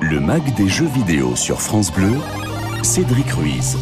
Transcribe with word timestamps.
Le 0.00 0.20
mag 0.20 0.54
des 0.54 0.68
jeux 0.68 0.86
vidéo 0.86 1.34
sur 1.34 1.60
France 1.60 1.92
Bleu, 1.92 2.12
Cédric 2.82 3.30
Ruiz. 3.32 3.76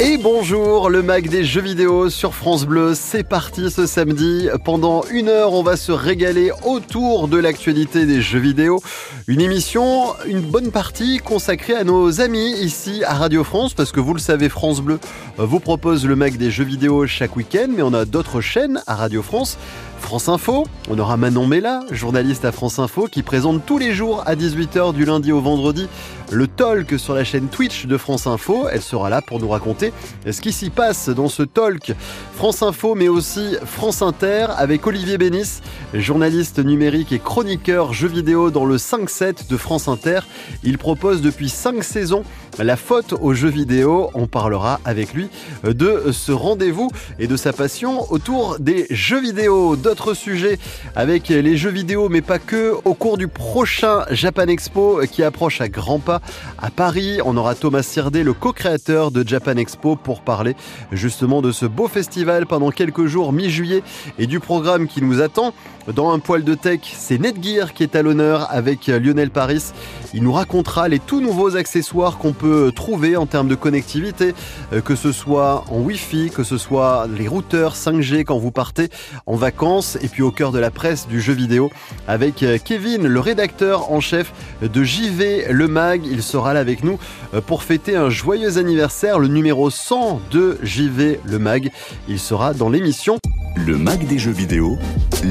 Et 0.00 0.16
bonjour, 0.16 0.90
le 0.90 1.00
mag 1.00 1.28
des 1.28 1.44
jeux 1.44 1.60
vidéo 1.60 2.10
sur 2.10 2.34
France 2.34 2.66
Bleu, 2.66 2.94
c'est 2.94 3.22
parti 3.22 3.70
ce 3.70 3.86
samedi. 3.86 4.48
Pendant 4.64 5.04
une 5.12 5.28
heure, 5.28 5.52
on 5.52 5.62
va 5.62 5.76
se 5.76 5.92
régaler 5.92 6.50
autour 6.64 7.28
de 7.28 7.38
l'actualité 7.38 8.04
des 8.04 8.20
jeux 8.20 8.40
vidéo. 8.40 8.82
Une 9.28 9.40
émission, 9.40 10.06
une 10.26 10.40
bonne 10.40 10.72
partie 10.72 11.18
consacrée 11.18 11.74
à 11.74 11.84
nos 11.84 12.20
amis 12.20 12.56
ici 12.60 13.04
à 13.04 13.14
Radio 13.14 13.44
France, 13.44 13.74
parce 13.74 13.92
que 13.92 14.00
vous 14.00 14.14
le 14.14 14.20
savez, 14.20 14.48
France 14.48 14.80
Bleu 14.80 14.98
vous 15.38 15.60
propose 15.60 16.04
le 16.04 16.16
mag 16.16 16.36
des 16.36 16.50
jeux 16.50 16.64
vidéo 16.64 17.06
chaque 17.06 17.36
week-end, 17.36 17.68
mais 17.68 17.82
on 17.82 17.94
a 17.94 18.04
d'autres 18.04 18.40
chaînes 18.40 18.82
à 18.88 18.96
Radio 18.96 19.22
France. 19.22 19.56
France 20.02 20.28
Info, 20.28 20.66
on 20.90 20.98
aura 20.98 21.16
Manon 21.16 21.46
Mella, 21.46 21.80
journaliste 21.90 22.44
à 22.44 22.52
France 22.52 22.78
Info, 22.78 23.08
qui 23.10 23.22
présente 23.22 23.64
tous 23.64 23.78
les 23.78 23.94
jours 23.94 24.22
à 24.26 24.34
18h 24.34 24.92
du 24.92 25.06
lundi 25.06 25.32
au 25.32 25.40
vendredi 25.40 25.88
le 26.32 26.46
talk 26.46 26.98
sur 26.98 27.14
la 27.14 27.24
chaîne 27.24 27.48
Twitch 27.48 27.86
de 27.86 27.96
France 27.96 28.26
Info. 28.26 28.66
Elle 28.70 28.80
sera 28.80 29.10
là 29.10 29.20
pour 29.20 29.38
nous 29.38 29.48
raconter 29.48 29.92
ce 30.30 30.40
qui 30.40 30.52
s'y 30.52 30.70
passe 30.70 31.08
dans 31.08 31.28
ce 31.28 31.42
talk 31.42 31.94
France 32.34 32.62
Info, 32.62 32.94
mais 32.94 33.08
aussi 33.08 33.56
France 33.64 34.02
Inter 34.02 34.46
avec 34.56 34.86
Olivier 34.86 35.18
Bénis, 35.18 35.60
journaliste 35.92 36.58
numérique 36.58 37.12
et 37.12 37.18
chroniqueur 37.18 37.92
jeux 37.92 38.08
vidéo 38.08 38.50
dans 38.50 38.64
le 38.64 38.76
5-7 38.76 39.48
de 39.48 39.56
France 39.56 39.88
Inter. 39.88 40.20
Il 40.64 40.78
propose 40.78 41.20
depuis 41.20 41.50
5 41.50 41.84
saisons 41.84 42.24
la 42.58 42.76
faute 42.76 43.14
aux 43.20 43.34
jeux 43.34 43.50
vidéo. 43.50 44.10
On 44.14 44.26
parlera 44.26 44.80
avec 44.84 45.12
lui 45.12 45.28
de 45.64 46.12
ce 46.12 46.32
rendez-vous 46.32 46.90
et 47.18 47.26
de 47.26 47.36
sa 47.36 47.52
passion 47.52 48.10
autour 48.10 48.58
des 48.58 48.86
jeux 48.90 49.20
vidéo. 49.20 49.76
D'autres 49.92 50.14
sujets 50.14 50.58
avec 50.96 51.28
les 51.28 51.58
jeux 51.58 51.68
vidéo, 51.68 52.08
mais 52.08 52.22
pas 52.22 52.38
que. 52.38 52.72
Au 52.86 52.94
cours 52.94 53.18
du 53.18 53.28
prochain 53.28 54.06
Japan 54.10 54.46
Expo 54.46 55.00
qui 55.10 55.22
approche 55.22 55.60
à 55.60 55.68
grands 55.68 55.98
pas 55.98 56.22
à 56.56 56.70
Paris, 56.70 57.18
on 57.26 57.36
aura 57.36 57.54
Thomas 57.54 57.82
Sirdé, 57.82 58.22
le 58.22 58.32
co-créateur 58.32 59.10
de 59.10 59.22
Japan 59.28 59.58
Expo, 59.58 59.96
pour 59.96 60.22
parler 60.22 60.56
justement 60.92 61.42
de 61.42 61.52
ce 61.52 61.66
beau 61.66 61.88
festival 61.88 62.46
pendant 62.46 62.70
quelques 62.70 63.04
jours 63.04 63.34
mi-juillet 63.34 63.82
et 64.18 64.26
du 64.26 64.40
programme 64.40 64.88
qui 64.88 65.02
nous 65.02 65.20
attend. 65.20 65.52
Dans 65.92 66.12
un 66.12 66.20
poil 66.20 66.44
de 66.44 66.54
tech, 66.54 66.80
c'est 66.84 67.18
Netgear 67.18 67.74
qui 67.74 67.82
est 67.82 67.96
à 67.96 68.02
l'honneur 68.02 68.46
avec 68.50 68.86
Lionel 68.86 69.30
Paris. 69.30 69.72
Il 70.14 70.22
nous 70.22 70.32
racontera 70.32 70.88
les 70.88 71.00
tout 71.00 71.20
nouveaux 71.20 71.56
accessoires 71.56 72.18
qu'on 72.18 72.32
peut 72.32 72.70
trouver 72.74 73.16
en 73.16 73.26
termes 73.26 73.48
de 73.48 73.56
connectivité, 73.56 74.32
euh, 74.72 74.80
que 74.80 74.94
ce 74.94 75.10
soit 75.10 75.64
en 75.70 75.80
Wi-Fi, 75.80 76.30
que 76.30 76.44
ce 76.44 76.56
soit 76.56 77.08
les 77.18 77.26
routeurs 77.26 77.74
5G 77.74 78.22
quand 78.22 78.38
vous 78.38 78.52
partez 78.52 78.90
en 79.26 79.34
vacances, 79.34 79.81
et 80.00 80.08
puis 80.08 80.22
au 80.22 80.30
cœur 80.30 80.52
de 80.52 80.58
la 80.58 80.70
presse 80.70 81.08
du 81.08 81.20
jeu 81.20 81.32
vidéo 81.32 81.70
avec 82.06 82.42
euh, 82.42 82.58
Kevin, 82.62 83.06
le 83.06 83.20
rédacteur 83.20 83.90
en 83.90 84.00
chef 84.00 84.32
de 84.62 84.84
JV 84.84 85.46
Le 85.50 85.68
Mag. 85.68 86.06
Il 86.06 86.22
sera 86.22 86.54
là 86.54 86.60
avec 86.60 86.84
nous 86.84 86.98
euh, 87.34 87.40
pour 87.40 87.62
fêter 87.62 87.96
un 87.96 88.10
joyeux 88.10 88.58
anniversaire, 88.58 89.18
le 89.18 89.28
numéro 89.28 89.70
100 89.70 90.20
de 90.30 90.58
JV 90.62 91.20
Le 91.24 91.38
Mag. 91.38 91.70
Il 92.08 92.18
sera 92.18 92.54
dans 92.54 92.68
l'émission. 92.68 93.18
Le 93.56 93.76
Mag 93.76 94.06
des 94.06 94.18
jeux 94.18 94.30
vidéo, 94.32 94.78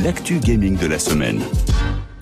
l'actu 0.03 0.39
gaming 0.39 0.77
de 0.77 0.87
la 0.87 0.99
semaine. 0.99 1.41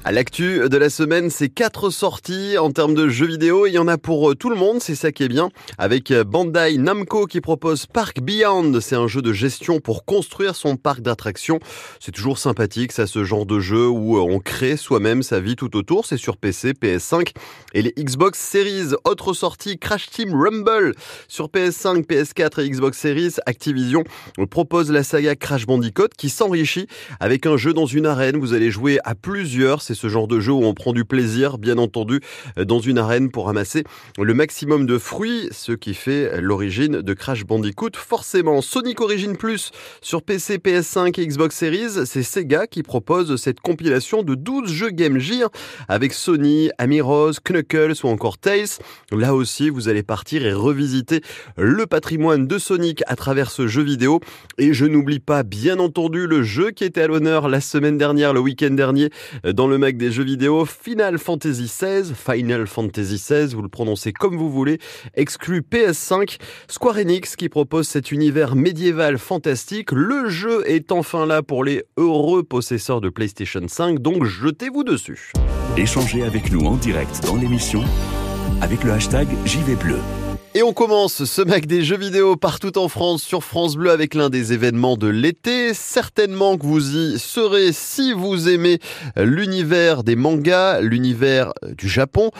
À 0.05 0.13
l'actu 0.13 0.61
de 0.69 0.77
la 0.77 0.89
semaine, 0.89 1.29
c'est 1.29 1.49
quatre 1.49 1.89
sorties 1.89 2.57
en 2.57 2.71
termes 2.71 2.95
de 2.95 3.09
jeux 3.09 3.27
vidéo. 3.27 3.67
Il 3.67 3.73
y 3.73 3.77
en 3.77 3.89
a 3.89 3.97
pour 3.97 4.31
euh, 4.31 4.33
tout 4.33 4.49
le 4.49 4.55
monde, 4.55 4.77
c'est 4.79 4.95
ça 4.95 5.11
qui 5.11 5.23
est 5.23 5.27
bien. 5.27 5.49
Avec 5.77 6.11
euh, 6.11 6.23
Bandai 6.23 6.77
Namco 6.77 7.25
qui 7.25 7.41
propose 7.41 7.85
Park 7.85 8.21
Beyond. 8.21 8.79
C'est 8.79 8.95
un 8.95 9.07
jeu 9.07 9.21
de 9.21 9.33
gestion 9.33 9.81
pour 9.81 10.05
construire 10.05 10.55
son 10.55 10.77
parc 10.77 11.01
d'attractions. 11.01 11.59
C'est 11.99 12.13
toujours 12.13 12.37
sympathique, 12.37 12.93
ça, 12.93 13.07
ce 13.07 13.25
genre 13.25 13.45
de 13.45 13.59
jeu 13.59 13.89
où 13.89 14.15
euh, 14.17 14.21
on 14.21 14.39
crée 14.39 14.77
soi-même 14.77 15.21
sa 15.21 15.41
vie 15.41 15.57
tout 15.57 15.75
autour. 15.75 16.05
C'est 16.05 16.17
sur 16.17 16.37
PC, 16.37 16.71
PS5 16.71 17.33
et 17.73 17.81
les 17.81 17.93
Xbox 17.99 18.39
Series. 18.39 18.95
Autre 19.03 19.33
sortie, 19.33 19.77
Crash 19.77 20.09
Team 20.09 20.33
Rumble. 20.33 20.95
Sur 21.27 21.47
PS5, 21.49 22.05
PS4 22.05 22.63
et 22.63 22.69
Xbox 22.69 22.97
Series, 22.97 23.35
Activision 23.45 24.05
propose 24.49 24.91
la 24.91 25.03
saga 25.03 25.35
Crash 25.35 25.65
Bandicoot 25.65 26.07
qui 26.17 26.29
s'enrichit 26.29 26.87
avec 27.19 27.45
un 27.45 27.57
jeu 27.57 27.73
dans 27.73 27.85
une 27.85 28.05
arène. 28.05 28.37
Vous 28.37 28.53
allez 28.53 28.71
jouer 28.71 28.99
à 29.03 29.13
plusieurs 29.13 29.81
c'est 29.89 29.95
ce 29.95 30.07
genre 30.07 30.27
de 30.27 30.39
jeu 30.39 30.51
où 30.51 30.63
on 30.63 30.75
prend 30.75 30.93
du 30.93 31.03
plaisir, 31.03 31.57
bien 31.57 31.79
entendu, 31.79 32.21
dans 32.63 32.79
une 32.79 32.99
arène 32.99 33.31
pour 33.31 33.47
ramasser 33.47 33.83
le 34.19 34.35
maximum 34.35 34.85
de 34.85 34.99
fruits, 34.99 35.49
ce 35.51 35.71
qui 35.71 35.95
fait 35.95 36.39
l'origine 36.39 37.01
de 37.01 37.13
Crash 37.15 37.43
Bandicoot. 37.43 37.89
Forcément, 37.95 38.61
Sonic 38.61 39.01
Origin 39.01 39.35
Plus 39.35 39.71
sur 40.01 40.21
PC, 40.21 40.57
PS5 40.59 41.19
et 41.19 41.25
Xbox 41.25 41.55
Series, 41.55 42.05
c'est 42.05 42.21
Sega 42.21 42.67
qui 42.67 42.83
propose 42.83 43.35
cette 43.37 43.61
compilation 43.61 44.21
de 44.21 44.35
12 44.35 44.71
jeux 44.71 44.91
Game 44.91 45.17
Gear 45.17 45.49
avec 45.87 46.13
Sony, 46.13 46.69
Rose, 47.01 47.39
Knuckles 47.39 47.95
ou 48.03 48.09
encore 48.09 48.37
Tails. 48.37 48.77
Là 49.11 49.33
aussi, 49.33 49.71
vous 49.71 49.89
allez 49.89 50.03
partir 50.03 50.45
et 50.45 50.53
revisiter 50.53 51.21
le 51.57 51.87
patrimoine 51.87 52.45
de 52.45 52.59
Sonic 52.59 53.01
à 53.07 53.15
travers 53.15 53.49
ce 53.49 53.65
jeu 53.65 53.81
vidéo. 53.81 54.19
Et 54.59 54.71
je 54.71 54.85
n'oublie 54.85 55.19
pas, 55.19 55.41
bien 55.41 55.79
entendu, 55.79 56.27
le 56.27 56.43
jeu 56.43 56.69
qui 56.69 56.83
était 56.83 57.01
à 57.01 57.07
l'honneur 57.07 57.49
la 57.49 57.59
semaine 57.59 57.97
dernière, 57.97 58.33
le 58.33 58.39
week-end 58.39 58.69
dernier, 58.69 59.09
dans 59.43 59.65
le 59.65 59.78
mag 59.79 59.97
des 59.97 60.11
jeux 60.11 60.23
vidéo 60.23 60.65
Final 60.65 61.17
Fantasy 61.17 61.63
XVI, 61.63 62.13
Final 62.13 62.67
Fantasy 62.67 63.15
XVI, 63.15 63.55
vous 63.55 63.61
le 63.61 63.69
prononcez 63.69 64.11
comme 64.11 64.37
vous 64.37 64.51
voulez, 64.51 64.77
exclu 65.15 65.61
PS5, 65.61 66.37
Square 66.67 66.97
Enix 66.97 67.35
qui 67.35 67.49
propose 67.49 67.87
cet 67.87 68.11
univers 68.11 68.55
médiéval 68.55 69.17
fantastique. 69.17 69.91
Le 69.91 70.29
jeu 70.29 70.63
est 70.69 70.91
enfin 70.91 71.25
là 71.25 71.41
pour 71.41 71.63
les 71.63 71.83
heureux 71.97 72.43
possesseurs 72.43 73.01
de 73.01 73.09
PlayStation 73.09 73.61
5, 73.67 73.99
donc 73.99 74.25
jetez-vous 74.25 74.83
dessus. 74.83 75.31
Échangez 75.77 76.23
avec 76.23 76.51
nous 76.51 76.65
en 76.65 76.75
direct 76.75 77.23
dans 77.25 77.37
l'émission 77.37 77.81
avec 78.61 78.83
le 78.83 78.91
hashtag 78.91 79.27
JVBleu. 79.45 80.18
Et 80.55 80.63
on 80.63 80.73
commence 80.73 81.25
ce 81.25 81.41
Mac 81.43 81.67
des 81.67 81.83
jeux 81.83 81.97
vidéo 81.97 82.35
partout 82.35 82.75
en 82.79 82.87
France 82.87 83.21
sur 83.21 83.43
France 83.43 83.75
Bleu 83.75 83.91
avec 83.91 84.15
l'un 84.15 84.31
des 84.31 84.51
événements 84.51 84.97
de 84.97 85.07
l'été. 85.07 85.75
Certainement 85.75 86.57
que 86.57 86.65
vous 86.65 86.97
y 86.97 87.19
serez 87.19 87.71
si 87.71 88.13
vous 88.13 88.49
aimez 88.49 88.79
l'univers 89.15 90.03
des 90.03 90.15
mangas, 90.15 90.81
l'univers 90.81 91.53
du 91.77 91.87
Japon. 91.87 92.31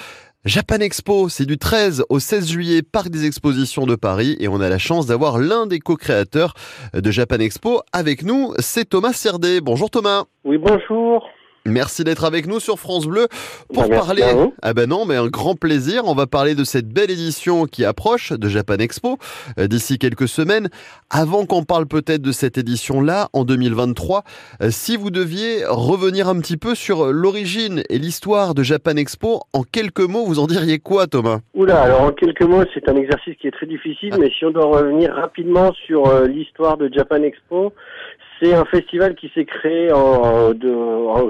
Japan 0.44 0.78
Expo, 0.78 1.30
c'est 1.30 1.46
du 1.46 1.60
13 1.60 2.06
au 2.10 2.18
16 2.18 2.50
juillet, 2.50 2.82
Parc 2.82 3.10
des 3.10 3.28
Expositions 3.28 3.86
de 3.86 3.96
Paris, 3.96 4.38
et 4.40 4.48
on 4.48 4.60
a 4.60 4.70
la 4.70 4.80
chance 4.80 5.06
d'avoir 5.06 5.38
l'un 5.38 5.68
des 5.68 5.80
co-créateurs 5.80 6.56
de 6.94 7.12
Japan 7.12 7.38
Expo 7.40 7.82
avec 7.94 8.24
nous, 8.24 8.54
c'est 8.58 8.90
Thomas 8.90 9.14
Cerdé. 9.14 9.62
Bonjour 9.62 9.92
Thomas. 9.92 10.24
Oui, 10.46 10.58
bonjour. 10.58 11.28
Merci 11.66 12.04
d'être 12.04 12.24
avec 12.24 12.48
nous 12.48 12.60
sur 12.60 12.80
France 12.80 13.06
Bleu 13.06 13.28
pour 13.74 13.90
parler. 13.90 14.24
Ah 14.62 14.74
ben 14.74 14.90
non, 14.90 15.06
mais 15.06 15.16
un 15.16 15.28
grand 15.28 15.56
plaisir. 15.56 16.04
On 16.06 16.16
va 16.16 16.26
parler 16.26 16.56
de 16.56 16.64
cette 16.64 16.88
belle 16.88 17.12
édition 17.12 17.66
qui 17.66 17.86
approche 17.86 18.32
de 18.32 18.48
Japan 18.48 18.76
Expo 18.76 19.18
euh, 19.58 19.68
d'ici 19.68 19.98
quelques 19.98 20.28
semaines. 20.28 20.70
Avant 21.10 21.46
qu'on 21.46 21.64
parle 21.64 21.86
peut-être 21.86 22.22
de 22.22 22.32
cette 22.32 22.58
édition-là 22.58 23.30
en 23.34 23.44
2023, 23.44 24.24
euh, 24.62 24.70
si 24.72 24.96
vous 24.96 25.12
deviez 25.12 25.66
revenir 25.66 26.28
un 26.28 26.40
petit 26.40 26.58
peu 26.58 26.76
sur 26.76 27.12
l'origine 27.12 27.84
et 27.90 28.00
l'histoire 28.00 28.56
de 28.56 28.64
Japan 28.64 28.96
Expo, 28.96 29.42
en 29.54 29.64
quelques 29.64 30.00
mots, 30.00 30.26
vous 30.26 30.40
en 30.40 30.48
diriez 30.48 30.80
quoi, 30.80 31.08
Thomas? 31.08 31.40
Oula, 31.54 31.82
alors 31.82 32.02
en 32.02 32.12
quelques 32.12 32.44
mots, 32.44 32.64
c'est 32.74 32.88
un 32.90 32.96
exercice 32.96 33.36
qui 33.36 33.48
est 33.48 33.52
très 33.52 33.68
difficile, 33.68 34.16
mais 34.20 34.32
si 34.32 34.46
on 34.46 34.52
doit 34.52 34.66
revenir 34.66 35.14
rapidement 35.14 35.74
sur 35.86 36.08
euh, 36.08 36.28
l'histoire 36.28 36.78
de 36.78 36.90
Japan 36.92 37.22
Expo, 37.24 37.74
c'est 38.42 38.54
un 38.54 38.66
festival 38.66 39.16
qui 39.16 39.32
s'est 39.34 39.46
créé 39.46 39.92
au 39.92 40.54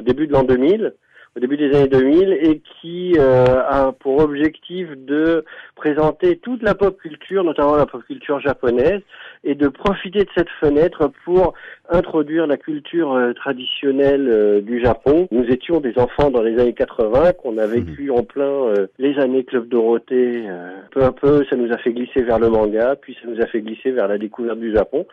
début 0.02 0.28
de 0.28 0.34
l'an 0.34 0.44
2000, 0.44 0.94
au 1.36 1.40
début 1.40 1.58
des 1.58 1.76
années 1.76 1.88
2000, 1.88 2.34
et 2.42 2.62
qui 2.82 3.14
euh, 3.18 3.62
a 3.68 3.92
pour 3.92 4.20
objectif 4.20 4.90
de 4.96 5.46
présenter 5.76 6.38
toute 6.38 6.64
la 6.64 6.76
pop 6.76 6.98
culture, 7.00 7.44
notamment 7.44 7.76
la 7.76 7.86
pop 7.86 8.04
culture 8.06 8.40
japonaise, 8.40 9.02
et 9.44 9.56
de 9.56 9.68
profiter 9.68 10.20
de 10.20 10.30
cette 10.36 10.50
fenêtre 10.60 11.12
pour 11.24 11.54
introduire 11.90 12.46
la 12.48 12.58
culture 12.58 13.14
euh, 13.14 13.34
traditionnelle 13.34 14.28
euh, 14.28 14.62
du 14.62 14.82
Japon. 14.82 15.28
Nous 15.32 15.46
étions 15.46 15.80
des 15.80 15.98
enfants 15.98 16.30
dans 16.30 16.42
les 16.42 16.60
années 16.60 16.74
80, 16.74 17.34
qu'on 17.34 17.58
a 17.58 17.66
vécu 17.66 18.12
en 18.12 18.24
plein 18.24 18.44
euh, 18.44 18.88
les 18.98 19.18
années 19.20 19.44
Club 19.44 19.68
Dorothée. 19.68 20.46
peu 20.92 21.04
à 21.04 21.12
peu, 21.12 21.46
ça 21.50 21.56
nous 21.56 21.72
a 21.72 21.78
fait 21.78 21.94
glisser 21.94 22.22
vers 22.22 22.40
le 22.40 22.50
manga, 22.50 22.96
puis 22.96 23.18
ça 23.22 23.30
nous 23.30 23.42
a 23.42 23.48
fait 23.48 23.62
glisser 23.62 23.92
vers 23.92 24.08
la 24.08 24.18
découverte 24.18 24.60
du 24.60 24.74
Japon. 24.74 25.06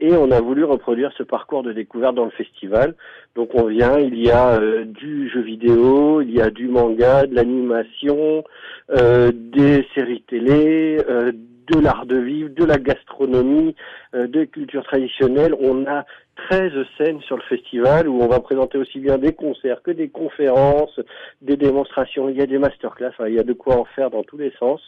Et 0.00 0.12
on 0.12 0.30
a 0.32 0.40
voulu 0.40 0.64
reproduire 0.64 1.12
ce 1.16 1.22
parcours 1.22 1.62
de 1.62 1.72
découverte 1.72 2.16
dans 2.16 2.24
le 2.24 2.30
festival. 2.32 2.94
Donc 3.36 3.50
on 3.54 3.66
vient, 3.66 3.98
il 3.98 4.20
y 4.20 4.30
a 4.30 4.60
euh, 4.60 4.84
du 4.84 5.28
jeu 5.28 5.40
vidéo, 5.40 6.20
il 6.20 6.32
y 6.32 6.40
a 6.40 6.50
du 6.50 6.66
manga, 6.66 7.26
de 7.26 7.34
l'animation, 7.34 8.44
euh, 8.90 9.30
des 9.32 9.86
séries 9.94 10.24
télé, 10.28 10.98
euh, 11.08 11.32
de 11.72 11.80
l'art 11.80 12.06
de 12.06 12.16
vivre, 12.16 12.50
de 12.50 12.64
la 12.64 12.78
gastronomie, 12.78 13.74
euh, 14.14 14.26
de 14.26 14.44
culture 14.44 14.84
traditionnelle. 14.84 15.54
On 15.60 15.86
a 15.86 16.04
13 16.48 16.72
scènes 16.98 17.20
sur 17.22 17.36
le 17.36 17.42
festival 17.42 18.08
où 18.08 18.20
on 18.20 18.26
va 18.26 18.40
présenter 18.40 18.78
aussi 18.78 18.98
bien 18.98 19.18
des 19.18 19.32
concerts 19.32 19.82
que 19.82 19.90
des 19.90 20.08
conférences, 20.08 20.98
des 21.42 21.56
démonstrations, 21.56 22.28
il 22.28 22.36
y 22.36 22.42
a 22.42 22.46
des 22.46 22.58
masterclass, 22.58 23.08
enfin, 23.08 23.28
il 23.28 23.34
y 23.34 23.38
a 23.38 23.44
de 23.44 23.52
quoi 23.52 23.76
en 23.76 23.84
faire 23.84 24.10
dans 24.10 24.24
tous 24.24 24.36
les 24.36 24.52
sens. 24.58 24.80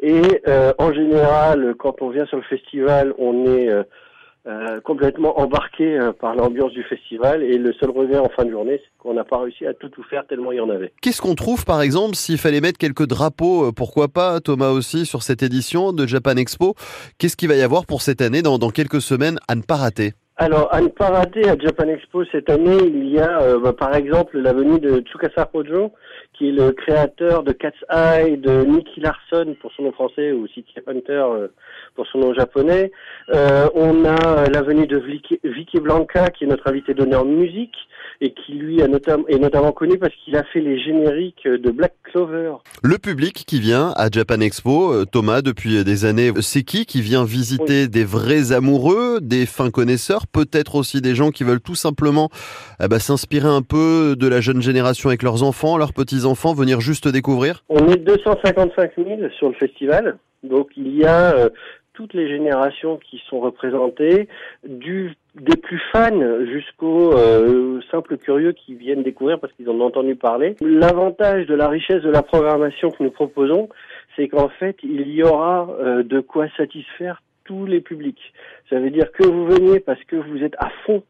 Et 0.00 0.42
euh, 0.46 0.72
en 0.78 0.92
général, 0.92 1.74
quand 1.78 2.00
on 2.00 2.10
vient 2.10 2.26
sur 2.26 2.36
le 2.36 2.44
festival, 2.44 3.12
on 3.18 3.46
est 3.46 3.68
euh, 4.46 4.80
complètement 4.82 5.40
embarqué 5.40 5.98
euh, 5.98 6.12
par 6.12 6.34
l'ambiance 6.34 6.72
du 6.72 6.82
festival. 6.82 7.42
Et 7.42 7.56
le 7.56 7.72
seul 7.74 7.90
revers 7.90 8.22
en 8.22 8.28
fin 8.28 8.44
de 8.44 8.50
journée, 8.50 8.78
c'est 8.82 8.90
qu'on 8.98 9.14
n'a 9.14 9.24
pas 9.24 9.38
réussi 9.38 9.66
à 9.66 9.72
tout 9.72 9.88
tout 9.88 10.02
faire 10.02 10.26
tellement 10.26 10.52
il 10.52 10.58
y 10.58 10.60
en 10.60 10.68
avait. 10.68 10.92
Qu'est-ce 11.00 11.22
qu'on 11.22 11.34
trouve 11.34 11.64
par 11.64 11.80
exemple 11.80 12.14
s'il 12.14 12.36
fallait 12.36 12.60
mettre 12.60 12.78
quelques 12.78 13.06
drapeaux, 13.06 13.68
euh, 13.68 13.72
pourquoi 13.72 14.08
pas 14.08 14.40
Thomas 14.40 14.70
aussi, 14.70 15.06
sur 15.06 15.22
cette 15.22 15.42
édition 15.42 15.92
de 15.92 16.06
Japan 16.06 16.36
Expo? 16.36 16.74
Qu'est-ce 17.18 17.36
qu'il 17.36 17.48
va 17.48 17.54
y 17.54 17.62
avoir 17.62 17.86
pour 17.86 18.02
cette 18.02 18.20
année 18.20 18.42
dans, 18.42 18.58
dans 18.58 18.70
quelques 18.70 19.00
semaines 19.00 19.38
à 19.48 19.54
ne 19.54 19.62
pas 19.62 19.76
rater? 19.76 20.12
Alors, 20.36 20.68
à 20.74 20.80
ne 20.80 20.88
pas 20.88 21.10
rater 21.10 21.48
à 21.48 21.56
Japan 21.56 21.86
Expo 21.86 22.24
cette 22.32 22.50
année, 22.50 22.78
il 22.84 23.08
y 23.08 23.20
a 23.20 23.40
euh, 23.40 23.60
bah, 23.60 23.72
par 23.72 23.94
exemple 23.94 24.36
la 24.38 24.52
venue 24.52 24.80
de 24.80 24.98
Tsukasa 24.98 25.48
Hojo, 25.54 25.92
qui 26.34 26.48
est 26.48 26.52
le 26.52 26.72
créateur 26.72 27.42
de 27.42 27.52
Cat's 27.52 27.78
Eye, 27.90 28.36
de 28.36 28.64
Nicky 28.64 29.00
Larson 29.00 29.54
pour 29.60 29.72
son 29.72 29.84
nom 29.84 29.92
français 29.92 30.32
ou 30.32 30.46
City 30.48 30.74
Hunter 30.86 31.12
euh, 31.12 31.48
pour 31.94 32.06
son 32.08 32.18
nom 32.18 32.34
japonais. 32.34 32.90
Euh, 33.32 33.68
on 33.74 34.04
a 34.04 34.48
la 34.48 34.62
venue 34.62 34.86
de 34.86 34.98
Vicky, 34.98 35.80
Blanca, 35.80 36.30
qui 36.30 36.44
est 36.44 36.46
notre 36.46 36.68
invité 36.68 36.94
d'honneur 36.94 37.24
musique 37.24 37.76
et 38.24 38.32
qui 38.32 38.52
lui 38.54 38.80
a 38.80 38.86
est 38.86 39.38
notamment 39.38 39.72
connu 39.72 39.98
parce 39.98 40.14
qu'il 40.24 40.34
a 40.36 40.44
fait 40.44 40.60
les 40.60 40.78
génériques 40.78 41.46
de 41.46 41.70
Black 41.70 41.92
Clover. 42.04 42.54
Le 42.82 42.96
public 42.96 43.44
qui 43.46 43.60
vient 43.60 43.92
à 43.96 44.08
Japan 44.10 44.40
Expo, 44.40 44.92
euh, 44.92 45.04
Thomas, 45.04 45.42
depuis 45.42 45.84
des 45.84 46.04
années, 46.06 46.30
c'est 46.40 46.62
qui 46.62 46.86
qui 46.86 47.02
vient 47.02 47.24
visiter 47.24 47.86
des 47.86 48.04
vrais 48.04 48.52
amoureux, 48.52 49.18
des 49.20 49.44
fins 49.44 49.70
connaisseurs, 49.70 50.26
peut-être 50.26 50.74
aussi 50.74 51.02
des 51.02 51.14
gens 51.14 51.30
qui 51.30 51.44
veulent 51.44 51.60
tout 51.60 51.74
simplement 51.74 52.30
eh 52.82 52.88
ben, 52.88 52.98
s'inspirer 52.98 53.48
un 53.48 53.62
peu 53.62 54.16
de 54.18 54.26
la 54.26 54.40
jeune 54.40 54.62
génération 54.62 55.10
avec 55.10 55.22
leurs 55.22 55.42
enfants, 55.42 55.76
leurs 55.76 55.92
petits-enfants, 55.92 56.54
venir 56.54 56.80
juste 56.80 57.06
découvrir? 57.08 57.62
On 57.68 57.88
est 57.88 57.96
255 57.96 58.92
000 58.96 59.08
sur 59.38 59.48
le 59.48 59.54
festival. 59.54 60.16
Donc 60.42 60.68
il 60.78 60.96
y 60.96 61.04
a 61.04 61.34
euh, 61.34 61.50
toutes 61.92 62.14
les 62.14 62.28
générations 62.28 62.98
qui 62.98 63.20
sont 63.28 63.40
représentées, 63.40 64.28
du, 64.66 65.14
des 65.34 65.56
plus 65.56 65.80
fans 65.92 66.44
jusqu'aux 66.46 67.12
euh, 67.16 67.80
simples 67.90 68.16
curieux 68.16 68.52
qui 68.52 68.74
viennent 68.74 69.02
découvrir 69.02 69.40
parce 69.40 69.52
qu'ils 69.54 69.68
en 69.68 69.74
ont 69.80 69.86
entendu 69.86 70.14
parler. 70.14 70.54
L'avantage 70.60 71.46
de 71.46 71.54
la 71.54 71.68
richesse 71.68 72.02
de 72.02 72.10
la 72.10 72.22
programmation 72.22 72.90
que 72.90 73.02
nous 73.02 73.10
proposons, 73.10 73.68
c'est 74.16 74.28
qu'en 74.28 74.48
fait, 74.48 74.76
il 74.82 75.08
y 75.08 75.22
aura 75.22 75.68
euh, 75.80 76.02
de 76.02 76.20
quoi 76.20 76.46
satisfaire 76.56 77.22
tous 77.44 77.66
les 77.66 77.80
publics. 77.80 78.32
Ça 78.70 78.78
veut 78.78 78.90
dire 78.90 79.10
que 79.12 79.26
vous 79.26 79.46
veniez 79.46 79.80
parce 79.80 80.02
que 80.04 80.16
vous 80.16 80.42
êtes 80.42 80.54
à 80.58 80.70
fond 80.86 81.02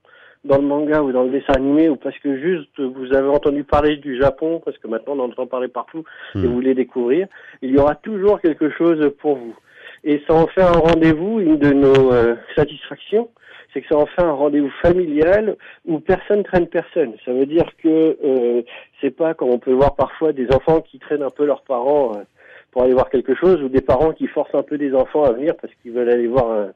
dans 0.45 0.57
le 0.59 0.67
manga 0.67 1.03
ou 1.03 1.13
dans 1.13 1.25
le 1.25 1.31
dessin 1.31 1.55
animé 1.55 1.89
ou 1.89 1.97
parce 1.97 2.19
que 2.19 2.39
juste 2.39 2.79
vous 2.79 3.15
avez 3.15 3.29
entendu 3.29 3.65
parler 3.65 3.97
du 3.97 4.19
Japon, 4.21 4.61
parce 4.65 4.77
que 4.79 4.89
maintenant 4.89 5.15
on 5.17 5.21
entend 5.21 5.47
parler 5.47 5.69
partout 5.69 6.05
et 6.35 6.41
vous 6.41 6.53
voulez 6.53 6.75
découvrir, 6.75 7.29
il 7.63 7.71
y 7.71 7.79
aura 7.79 7.95
toujours 7.95 8.41
quelque 8.41 8.69
chose 8.71 9.11
pour 9.21 9.37
vous. 9.37 9.57
Et 10.05 10.23
ça 10.29 10.35
en 10.35 10.47
fait 10.47 10.63
un 10.63 10.73
rendez-vous, 10.73 11.41
une 11.41 11.57
de 11.57 11.73
nos 11.73 12.13
euh, 12.13 12.35
satisfactions, 12.55 13.31
c'est 13.73 13.81
que 13.81 13.89
ça 13.89 13.97
en 13.97 14.07
fait 14.07 14.23
un 14.23 14.33
rendez-vous 14.33 14.71
familial 14.83 15.57
où 15.87 15.99
personne 15.99 16.43
traîne 16.45 16.67
personne. 16.67 17.15
Ça 17.25 17.33
veut 17.33 17.47
dire 17.47 17.67
que 17.83 18.17
euh, 18.23 18.63
c'est 19.01 19.11
pas 19.11 19.33
comme 19.33 19.49
on 19.49 19.59
peut 19.59 19.73
voir 19.73 19.97
parfois 19.97 20.33
des 20.33 20.47
enfants 20.53 20.83
qui 20.83 20.99
traînent 20.99 21.23
un 21.23 21.31
peu 21.31 21.47
leurs 21.47 21.63
parents 21.63 22.13
euh, 22.15 22.23
pour 22.71 22.83
aller 22.83 22.93
voir 22.93 23.09
quelque 23.09 23.35
chose 23.35 23.63
ou 23.63 23.69
des 23.69 23.81
parents 23.81 24.13
qui 24.13 24.27
forcent 24.27 24.55
un 24.55 24.63
peu 24.63 24.77
des 24.77 24.95
enfants 24.95 25.25
à 25.25 25.33
venir 25.33 25.55
parce 25.61 25.73
qu'ils 25.81 25.93
veulent 25.93 26.11
aller 26.11 26.27
voir 26.27 26.51
un, 26.51 26.73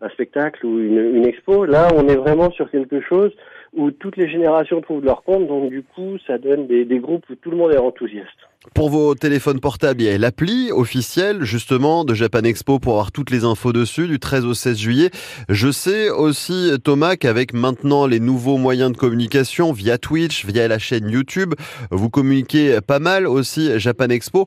un 0.00 0.08
spectacle 0.10 0.66
ou 0.66 0.80
une, 0.80 1.16
une, 1.16 1.26
expo. 1.26 1.64
Là, 1.66 1.88
on 1.94 2.08
est 2.08 2.16
vraiment 2.16 2.50
sur 2.50 2.70
quelque 2.70 3.00
chose 3.00 3.32
où 3.74 3.92
toutes 3.92 4.16
les 4.16 4.28
générations 4.28 4.80
trouvent 4.80 5.04
leur 5.04 5.22
compte, 5.22 5.46
donc 5.46 5.70
du 5.70 5.82
coup, 5.82 6.16
ça 6.26 6.38
donne 6.38 6.66
des, 6.66 6.84
des 6.84 6.98
groupes 6.98 7.28
où 7.30 7.34
tout 7.36 7.50
le 7.50 7.56
monde 7.58 7.72
est 7.72 7.78
enthousiaste. 7.78 8.48
Pour 8.74 8.90
vos 8.90 9.14
téléphones 9.14 9.60
portables, 9.60 10.02
il 10.02 10.06
y 10.06 10.10
a 10.10 10.18
l'appli 10.18 10.70
officielle 10.72 11.44
justement 11.44 12.04
de 12.04 12.14
Japan 12.14 12.42
Expo 12.42 12.78
pour 12.78 12.94
avoir 12.94 13.12
toutes 13.12 13.30
les 13.30 13.44
infos 13.44 13.72
dessus 13.72 14.06
du 14.06 14.18
13 14.18 14.44
au 14.44 14.54
16 14.54 14.76
juillet. 14.76 15.10
Je 15.48 15.70
sais 15.70 16.10
aussi 16.10 16.72
Thomas 16.82 17.16
qu'avec 17.16 17.54
maintenant 17.54 18.06
les 18.06 18.20
nouveaux 18.20 18.58
moyens 18.58 18.92
de 18.92 18.96
communication 18.96 19.72
via 19.72 19.98
Twitch, 19.98 20.44
via 20.44 20.68
la 20.68 20.78
chaîne 20.78 21.08
YouTube, 21.08 21.54
vous 21.90 22.10
communiquez 22.10 22.80
pas 22.80 22.98
mal 22.98 23.26
aussi 23.26 23.78
Japan 23.78 24.08
Expo. 24.08 24.46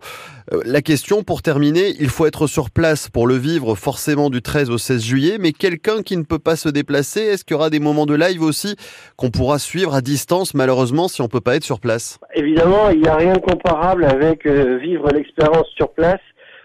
Euh, 0.53 0.61
la 0.65 0.81
question 0.81 1.23
pour 1.23 1.41
terminer, 1.41 1.95
il 1.99 2.09
faut 2.09 2.25
être 2.25 2.47
sur 2.47 2.71
place 2.71 3.09
pour 3.09 3.27
le 3.27 3.35
vivre 3.35 3.75
forcément 3.75 4.29
du 4.29 4.41
13 4.41 4.69
au 4.69 4.77
16 4.77 5.03
juillet, 5.03 5.37
mais 5.39 5.51
quelqu'un 5.51 6.01
qui 6.01 6.17
ne 6.17 6.23
peut 6.23 6.39
pas 6.39 6.55
se 6.55 6.69
déplacer, 6.69 7.21
est-ce 7.21 7.43
qu'il 7.45 7.55
y 7.55 7.57
aura 7.57 7.69
des 7.69 7.79
moments 7.79 8.05
de 8.05 8.15
live 8.15 8.41
aussi 8.41 8.75
qu'on 9.15 9.31
pourra 9.31 9.59
suivre 9.59 9.93
à 9.93 10.01
distance 10.01 10.53
malheureusement 10.53 11.07
si 11.07 11.21
on 11.21 11.27
peut 11.27 11.41
pas 11.41 11.55
être 11.55 11.63
sur 11.63 11.79
place? 11.79 12.19
Évidemment, 12.35 12.89
il 12.89 13.01
n'y 13.01 13.07
a 13.07 13.15
rien 13.15 13.33
de 13.33 13.39
comparable 13.39 13.98
avec 14.05 14.45
euh, 14.45 14.77
vivre 14.77 15.09
l'expérience 15.13 15.67
sur 15.75 15.91
place 15.91 16.21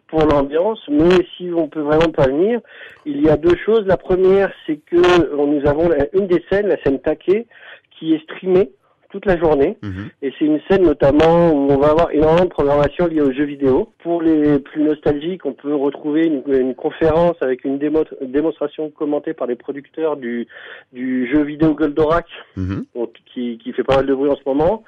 pour 0.08 0.25
l'ambiance, 0.26 0.81
mais 0.88 1.26
si 1.36 1.50
on 1.54 1.69
peut 1.69 1.81
vraiment 1.81 2.10
pas 2.10 2.26
venir, 2.26 2.60
il 3.04 3.22
y 3.22 3.28
a 3.28 3.36
deux 3.36 3.56
choses. 3.64 3.84
La 3.86 3.96
première, 3.96 4.52
c'est 4.66 4.76
que 4.76 5.34
nous 5.34 5.66
avons 5.66 5.90
une 6.12 6.26
des 6.26 6.44
scènes, 6.50 6.69
la 6.69 6.81
scène 6.82 7.00
taquée, 7.00 7.46
qui 7.90 8.14
est 8.14 8.22
streamée 8.22 8.70
toute 9.14 9.26
la 9.26 9.38
journée. 9.38 9.78
Mmh. 9.81 10.06
Et 10.22 10.32
c'est 10.37 10.44
une 10.44 10.61
scène 10.69 10.82
notamment 10.82 11.52
où 11.52 11.70
on 11.70 11.78
va 11.78 11.90
avoir 11.90 12.11
énormément 12.11 12.46
de 12.46 12.50
programmation 12.50 13.06
liée 13.06 13.20
aux 13.20 13.32
jeux 13.32 13.44
vidéo. 13.44 13.88
Pour 14.02 14.20
les 14.20 14.58
plus 14.58 14.82
nostalgiques, 14.82 15.46
on 15.46 15.52
peut 15.52 15.72
retrouver 15.72 16.26
une, 16.26 16.43
une 16.52 16.75
conférence 16.75 17.37
avec 17.40 17.64
une, 17.64 17.78
démo, 17.78 18.02
une, 18.20 18.32
démonstration 18.32 18.90
commentée 18.90 19.32
par 19.32 19.46
les 19.46 19.55
producteurs 19.55 20.16
du, 20.16 20.49
du 20.93 21.31
jeu 21.32 21.44
vidéo 21.44 21.75
Goldorak, 21.75 22.26
mmh. 22.56 22.81
donc, 22.96 23.12
qui, 23.32 23.58
qui 23.58 23.72
fait 23.72 23.84
pas 23.84 23.96
mal 23.96 24.06
de 24.06 24.14
bruit 24.14 24.31
en 24.31 24.37
ce 24.37 24.43
moment. 24.46 24.82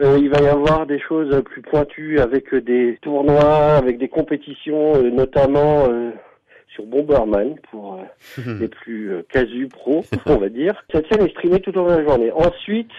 Euh, 0.00 0.16
il 0.20 0.30
va 0.30 0.40
y 0.40 0.46
avoir 0.46 0.86
des 0.86 1.00
choses 1.00 1.42
plus 1.44 1.62
pointues 1.62 2.20
avec 2.20 2.54
des 2.54 2.98
tournois, 3.02 3.76
avec 3.76 3.98
des 3.98 4.08
compétitions, 4.08 4.94
euh, 4.94 5.10
notamment 5.10 5.88
euh, 5.90 6.12
sur 6.68 6.84
Bomberman 6.84 7.56
pour 7.72 7.98
les 8.38 8.68
plus 8.68 9.12
casus 9.28 9.68
pro, 9.68 10.04
on 10.26 10.36
va 10.36 10.48
dire. 10.48 10.84
Cette 10.92 11.08
scène 11.08 11.26
est 11.26 11.30
streamée 11.30 11.60
tout 11.60 11.76
au 11.76 11.82
long 11.82 11.96
de 11.96 12.00
la 12.00 12.04
journée. 12.04 12.30
Ensuite, 12.30 12.92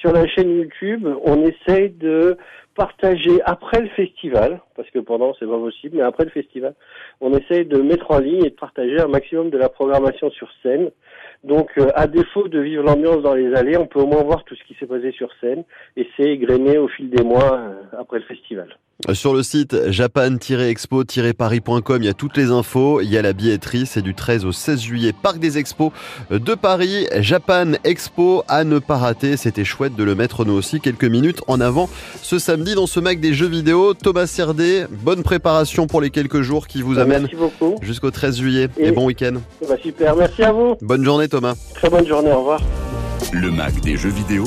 sur 0.00 0.12
la 0.12 0.26
chaîne 0.26 0.50
YouTube, 0.50 1.06
on 1.24 1.44
essaye 1.44 1.90
de 1.90 2.36
partager 2.74 3.40
après 3.44 3.80
le 3.80 3.88
festival, 3.88 4.60
parce 4.76 4.88
que 4.90 4.98
pendant 4.98 5.34
c'est 5.38 5.46
pas 5.46 5.58
possible, 5.58 5.96
mais 5.96 6.02
après 6.02 6.24
le 6.24 6.30
festival, 6.30 6.74
on 7.20 7.32
essaye 7.32 7.64
de 7.64 7.80
mettre 7.80 8.10
en 8.10 8.18
ligne 8.18 8.44
et 8.44 8.50
de 8.50 8.54
partager 8.54 9.00
un 9.00 9.08
maximum 9.08 9.50
de 9.50 9.58
la 9.58 9.68
programmation 9.68 10.30
sur 10.30 10.48
scène. 10.62 10.90
Donc, 11.44 11.70
euh, 11.78 11.90
à 11.94 12.06
défaut 12.06 12.48
de 12.48 12.60
vivre 12.60 12.82
l'ambiance 12.82 13.22
dans 13.22 13.34
les 13.34 13.54
allées, 13.54 13.76
on 13.76 13.86
peut 13.86 14.00
au 14.00 14.06
moins 14.06 14.22
voir 14.22 14.44
tout 14.44 14.54
ce 14.54 14.64
qui 14.64 14.74
s'est 14.78 14.86
passé 14.86 15.12
sur 15.12 15.28
scène 15.40 15.64
et 15.96 16.08
c'est 16.16 16.24
égrené 16.24 16.78
au 16.78 16.88
fil 16.88 17.10
des 17.10 17.22
mois 17.22 17.54
euh, 17.54 17.82
après 17.98 18.18
le 18.18 18.24
festival. 18.24 18.68
Sur 19.12 19.34
le 19.34 19.42
site 19.42 19.90
japan-expo-paris.com, 19.90 22.02
il 22.02 22.06
y 22.06 22.08
a 22.08 22.14
toutes 22.14 22.38
les 22.38 22.50
infos. 22.50 23.02
Il 23.02 23.10
y 23.10 23.18
a 23.18 23.22
la 23.22 23.34
billetterie, 23.34 23.84
c'est 23.84 24.00
du 24.00 24.14
13 24.14 24.46
au 24.46 24.52
16 24.52 24.80
juillet, 24.80 25.12
Parc 25.12 25.38
des 25.38 25.58
Expos 25.58 25.92
de 26.30 26.54
Paris. 26.54 27.06
Japan 27.18 27.72
Expo 27.84 28.42
à 28.48 28.64
ne 28.64 28.78
pas 28.78 28.96
rater. 28.96 29.36
C'était 29.36 29.66
chouette 29.66 29.96
de 29.96 30.02
le 30.02 30.14
mettre 30.14 30.46
nous 30.46 30.54
aussi 30.54 30.80
quelques 30.80 31.04
minutes 31.04 31.42
en 31.46 31.60
avant 31.60 31.90
ce 32.22 32.38
samedi 32.38 32.74
dans 32.74 32.86
ce 32.86 32.98
Mac 32.98 33.20
des 33.20 33.34
jeux 33.34 33.48
vidéo. 33.48 33.92
Thomas 33.92 34.26
Cerdé, 34.26 34.86
bonne 34.90 35.22
préparation 35.22 35.86
pour 35.86 36.00
les 36.00 36.08
quelques 36.08 36.40
jours 36.40 36.66
qui 36.66 36.80
vous 36.80 36.94
bah, 36.94 37.02
amènent 37.02 37.28
jusqu'au 37.82 38.10
13 38.10 38.38
juillet. 38.38 38.68
Et, 38.78 38.86
et 38.86 38.92
bon 38.92 39.04
week-end. 39.04 39.34
Bah, 39.68 39.76
super, 39.82 40.16
merci 40.16 40.42
à 40.42 40.52
vous. 40.52 40.74
Bonne 40.80 41.04
journée 41.04 41.25
Thomas. 41.28 41.54
Très 41.74 41.90
bonne 41.90 42.06
journée, 42.06 42.32
au 42.32 42.38
revoir. 42.38 42.60
Le 43.32 43.50
Mac 43.50 43.80
des 43.80 43.96
jeux 43.96 44.10
vidéo, 44.10 44.44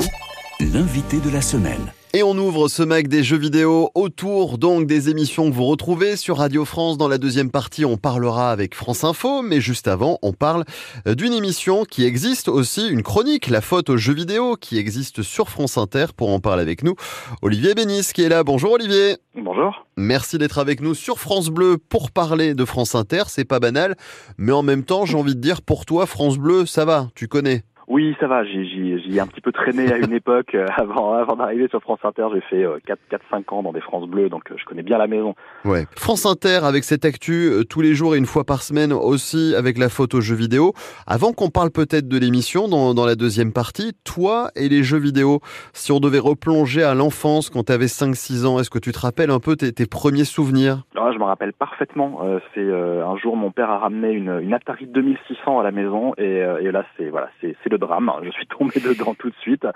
l'invité 0.59 1.17
de 1.17 1.29
la 1.29 1.41
semaine. 1.41 1.93
Et 2.11 2.23
on 2.23 2.35
ouvre 2.39 2.69
ce 2.69 2.81
Mac 2.81 3.07
des 3.07 3.23
jeux 3.23 3.37
vidéo 3.37 3.91
autour 3.93 4.57
donc 4.57 4.87
des 4.87 5.09
émissions 5.09 5.47
que 5.47 5.55
vous 5.55 5.65
retrouvez 5.65 6.15
sur 6.15 6.37
Radio 6.37 6.65
France. 6.65 6.97
Dans 6.97 7.07
la 7.07 7.19
deuxième 7.19 7.51
partie, 7.51 7.85
on 7.85 7.97
parlera 7.97 8.51
avec 8.51 8.73
France 8.73 9.03
Info, 9.03 9.43
mais 9.43 9.61
juste 9.61 9.87
avant, 9.87 10.17
on 10.23 10.33
parle 10.33 10.65
d'une 11.05 11.33
émission 11.33 11.85
qui 11.85 12.05
existe 12.05 12.47
aussi, 12.47 12.89
une 12.89 13.03
chronique, 13.03 13.47
La 13.47 13.61
faute 13.61 13.91
aux 13.91 13.97
jeux 13.97 14.15
vidéo, 14.15 14.55
qui 14.59 14.79
existe 14.79 15.21
sur 15.21 15.49
France 15.49 15.77
Inter. 15.77 16.07
Pour 16.17 16.31
en 16.31 16.39
parler 16.39 16.63
avec 16.63 16.83
nous, 16.83 16.95
Olivier 17.43 17.75
Bénis 17.75 18.09
qui 18.11 18.23
est 18.23 18.29
là. 18.29 18.43
Bonjour 18.43 18.71
Olivier. 18.71 19.17
Bonjour. 19.35 19.85
Merci 19.95 20.39
d'être 20.39 20.57
avec 20.57 20.81
nous 20.81 20.95
sur 20.95 21.19
France 21.19 21.49
Bleu 21.49 21.77
pour 21.77 22.09
parler 22.09 22.55
de 22.55 22.65
France 22.65 22.95
Inter. 22.95 23.25
C'est 23.27 23.45
pas 23.45 23.59
banal, 23.59 23.95
mais 24.39 24.51
en 24.51 24.63
même 24.63 24.83
temps, 24.83 25.05
j'ai 25.05 25.15
envie 25.15 25.35
de 25.35 25.41
dire 25.41 25.61
pour 25.61 25.85
toi, 25.85 26.07
France 26.07 26.39
Bleu, 26.39 26.65
ça 26.65 26.85
va, 26.85 27.09
tu 27.13 27.27
connais. 27.27 27.63
Oui, 27.89 28.15
ça 28.19 28.27
va. 28.27 28.45
J'y 28.45 28.99
ai 29.15 29.19
un 29.19 29.25
petit 29.25 29.41
peu 29.41 29.51
traîné 29.51 29.91
à 29.91 29.97
une 29.97 30.13
époque 30.13 30.53
euh, 30.53 30.67
avant, 30.77 31.13
avant 31.13 31.35
d'arriver 31.35 31.67
sur 31.69 31.81
France 31.81 31.99
Inter. 32.03 32.27
J'ai 32.35 32.41
fait 32.41 32.63
euh, 32.63 32.77
4-5 32.87 33.51
ans 33.51 33.63
dans 33.63 33.73
des 33.73 33.81
France 33.81 34.07
Bleues, 34.07 34.29
donc 34.29 34.51
euh, 34.51 34.55
je 34.57 34.65
connais 34.65 34.83
bien 34.83 34.99
la 34.99 35.07
maison. 35.07 35.33
Ouais. 35.65 35.85
France 35.95 36.27
Inter 36.27 36.59
avec 36.63 36.83
cette 36.83 37.03
actu 37.03 37.49
euh, 37.49 37.63
tous 37.63 37.81
les 37.81 37.95
jours 37.95 38.13
et 38.13 38.19
une 38.19 38.27
fois 38.27 38.43
par 38.43 38.61
semaine 38.61 38.93
aussi 38.93 39.55
avec 39.57 39.79
la 39.79 39.89
photo 39.89 40.21
jeux 40.21 40.35
vidéo. 40.35 40.73
Avant 41.07 41.33
qu'on 41.33 41.49
parle 41.49 41.71
peut-être 41.71 42.07
de 42.07 42.17
l'émission 42.19 42.67
dans, 42.67 42.93
dans 42.93 43.07
la 43.07 43.15
deuxième 43.15 43.51
partie, 43.51 43.93
toi 44.03 44.49
et 44.55 44.69
les 44.69 44.83
jeux 44.83 44.99
vidéo, 44.99 45.39
si 45.73 45.91
on 45.91 45.99
devait 45.99 46.19
replonger 46.19 46.83
à 46.83 46.93
l'enfance 46.93 47.49
quand 47.49 47.63
tu 47.63 47.71
avais 47.71 47.87
5-6 47.87 48.45
ans, 48.45 48.59
est-ce 48.59 48.69
que 48.69 48.77
tu 48.77 48.91
te 48.91 48.99
rappelles 48.99 49.31
un 49.31 49.39
peu 49.39 49.55
tes, 49.55 49.73
tes 49.73 49.87
premiers 49.87 50.25
souvenirs? 50.25 50.83
Alors, 50.95 51.11
Je 51.11 51.17
me 51.17 51.23
rappelle 51.23 51.53
parfaitement. 51.53 52.19
C'est 52.53 52.71
un 52.71 53.17
jour 53.17 53.35
mon 53.35 53.49
père 53.49 53.71
a 53.71 53.79
ramené 53.79 54.11
une, 54.11 54.39
une 54.43 54.53
Atari 54.53 54.85
2600 54.85 55.59
à 55.59 55.63
la 55.63 55.71
maison 55.71 56.13
et, 56.17 56.43
et 56.61 56.71
là 56.71 56.85
c'est 56.95 57.09
voilà 57.09 57.29
c'est 57.41 57.55
le 57.69 57.78
drame. 57.79 58.11
Je 58.23 58.31
suis 58.31 58.45
tombé 58.47 58.75
dedans 58.83 59.13
tout 59.17 59.29
de 59.29 59.35
suite. 59.41 59.67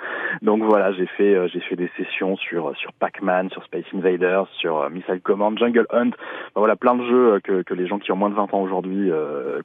Donc 0.42 0.64
voilà, 0.64 0.92
j'ai 0.94 1.06
fait 1.06 1.36
j'ai 1.50 1.60
fait 1.62 1.76
des 1.76 1.90
sessions 1.98 2.36
sur 2.38 2.76
sur 2.78 2.94
Pac-Man, 2.94 3.50
sur 3.50 3.64
Space 3.64 3.86
Invaders, 3.94 4.48
sur 4.60 4.90
Missile 4.90 5.22
Command, 5.22 5.58
Jungle 5.58 5.88
Hunt. 5.92 6.12
voilà, 6.56 6.76
plein 6.76 6.96
de 6.96 7.04
jeux 7.06 7.40
que, 7.44 7.62
que 7.64 7.74
les 7.74 7.88
gens 7.88 8.00
qui 8.00 8.12
ont 8.12 8.16
moins 8.16 8.30
de 8.30 8.36
20 8.36 8.54
ans 8.54 8.62
aujourd'hui 8.62 9.12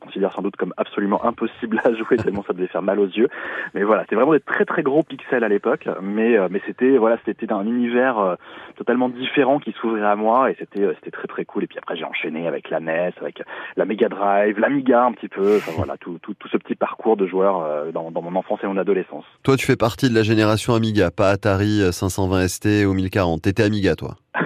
considèrent 0.01 0.33
sans 0.33 0.43
doute 0.43 0.57
comme 0.57 0.75
absolument 0.77 1.25
impossibles 1.25 1.81
à 1.85 1.93
jouer 1.93 2.17
tellement 2.17 2.45
ça 2.45 2.53
devait 2.53 2.67
faire 2.69 2.83
mal 2.83 3.01
aux 3.01 3.07
yeux. 3.07 3.29
Mais 3.75 3.83
voilà, 3.83 4.03
c'était 4.03 4.17
vraiment 4.17 4.33
des 4.33 4.41
très 4.41 4.65
très 4.65 4.83
gros 4.83 5.03
pixels 5.03 5.45
à 5.45 5.49
l'époque, 5.49 5.89
mais 6.03 6.37
mais 6.51 6.61
c'était 6.67 6.97
voilà, 6.97 7.19
c'était 7.25 7.53
un 7.53 7.67
univers 7.67 8.37
totalement 8.77 9.09
différent 9.09 9.59
qui 9.59 9.73
s'ouvrait 9.73 10.03
à 10.03 10.17
moi 10.17 10.51
et 10.51 10.57
c'était 10.59 10.87
c'était 10.97 11.11
très 11.11 11.29
très 11.29 11.45
cool. 11.45 11.65
Et 11.65 11.67
puis 11.67 11.79
après 11.79 11.97
j'ai 11.97 12.05
enchaîné 12.05 12.47
avec 12.47 12.71
la 12.71 12.81
NES, 12.81 13.13
avec 13.21 13.43
la 13.77 13.85
Mega 13.85 14.09
Drive, 14.09 14.59
l'Amiga 14.59 15.05
un 15.05 15.13
petit 15.13 15.29
peu, 15.29 15.57
enfin 15.57 15.73
voilà, 15.77 15.97
tout, 15.97 16.19
tout, 16.23 16.35
tout 16.35 16.49
ce 16.49 16.57
petit 16.57 16.75
parcours 16.75 17.17
de 17.17 17.27
joueur 17.27 17.63
euh, 17.63 17.91
dans, 17.93 18.11
dans, 18.11 18.23
mon 18.23 18.28
enfance 18.37 18.61
et 18.63 18.67
mon 18.67 18.77
adolescence. 18.77 19.25
Toi, 19.43 19.57
tu 19.57 19.67
fais 19.67 19.77
partie 19.77 20.09
de 20.09 20.15
la 20.15 20.23
génération 20.23 20.75
Amiga, 20.75 21.11
pas 21.11 21.31
Atari 21.31 21.81
520 21.93 22.37
euh, 22.37 22.49
ST 22.49 22.67
ou 22.87 22.95
1040. 22.95 23.43
T'étais 23.43 23.63
Amiga, 23.63 23.95
toi 23.95 24.17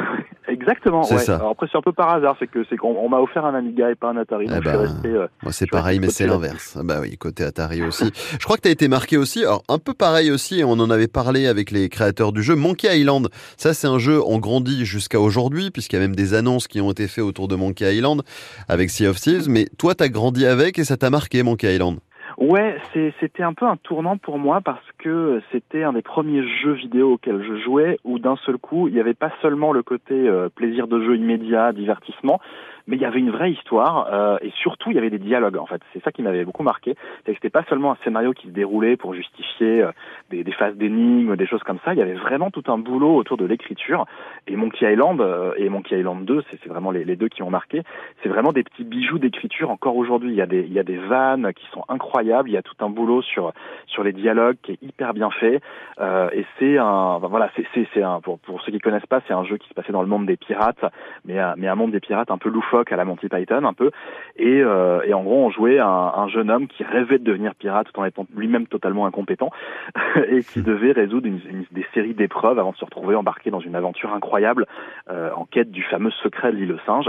Exactement. 0.48 1.02
C'est 1.02 1.18
ça. 1.18 1.36
Alors 1.36 1.50
après, 1.52 1.66
c'est 1.70 1.78
un 1.78 1.82
peu 1.82 1.92
par 1.92 2.14
hasard, 2.14 2.36
c'est 2.38 2.46
que 2.46 2.64
c'est 2.68 2.76
qu'on 2.76 3.08
m'a 3.08 3.18
offert 3.18 3.44
un 3.44 3.54
Amiga 3.54 3.90
et 3.90 3.94
pas 3.94 4.10
un 4.10 4.16
Atari. 4.16 4.46
Eh 4.48 4.60
ben, 4.60 5.00
euh, 5.06 5.26
moi, 5.42 5.52
c'est 5.52 5.68
pareil, 5.68 5.98
mais 5.98 6.08
c'est 6.10 6.26
l'inverse. 6.26 6.78
Bah 6.84 6.98
oui, 7.00 7.16
côté 7.16 7.42
Atari 7.44 7.82
aussi. 7.82 8.10
je 8.38 8.44
crois 8.44 8.56
que 8.56 8.62
tu 8.62 8.68
as 8.68 8.72
été 8.72 8.86
marqué 8.86 9.16
aussi. 9.16 9.42
Alors 9.42 9.62
un 9.68 9.78
peu 9.78 9.94
pareil 9.94 10.30
aussi. 10.30 10.62
On 10.64 10.72
en 10.72 10.90
avait 10.90 11.08
parlé 11.08 11.46
avec 11.46 11.70
les 11.70 11.88
créateurs 11.88 12.32
du 12.32 12.42
jeu 12.42 12.54
Monkey 12.54 12.96
Island. 12.96 13.28
Ça, 13.56 13.74
c'est 13.74 13.86
un 13.86 13.98
jeu 13.98 14.20
on 14.26 14.38
grandit 14.38 14.84
jusqu'à 14.84 15.20
aujourd'hui, 15.20 15.70
puisqu'il 15.70 15.96
y 15.96 15.98
a 15.98 16.02
même 16.02 16.16
des 16.16 16.34
annonces 16.34 16.68
qui 16.68 16.80
ont 16.80 16.90
été 16.90 17.08
faites 17.08 17.24
autour 17.24 17.48
de 17.48 17.56
Monkey 17.56 17.96
Island 17.96 18.22
avec 18.68 18.90
Sea 18.90 19.06
of 19.06 19.20
Thieves. 19.20 19.48
Mais 19.48 19.66
toi, 19.78 19.94
tu 19.94 20.04
as 20.04 20.08
grandi 20.08 20.46
avec 20.46 20.78
et 20.78 20.84
ça 20.84 20.96
t'a 20.96 21.10
marqué 21.10 21.42
Monkey 21.42 21.74
Island? 21.74 21.98
Ouais, 22.38 22.76
c'était 23.20 23.42
un 23.42 23.52
peu 23.52 23.66
un 23.66 23.76
tournant 23.76 24.16
pour 24.16 24.38
moi 24.38 24.60
parce 24.60 24.84
que 24.98 25.40
c'était 25.50 25.82
un 25.82 25.92
des 25.92 26.02
premiers 26.02 26.46
jeux 26.62 26.72
vidéo 26.72 27.12
auxquels 27.12 27.42
je 27.42 27.56
jouais 27.62 27.98
où 28.04 28.18
d'un 28.18 28.36
seul 28.36 28.58
coup, 28.58 28.88
il 28.88 28.94
n'y 28.94 29.00
avait 29.00 29.14
pas 29.14 29.32
seulement 29.42 29.72
le 29.72 29.82
côté 29.82 30.14
euh, 30.14 30.48
plaisir 30.48 30.86
de 30.86 31.02
jeu 31.02 31.16
immédiat, 31.16 31.72
divertissement, 31.72 32.40
mais 32.86 32.96
il 32.96 33.02
y 33.02 33.04
avait 33.04 33.20
une 33.20 33.30
vraie 33.30 33.52
histoire 33.52 34.08
euh, 34.12 34.38
et 34.42 34.50
surtout 34.50 34.90
il 34.90 34.96
y 34.96 34.98
avait 34.98 35.10
des 35.10 35.18
dialogues 35.18 35.56
en 35.56 35.66
fait. 35.66 35.80
C'est 35.92 36.02
ça 36.02 36.10
qui 36.10 36.22
m'avait 36.22 36.44
beaucoup 36.44 36.62
marqué. 36.62 36.94
C'est 37.24 37.32
que 37.32 37.38
c'était 37.38 37.50
pas 37.50 37.64
seulement 37.68 37.92
un 37.92 37.96
scénario 38.04 38.32
qui 38.32 38.48
se 38.48 38.52
déroulait 38.52 38.96
pour 38.96 39.14
justifier 39.14 39.82
euh, 39.82 39.92
des, 40.30 40.44
des, 40.44 40.52
phases 40.52 40.76
d'énigmes, 40.76 41.36
des 41.36 41.46
choses 41.46 41.62
comme 41.62 41.78
ça. 41.84 41.92
Il 41.92 41.98
y 41.98 42.02
avait 42.02 42.14
vraiment 42.14 42.50
tout 42.50 42.64
un 42.68 42.78
boulot 42.78 43.16
autour 43.16 43.36
de 43.36 43.44
l'écriture. 43.44 44.06
Et 44.46 44.56
Monkey 44.56 44.90
Island 44.90 45.20
euh, 45.20 45.52
et 45.56 45.68
Monkey 45.68 45.98
Island 45.98 46.24
2, 46.24 46.42
c'est 46.50 46.66
vraiment 46.66 46.90
les, 46.90 47.04
les, 47.04 47.16
deux 47.16 47.28
qui 47.28 47.42
ont 47.42 47.50
marqué. 47.50 47.82
C'est 48.22 48.28
vraiment 48.28 48.52
des 48.52 48.62
petits 48.62 48.84
bijoux 48.84 49.18
d'écriture 49.18 49.70
encore 49.70 49.96
aujourd'hui. 49.96 50.30
Il 50.30 50.36
y 50.36 50.42
a 50.42 50.46
des 50.46 50.62
il 50.62 50.72
y 50.72 50.78
a 50.78 50.84
des 50.84 50.98
vannes 50.98 51.52
qui 51.54 51.66
sont 51.72 51.84
incroyables. 51.88 52.48
Il 52.48 52.52
y 52.52 52.56
a 52.56 52.62
tout 52.62 52.76
un 52.80 52.88
boulot 52.88 53.22
sur 53.22 53.52
sur 53.86 54.02
les 54.02 54.12
dialogues 54.12 54.56
qui 54.62 54.72
est 54.72 54.82
hyper 54.82 55.14
bien 55.14 55.30
fait. 55.30 55.60
et 56.00 56.44
c'est 56.58 56.78
un 56.78 57.18
voilà 57.18 57.50
c'est 57.56 57.86
c'est 57.94 58.02
un 58.02 58.20
pour 58.20 58.38
pour 58.40 58.62
ceux 58.62 58.72
qui 58.72 58.78
connaissent 58.78 59.06
pas, 59.06 59.20
c'est 59.26 59.34
un 59.34 59.44
jeu 59.44 59.56
qui 59.56 59.68
se 59.68 59.74
passait 59.74 59.92
dans 59.92 60.02
le 60.02 60.08
monde 60.08 60.26
des 60.26 60.36
pirates, 60.36 60.84
mais 61.24 61.38
mais 61.56 61.68
un 61.68 61.74
monde 61.74 61.92
des 61.92 62.00
pirates 62.00 62.30
un 62.30 62.38
peu 62.38 62.48
loufoque 62.48 62.71
à 62.72 62.96
la 62.96 63.04
Monty 63.04 63.28
Python 63.28 63.64
un 63.64 63.72
peu. 63.72 63.90
Et, 64.36 64.62
euh, 64.62 65.02
et 65.04 65.14
en 65.14 65.22
gros, 65.22 65.44
on 65.44 65.50
jouait 65.50 65.78
un, 65.78 65.86
un, 65.86 66.28
jeune 66.28 66.50
homme 66.50 66.66
qui 66.66 66.84
rêvait 66.84 67.18
de 67.18 67.24
devenir 67.24 67.54
pirate 67.54 67.86
tout 67.92 68.00
en 68.00 68.04
étant 68.04 68.26
lui-même 68.34 68.66
totalement 68.66 69.06
incompétent 69.06 69.50
et 70.28 70.42
qui 70.42 70.62
devait 70.62 70.92
résoudre 70.92 71.26
une, 71.26 71.40
des 71.70 71.86
séries 71.94 72.14
d'épreuves 72.14 72.58
avant 72.58 72.72
de 72.72 72.76
se 72.76 72.84
retrouver 72.84 73.14
embarqué 73.14 73.50
dans 73.50 73.60
une 73.60 73.74
aventure 73.74 74.12
incroyable 74.12 74.66
euh, 75.10 75.30
en 75.36 75.44
quête 75.44 75.70
du 75.70 75.82
fameux 75.82 76.10
secret 76.22 76.52
de 76.52 76.56
l'île 76.56 76.76
singe. 76.86 77.08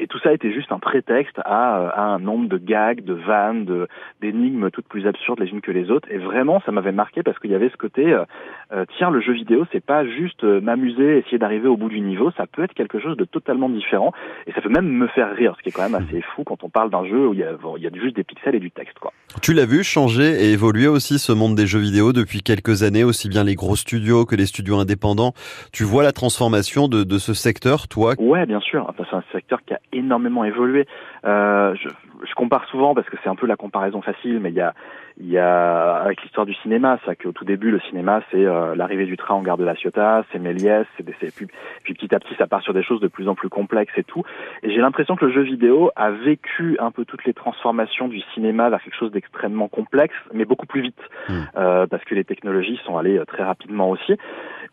Et 0.00 0.08
tout 0.08 0.18
ça 0.18 0.32
était 0.32 0.52
juste 0.52 0.72
un 0.72 0.80
prétexte 0.80 1.38
à, 1.44 1.88
à 1.88 2.02
un 2.02 2.18
nombre 2.18 2.48
de 2.48 2.58
gags, 2.58 3.04
de 3.04 3.14
vannes, 3.14 3.64
de 3.64 3.86
d'énigmes 4.20 4.70
toutes 4.70 4.88
plus 4.88 5.06
absurdes 5.06 5.38
les 5.38 5.50
unes 5.50 5.60
que 5.60 5.70
les 5.70 5.90
autres. 5.90 6.08
Et 6.10 6.18
vraiment, 6.18 6.60
ça 6.66 6.72
m'avait 6.72 6.92
marqué 6.92 7.22
parce 7.22 7.38
qu'il 7.38 7.50
y 7.50 7.54
avait 7.54 7.68
ce 7.68 7.76
côté, 7.76 8.12
euh, 8.12 8.24
euh 8.72 8.84
tiens, 8.96 9.10
le 9.10 9.20
jeu 9.20 9.32
vidéo, 9.32 9.64
c'est 9.72 9.84
pas 9.84 10.04
juste 10.04 10.42
euh, 10.44 10.60
m'amuser, 10.60 11.18
essayer 11.18 11.38
d'arriver 11.38 11.68
au 11.68 11.76
bout 11.76 11.88
du 11.88 12.00
niveau, 12.00 12.30
ça 12.32 12.46
peut 12.46 12.64
être 12.64 12.74
quelque 12.74 12.98
chose 12.98 13.16
de 13.16 13.24
totalement 13.24 13.68
différent. 13.68 14.12
Et 14.46 14.52
ça 14.52 14.60
peut 14.60 14.68
même 14.68 14.88
me 14.88 15.03
faire 15.08 15.34
rire, 15.34 15.54
ce 15.56 15.62
qui 15.62 15.68
est 15.68 15.72
quand 15.72 15.88
même 15.88 15.94
assez 15.94 16.22
fou 16.34 16.44
quand 16.44 16.62
on 16.64 16.68
parle 16.68 16.90
d'un 16.90 17.04
jeu 17.04 17.28
où 17.28 17.34
il 17.34 17.40
y, 17.40 17.42
a, 17.42 17.52
il 17.76 17.82
y 17.82 17.86
a 17.86 17.90
juste 17.94 18.16
des 18.16 18.24
pixels 18.24 18.54
et 18.54 18.60
du 18.60 18.70
texte. 18.70 18.98
Quoi. 18.98 19.12
Tu 19.42 19.52
l'as 19.52 19.66
vu 19.66 19.82
changer 19.82 20.44
et 20.44 20.52
évoluer 20.52 20.86
aussi 20.86 21.18
ce 21.18 21.32
monde 21.32 21.54
des 21.54 21.66
jeux 21.66 21.78
vidéo 21.78 22.12
depuis 22.12 22.42
quelques 22.42 22.82
années, 22.82 23.04
aussi 23.04 23.28
bien 23.28 23.44
les 23.44 23.54
gros 23.54 23.76
studios 23.76 24.24
que 24.24 24.36
les 24.36 24.46
studios 24.46 24.78
indépendants? 24.78 25.32
Tu 25.72 25.84
vois 25.84 26.02
la 26.02 26.12
transformation 26.12 26.88
de, 26.88 27.04
de 27.04 27.18
ce 27.18 27.34
secteur, 27.34 27.88
toi? 27.88 28.14
Ouais, 28.18 28.46
bien 28.46 28.60
sûr. 28.60 28.86
Enfin, 28.88 29.04
c'est 29.10 29.16
un 29.16 29.24
secteur 29.32 29.60
qui 29.66 29.74
a 29.74 29.80
énormément 29.92 30.44
évolué. 30.44 30.86
Euh, 31.24 31.74
je, 31.76 31.88
je 32.26 32.34
compare 32.34 32.64
souvent 32.66 32.94
parce 32.94 33.08
que 33.08 33.16
c'est 33.22 33.28
un 33.28 33.34
peu 33.34 33.46
la 33.46 33.56
comparaison 33.56 34.02
facile, 34.02 34.40
mais 34.40 34.50
il 34.50 34.56
y 34.56 34.60
a 34.60 34.74
il 35.16 35.28
y 35.28 35.38
a 35.38 35.94
avec 35.94 36.22
l'histoire 36.22 36.44
du 36.44 36.54
cinéma, 36.54 36.98
ça 37.06 37.14
qu'au 37.14 37.30
tout 37.30 37.44
début 37.44 37.70
le 37.70 37.78
cinéma 37.88 38.20
c'est 38.32 38.44
euh, 38.44 38.74
l'arrivée 38.74 39.06
du 39.06 39.16
train 39.16 39.34
en 39.34 39.42
gare 39.42 39.56
de 39.56 39.64
la 39.64 39.76
Ciotat, 39.76 40.24
c'est 40.32 40.40
Méliès, 40.40 40.86
c'est 40.96 41.04
puis, 41.04 41.46
puis 41.84 41.94
petit 41.94 42.12
à 42.14 42.18
petit 42.18 42.34
ça 42.36 42.48
part 42.48 42.62
sur 42.62 42.74
des 42.74 42.82
choses 42.82 43.00
de 43.00 43.06
plus 43.06 43.28
en 43.28 43.36
plus 43.36 43.48
complexes 43.48 43.96
et 43.96 44.02
tout. 44.02 44.24
Et 44.64 44.70
j'ai 44.70 44.80
l'impression 44.80 45.14
que 45.14 45.24
le 45.26 45.32
jeu 45.32 45.42
vidéo 45.42 45.92
a 45.94 46.10
vécu 46.10 46.76
un 46.80 46.90
peu 46.90 47.04
toutes 47.04 47.24
les 47.24 47.34
transformations 47.34 48.08
du 48.08 48.20
cinéma 48.34 48.68
vers 48.70 48.82
quelque 48.82 48.96
chose 48.96 49.12
d'extrêmement 49.12 49.68
complexe, 49.68 50.16
mais 50.32 50.44
beaucoup 50.44 50.66
plus 50.66 50.82
vite 50.82 51.00
mmh. 51.28 51.32
euh, 51.56 51.86
parce 51.86 52.04
que 52.04 52.14
les 52.16 52.24
technologies 52.24 52.80
sont 52.84 52.98
allées 52.98 53.18
euh, 53.18 53.24
très 53.24 53.44
rapidement 53.44 53.90
aussi. 53.90 54.16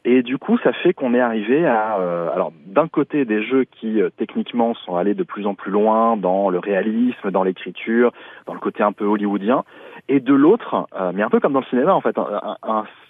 Et 0.03 0.24
du 0.24 0.38
coup, 0.38 0.58
ça 0.63 0.74
fait 0.74 0.93
qu'on 0.93 1.13
est 1.13 1.20
arrivé 1.20 1.65
à, 1.67 2.00
euh, 2.00 2.29
alors 2.34 2.51
d'un 2.65 2.88
côté 2.88 3.24
des 3.24 3.43
jeux 3.43 3.65
qui 3.65 4.00
techniquement 4.17 4.74
sont 4.74 4.96
allés 4.96 5.13
de 5.13 5.24
plus 5.24 5.46
en 5.46 5.53
plus 5.53 5.72
loin 5.72 6.17
dans 6.17 6.50
le 6.50 6.58
réalisme, 6.58 7.29
dans 7.29 7.43
l'écriture, 7.43 8.12
dans 8.48 8.53
le 8.53 8.60
côté 8.60 8.81
un 8.81 8.93
peu 8.93 9.05
hollywoodien, 9.05 9.63
et 10.08 10.20
de 10.20 10.34
l'autre, 10.34 10.88
euh, 11.00 11.12
mais 11.13 11.24
un 11.24 11.29
peu 11.29 11.39
comme 11.39 11.53
dans 11.53 11.60
le 11.60 11.65
cinéma 11.65 11.93
en 11.93 12.01
fait, 12.01 12.17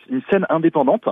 une 0.10 0.22
scène 0.30 0.46
indépendante 0.50 1.08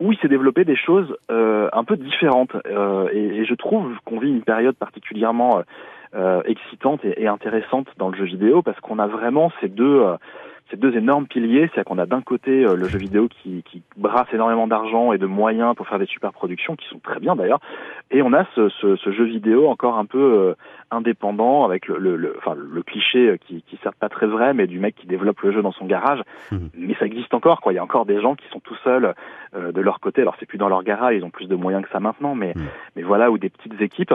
où 0.00 0.12
il 0.12 0.18
s'est 0.18 0.28
développé 0.28 0.64
des 0.64 0.76
choses 0.76 1.14
euh, 1.30 1.68
un 1.72 1.84
peu 1.84 1.96
différentes. 1.96 2.56
Euh, 2.66 3.08
et, 3.12 3.44
je 3.44 3.54
trouve 3.54 3.92
qu'on 4.04 4.18
vit 4.18 4.30
une 4.30 4.42
période 4.42 4.76
particulièrement 4.76 5.62
excitante 6.44 7.04
et, 7.04 7.22
et, 7.22 7.28
intéressante 7.28 7.86
dans 7.96 8.08
le 8.08 8.16
jeu 8.16 8.24
vidéo 8.24 8.62
parce 8.62 8.78
qu'on 8.80 8.98
a 8.98 9.06
vraiment 9.06 9.52
ces 9.60 9.68
deux 9.68 10.04
ces 10.70 10.76
deux 10.76 10.96
énormes 10.96 11.26
piliers, 11.26 11.70
c'est 11.74 11.84
qu'on 11.84 11.98
a 11.98 12.06
d'un 12.06 12.22
côté 12.22 12.62
le 12.62 12.84
jeu 12.88 12.98
vidéo 12.98 13.28
qui, 13.28 13.62
qui 13.64 13.82
brasse 13.96 14.32
énormément 14.32 14.66
d'argent 14.66 15.12
et 15.12 15.18
de 15.18 15.26
moyens 15.26 15.74
pour 15.74 15.88
faire 15.88 15.98
des 15.98 16.06
super 16.06 16.32
productions, 16.32 16.76
qui 16.76 16.86
sont 16.88 16.98
très 16.98 17.20
bien 17.20 17.36
d'ailleurs, 17.36 17.60
et 18.10 18.22
on 18.22 18.32
a 18.32 18.44
ce, 18.54 18.68
ce, 18.68 18.96
ce, 18.96 19.12
jeu 19.12 19.24
vidéo 19.24 19.68
encore 19.68 19.98
un 19.98 20.06
peu 20.06 20.54
indépendant 20.90 21.64
avec 21.64 21.86
le, 21.86 21.98
le, 21.98 22.16
le, 22.16 22.34
enfin, 22.38 22.54
le 22.56 22.82
cliché 22.82 23.28
euh, 23.28 23.36
qui, 23.36 23.62
qui 23.62 23.78
certes 23.82 23.96
pas 23.96 24.08
très 24.08 24.26
vrai, 24.26 24.54
mais 24.54 24.66
du 24.66 24.78
mec 24.78 24.96
qui 24.96 25.06
développe 25.06 25.40
le 25.40 25.52
jeu 25.52 25.62
dans 25.62 25.72
son 25.72 25.86
garage. 25.86 26.20
Mhm. 26.50 26.70
Mais 26.74 26.94
ça 26.94 27.06
existe 27.06 27.32
encore, 27.32 27.60
quoi. 27.60 27.72
Il 27.72 27.76
y 27.76 27.78
a 27.78 27.84
encore 27.84 28.06
des 28.06 28.20
gens 28.20 28.34
qui 28.34 28.46
sont 28.48 28.60
tout 28.60 28.76
seuls 28.82 29.14
euh, 29.54 29.72
de 29.72 29.80
leur 29.80 30.00
côté. 30.00 30.22
Alors 30.22 30.34
c'est 30.40 30.46
plus 30.46 30.58
dans 30.58 30.68
leur 30.68 30.82
garage, 30.82 31.14
ils 31.16 31.24
ont 31.24 31.30
plus 31.30 31.46
de 31.46 31.54
moyens 31.54 31.84
que 31.84 31.90
ça 31.90 32.00
maintenant, 32.00 32.34
mais 32.34 32.52
mhm. 32.56 32.66
mais 32.96 33.02
voilà, 33.02 33.30
ou 33.30 33.38
des 33.38 33.50
petites 33.50 33.80
équipes. 33.80 34.14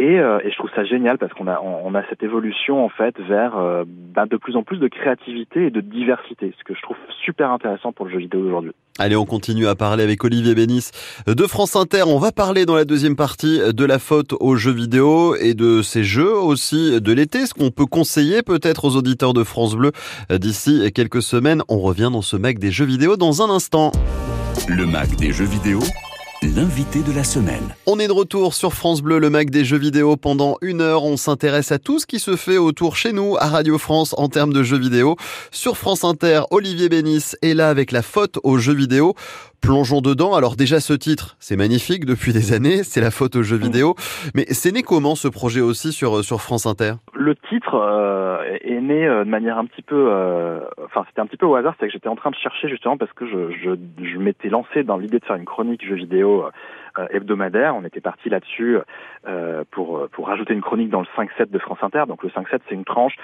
Et, 0.00 0.20
euh, 0.20 0.38
et, 0.44 0.50
je 0.52 0.56
trouve 0.56 0.70
ça 0.76 0.84
génial 0.84 1.18
parce 1.18 1.32
qu'on 1.32 1.48
a 1.48 1.60
on, 1.60 1.92
a 1.96 2.04
cette 2.08 2.22
évolution 2.22 2.84
en 2.84 2.88
fait 2.88 3.18
vers 3.18 3.58
euh, 3.58 3.82
bah, 3.84 4.26
de 4.26 4.36
plus 4.36 4.54
en 4.54 4.62
plus 4.62 4.78
de 4.78 4.86
créativité 4.86 5.66
et 5.66 5.70
de 5.70 5.80
diversité, 5.80 6.54
ce 6.56 6.62
que 6.62 6.72
je 6.72 6.82
trouve 6.82 6.96
super 7.24 7.50
intéressant 7.50 7.92
pour 7.92 8.06
le 8.06 8.12
jeu 8.12 8.18
vidéo 8.18 8.46
aujourd'hui. 8.46 8.70
Allez, 9.00 9.16
on 9.16 9.24
continue 9.24 9.66
à 9.66 9.74
parler 9.74 10.04
avec 10.04 10.22
Olivier 10.22 10.54
Bénis 10.54 10.90
de 11.26 11.42
France 11.48 11.74
Inter. 11.74 12.04
On 12.06 12.18
va 12.18 12.30
parler 12.30 12.64
dans 12.64 12.76
la 12.76 12.84
deuxième 12.84 13.16
partie 13.16 13.60
de 13.72 13.84
la 13.84 13.98
faute 13.98 14.34
aux 14.38 14.54
jeux 14.54 14.72
vidéo 14.72 15.34
et 15.34 15.54
de 15.54 15.82
ces 15.82 16.04
jeux 16.04 16.36
aussi 16.36 17.00
de 17.00 17.12
l'été. 17.12 17.46
Ce 17.46 17.54
qu'on 17.54 17.70
peut 17.72 17.86
conseiller 17.86 18.42
peut-être 18.42 18.84
aux 18.84 18.96
auditeurs 18.96 19.34
de 19.34 19.42
France 19.42 19.74
Bleu 19.74 19.90
d'ici 20.30 20.92
quelques 20.92 21.22
semaines. 21.22 21.62
On 21.68 21.78
revient 21.78 22.10
dans 22.12 22.22
ce 22.22 22.36
Mac 22.36 22.58
des 22.58 22.70
jeux 22.70 22.86
vidéo 22.86 23.16
dans 23.16 23.42
un 23.42 23.50
instant. 23.50 23.90
Le 24.68 24.86
Mac 24.86 25.10
des 25.16 25.32
jeux 25.32 25.44
vidéo 25.44 25.80
l'invité 26.54 27.00
de 27.02 27.12
la 27.12 27.24
semaine. 27.24 27.74
On 27.86 27.98
est 27.98 28.06
de 28.06 28.12
retour 28.12 28.54
sur 28.54 28.72
France 28.72 29.02
Bleu, 29.02 29.18
le 29.18 29.30
Mac 29.30 29.50
des 29.50 29.64
jeux 29.64 29.78
vidéo. 29.78 30.16
Pendant 30.16 30.56
une 30.62 30.80
heure, 30.80 31.04
on 31.04 31.16
s'intéresse 31.16 31.72
à 31.72 31.78
tout 31.78 31.98
ce 31.98 32.06
qui 32.06 32.18
se 32.18 32.36
fait 32.36 32.58
autour 32.58 32.96
chez 32.96 33.12
nous 33.12 33.36
à 33.36 33.46
Radio 33.46 33.78
France 33.78 34.14
en 34.16 34.28
termes 34.28 34.52
de 34.52 34.62
jeux 34.62 34.78
vidéo. 34.78 35.16
Sur 35.50 35.76
France 35.76 36.04
Inter, 36.04 36.42
Olivier 36.50 36.88
Bénis 36.88 37.32
est 37.42 37.54
là 37.54 37.68
avec 37.68 37.92
la 37.92 38.02
faute 38.02 38.38
aux 38.42 38.58
jeux 38.58 38.74
vidéo. 38.74 39.14
Plongeons 39.60 40.00
dedans. 40.00 40.34
Alors 40.34 40.56
déjà 40.56 40.80
ce 40.80 40.92
titre, 40.94 41.36
c'est 41.40 41.56
magnifique 41.56 42.04
depuis 42.04 42.32
des 42.32 42.52
années, 42.52 42.82
c'est 42.84 43.00
la 43.00 43.10
faute 43.10 43.36
aux 43.36 43.42
jeux 43.42 43.56
vidéo. 43.56 43.94
Mais 44.34 44.46
c'est 44.50 44.72
né 44.72 44.82
comment 44.82 45.14
ce 45.14 45.28
projet 45.28 45.60
aussi 45.60 45.92
sur, 45.92 46.24
sur 46.24 46.40
France 46.40 46.66
Inter? 46.66 46.94
Le 47.14 47.34
titre 47.34 47.74
euh, 47.74 48.38
est 48.62 48.80
né 48.80 49.06
euh, 49.06 49.24
de 49.24 49.30
manière 49.30 49.58
un 49.58 49.66
petit 49.66 49.82
peu... 49.82 50.10
Euh, 50.10 50.60
enfin 50.84 51.04
c'était 51.08 51.20
un 51.20 51.26
petit 51.26 51.36
peu 51.36 51.46
au 51.46 51.54
hasard, 51.54 51.74
c'est 51.78 51.86
que 51.86 51.92
j'étais 51.92 52.08
en 52.08 52.16
train 52.16 52.30
de 52.30 52.36
chercher 52.36 52.68
justement 52.68 52.96
parce 52.96 53.12
que 53.12 53.26
je, 53.26 53.52
je, 53.62 53.70
je 54.04 54.18
m'étais 54.18 54.48
lancé 54.48 54.84
dans 54.84 54.96
l'idée 54.96 55.18
de 55.18 55.24
faire 55.24 55.36
une 55.36 55.44
chronique 55.44 55.86
jeux 55.86 55.96
vidéo 55.96 56.44
euh, 56.44 56.50
hebdomadaire. 57.10 57.74
On 57.76 57.84
était 57.84 58.00
parti 58.00 58.28
là-dessus 58.28 58.78
euh, 59.26 59.64
pour 59.70 60.08
pour 60.10 60.26
rajouter 60.26 60.54
une 60.54 60.60
chronique 60.60 60.90
dans 60.90 61.00
le 61.00 61.06
5-7 61.16 61.50
de 61.50 61.58
France 61.58 61.78
Inter. 61.82 62.04
Donc 62.08 62.22
le 62.22 62.30
5-7 62.30 62.60
c'est 62.68 62.74
une 62.74 62.84
tranche 62.84 63.16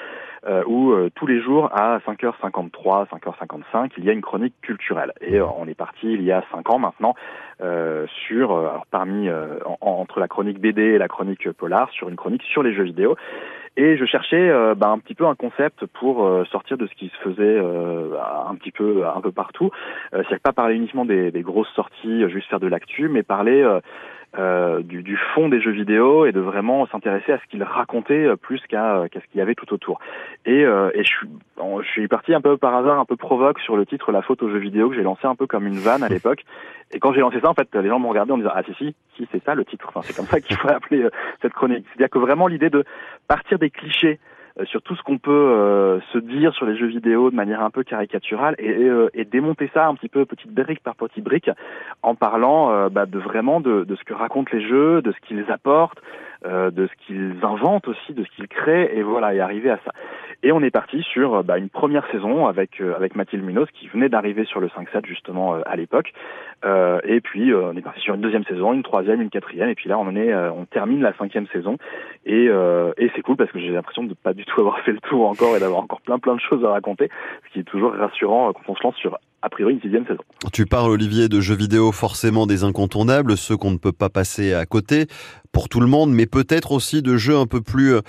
euh, 0.46 0.62
où 0.66 0.94
tous 1.14 1.26
les 1.26 1.40
jours 1.40 1.70
à 1.72 1.98
5h53, 1.98 3.08
5h55 3.08 3.92
il 3.98 4.04
y 4.04 4.10
a 4.10 4.12
une 4.12 4.22
chronique 4.22 4.54
culturelle. 4.62 5.12
Et 5.20 5.40
on 5.40 5.66
est 5.66 5.74
parti 5.74 6.12
il 6.12 6.22
y 6.22 6.32
a 6.32 6.44
5 6.52 6.70
ans 6.70 6.78
maintenant 6.78 7.14
sur 8.26 8.84
parmi 8.90 9.28
entre 9.80 10.20
la 10.20 10.28
chronique 10.28 10.60
BD 10.60 10.82
et 10.82 10.98
la 10.98 11.08
chronique 11.08 11.50
polar 11.52 11.90
sur 11.90 12.08
une 12.08 12.16
chronique 12.16 12.42
sur 12.42 12.62
les 12.62 12.74
jeux 12.74 12.84
vidéo. 12.84 13.16
Et 13.76 13.96
je 13.96 14.04
cherchais 14.04 14.52
bah, 14.76 14.88
un 14.88 14.98
petit 14.98 15.14
peu 15.14 15.26
un 15.26 15.34
concept 15.34 15.84
pour 15.86 16.46
sortir 16.50 16.78
de 16.78 16.86
ce 16.86 16.94
qui 16.94 17.08
se 17.08 17.16
faisait 17.28 17.58
un 17.58 18.54
petit 18.54 18.70
peu 18.70 19.04
un 19.04 19.20
peu 19.20 19.32
partout. 19.32 19.70
C'est-à-dire 20.12 20.38
pas 20.40 20.52
parler 20.52 20.76
uniquement 20.76 21.04
des, 21.04 21.32
des, 21.32 21.42
grosses 21.42 21.72
sorties, 21.74 22.28
juste 22.30 22.48
faire 22.48 22.60
de 22.60 22.68
l'actu, 22.68 23.08
mais 23.08 23.24
parler 23.24 23.64
euh, 24.38 24.82
du, 24.82 25.02
du, 25.02 25.16
fond 25.34 25.48
des 25.48 25.60
jeux 25.60 25.70
vidéo 25.70 26.26
et 26.26 26.32
de 26.32 26.40
vraiment 26.40 26.86
s'intéresser 26.88 27.32
à 27.32 27.38
ce 27.38 27.44
qu'il 27.46 27.62
racontait 27.62 28.26
euh, 28.26 28.36
plus 28.36 28.60
qu'à 28.68 29.04
qu'à 29.10 29.20
ce 29.20 29.26
qu'il 29.26 29.38
y 29.38 29.40
avait 29.40 29.54
tout 29.54 29.72
autour. 29.72 30.00
Et, 30.44 30.64
euh, 30.64 30.90
et 30.94 31.04
je, 31.04 31.08
suis, 31.08 31.28
je 31.56 31.88
suis 31.88 32.08
parti 32.08 32.34
un 32.34 32.40
peu 32.40 32.56
par 32.56 32.74
hasard, 32.74 32.98
un 32.98 33.04
peu 33.04 33.16
provoque 33.16 33.60
sur 33.60 33.76
le 33.76 33.86
titre 33.86 34.10
La 34.12 34.22
faute 34.22 34.42
aux 34.42 34.50
jeux 34.50 34.58
vidéo 34.58 34.90
que 34.90 34.96
j'ai 34.96 35.02
lancé 35.02 35.26
un 35.26 35.36
peu 35.36 35.46
comme 35.46 35.66
une 35.66 35.78
vanne 35.78 36.02
à 36.02 36.08
l'époque. 36.08 36.44
Et 36.92 36.98
quand 36.98 37.12
j'ai 37.12 37.20
lancé 37.20 37.40
ça, 37.40 37.48
en 37.48 37.54
fait, 37.54 37.68
les 37.74 37.88
gens 37.88 37.98
m'ont 37.98 38.08
regardé 38.08 38.32
en 38.32 38.38
disant 38.38 38.52
ah 38.54 38.62
si 38.64 38.74
si 38.74 38.94
si 39.16 39.28
c'est 39.30 39.42
ça 39.44 39.54
le 39.54 39.64
titre. 39.64 39.86
Enfin, 39.88 40.00
c'est 40.02 40.16
comme 40.16 40.26
ça 40.26 40.40
qu'il 40.40 40.56
faut 40.56 40.68
appeler 40.72 41.08
cette 41.40 41.52
chronique. 41.52 41.86
C'est-à-dire 41.88 42.10
que 42.10 42.18
vraiment 42.18 42.46
l'idée 42.46 42.70
de 42.70 42.84
partir 43.28 43.58
des 43.58 43.70
clichés 43.70 44.18
euh, 44.18 44.33
sur 44.62 44.82
tout 44.82 44.94
ce 44.94 45.02
qu'on 45.02 45.18
peut 45.18 45.32
euh, 45.32 46.00
se 46.12 46.18
dire 46.18 46.54
sur 46.54 46.64
les 46.64 46.76
jeux 46.76 46.86
vidéo 46.86 47.30
de 47.30 47.34
manière 47.34 47.60
un 47.62 47.70
peu 47.70 47.82
caricaturale 47.82 48.54
euh, 48.60 49.08
et, 49.12 49.24
démonter 49.24 49.68
ça 49.74 49.88
un 49.88 49.96
petit 49.96 50.08
peu 50.08 50.24
petite 50.26 50.52
brique 50.52 50.80
par 50.80 50.94
petite 50.94 51.24
brique 51.24 51.50
en 52.02 52.14
parlant 52.14 52.88
bah, 52.88 53.06
de 53.06 53.18
vraiment 53.18 53.60
de, 53.60 53.82
de, 53.82 53.96
ce 53.96 54.04
que 54.04 54.14
racontent 54.14 54.50
les 54.52 54.66
jeux, 54.66 55.02
de 55.02 55.10
ce 55.10 55.26
qu'ils 55.26 55.50
apportent, 55.50 56.00
de 56.44 56.86
ce 56.86 57.06
qu'ils 57.06 57.36
inventent 57.42 57.88
aussi, 57.88 58.12
de 58.12 58.22
ce 58.24 58.30
qu'ils 58.36 58.48
créent 58.48 58.90
et 58.94 59.02
voilà 59.02 59.34
et 59.34 59.40
arriver 59.40 59.70
à 59.70 59.78
ça. 59.84 59.92
Et 60.42 60.52
on 60.52 60.62
est 60.62 60.70
parti 60.70 61.02
sur 61.02 61.42
bah, 61.42 61.56
une 61.56 61.70
première 61.70 62.06
saison 62.10 62.46
avec 62.46 62.80
avec 62.80 63.16
Mathilde 63.16 63.44
Munoz 63.44 63.68
qui 63.72 63.88
venait 63.88 64.08
d'arriver 64.08 64.44
sur 64.44 64.60
le 64.60 64.68
5-7 64.68 65.06
justement 65.06 65.54
à 65.54 65.76
l'époque. 65.76 66.12
et 66.64 67.20
puis 67.20 67.54
on 67.54 67.76
est 67.76 67.80
parti 67.80 68.00
sur 68.00 68.14
une 68.14 68.20
deuxième 68.20 68.44
saison, 68.44 68.72
une 68.72 68.82
troisième, 68.82 69.22
une 69.22 69.30
quatrième 69.30 69.70
et 69.70 69.74
puis 69.74 69.88
là 69.88 69.98
on 69.98 70.14
est 70.16 70.34
on 70.34 70.66
termine 70.66 71.02
la 71.02 71.14
cinquième 71.14 71.46
saison 71.48 71.78
et, 72.26 72.46
et 72.98 73.10
c'est 73.14 73.22
cool 73.22 73.36
parce 73.36 73.50
que 73.50 73.58
j'ai 73.58 73.70
l'impression 73.70 74.04
de 74.04 74.14
pas 74.14 74.34
du 74.34 74.44
tout 74.44 74.60
avoir 74.60 74.80
fait 74.80 74.92
le 74.92 75.00
tour 75.00 75.28
encore 75.28 75.56
et 75.56 75.60
d'avoir 75.60 75.80
encore 75.80 76.02
plein 76.02 76.18
plein 76.18 76.34
de 76.34 76.40
choses 76.40 76.64
à 76.64 76.70
raconter, 76.70 77.08
ce 77.46 77.52
qui 77.52 77.60
est 77.60 77.64
toujours 77.64 77.94
rassurant 77.94 78.52
quand 78.52 78.62
on 78.68 78.76
se 78.76 78.82
lance 78.82 78.96
sur 78.96 79.18
a 79.44 79.50
priori 79.50 79.74
une 79.74 79.80
sixième 79.80 80.06
saison. 80.06 80.22
Tu 80.52 80.64
parles 80.64 80.90
Olivier 80.90 81.28
de 81.28 81.40
jeux 81.40 81.54
vidéo 81.54 81.92
forcément 81.92 82.46
des 82.46 82.64
incontournables, 82.64 83.36
ceux 83.36 83.58
qu'on 83.58 83.72
ne 83.72 83.76
peut 83.76 83.92
pas 83.92 84.08
passer 84.08 84.54
à 84.54 84.64
côté 84.64 85.06
pour 85.52 85.68
tout 85.68 85.80
le 85.80 85.86
monde, 85.86 86.12
mais 86.12 86.26
peut-être 86.26 86.72
aussi 86.72 87.02
de 87.02 87.16
jeux 87.16 87.36
un 87.36 87.46
peu 87.46 87.60
plus 87.60 87.94
euh, 87.94 88.00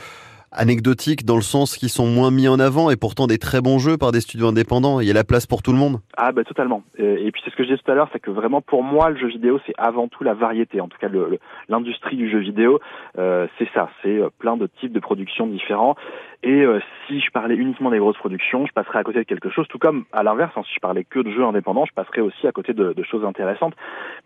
anecdotiques 0.55 1.25
dans 1.25 1.35
le 1.35 1.41
sens 1.41 1.77
qu'ils 1.77 1.89
sont 1.89 2.07
moins 2.07 2.31
mis 2.31 2.47
en 2.47 2.59
avant 2.59 2.89
et 2.89 2.95
pourtant 2.95 3.27
des 3.27 3.37
très 3.37 3.61
bons 3.61 3.79
jeux 3.79 3.97
par 3.97 4.11
des 4.11 4.21
studios 4.21 4.47
indépendants. 4.47 4.99
Il 4.99 5.07
y 5.07 5.11
a 5.11 5.13
la 5.13 5.23
place 5.23 5.45
pour 5.45 5.61
tout 5.61 5.71
le 5.71 5.77
monde. 5.77 5.99
Ah 6.17 6.31
bah 6.31 6.43
totalement. 6.43 6.83
Et, 6.97 7.31
puis 7.31 7.41
c'est 7.43 7.51
ce 7.51 7.55
que 7.55 7.63
je 7.63 7.69
disais 7.69 7.81
tout 7.83 7.91
à 7.91 7.95
l'heure, 7.95 8.09
c'est 8.13 8.19
que 8.19 8.31
vraiment 8.31 8.61
pour 8.61 8.83
moi 8.83 9.09
le 9.09 9.17
jeu 9.17 9.27
vidéo 9.27 9.59
c'est 9.65 9.73
avant 9.77 10.07
tout 10.07 10.23
la 10.23 10.33
variété. 10.33 10.81
En 10.81 10.87
tout 10.87 10.97
cas 10.99 11.09
l'industrie 11.69 12.15
du 12.15 12.29
jeu 12.29 12.39
vidéo 12.39 12.79
euh, 13.17 13.47
c'est 13.57 13.67
ça, 13.73 13.89
c'est 14.01 14.17
euh, 14.17 14.29
plein 14.39 14.57
de 14.57 14.67
types 14.79 14.93
de 14.93 14.99
productions 14.99 15.47
différents. 15.47 15.95
Et 16.43 16.61
euh, 16.61 16.79
si 17.07 17.19
je 17.19 17.31
parlais 17.31 17.55
uniquement 17.55 17.91
des 17.91 17.99
grosses 17.99 18.17
productions, 18.17 18.65
je 18.65 18.71
passerais 18.73 18.99
à 18.99 19.03
côté 19.03 19.19
de 19.19 19.23
quelque 19.23 19.49
chose. 19.49 19.67
Tout 19.67 19.79
comme 19.79 20.05
à 20.11 20.23
l'inverse, 20.23 20.51
hein, 20.55 20.61
si 20.67 20.75
je 20.75 20.79
parlais 20.79 21.03
que 21.03 21.19
de 21.19 21.31
jeux 21.31 21.43
indépendants, 21.43 21.85
je 21.85 21.93
passerais 21.93 22.21
aussi 22.21 22.47
à 22.47 22.51
côté 22.51 22.73
de, 22.73 22.93
de 22.93 23.03
choses 23.03 23.25
intéressantes. 23.25 23.73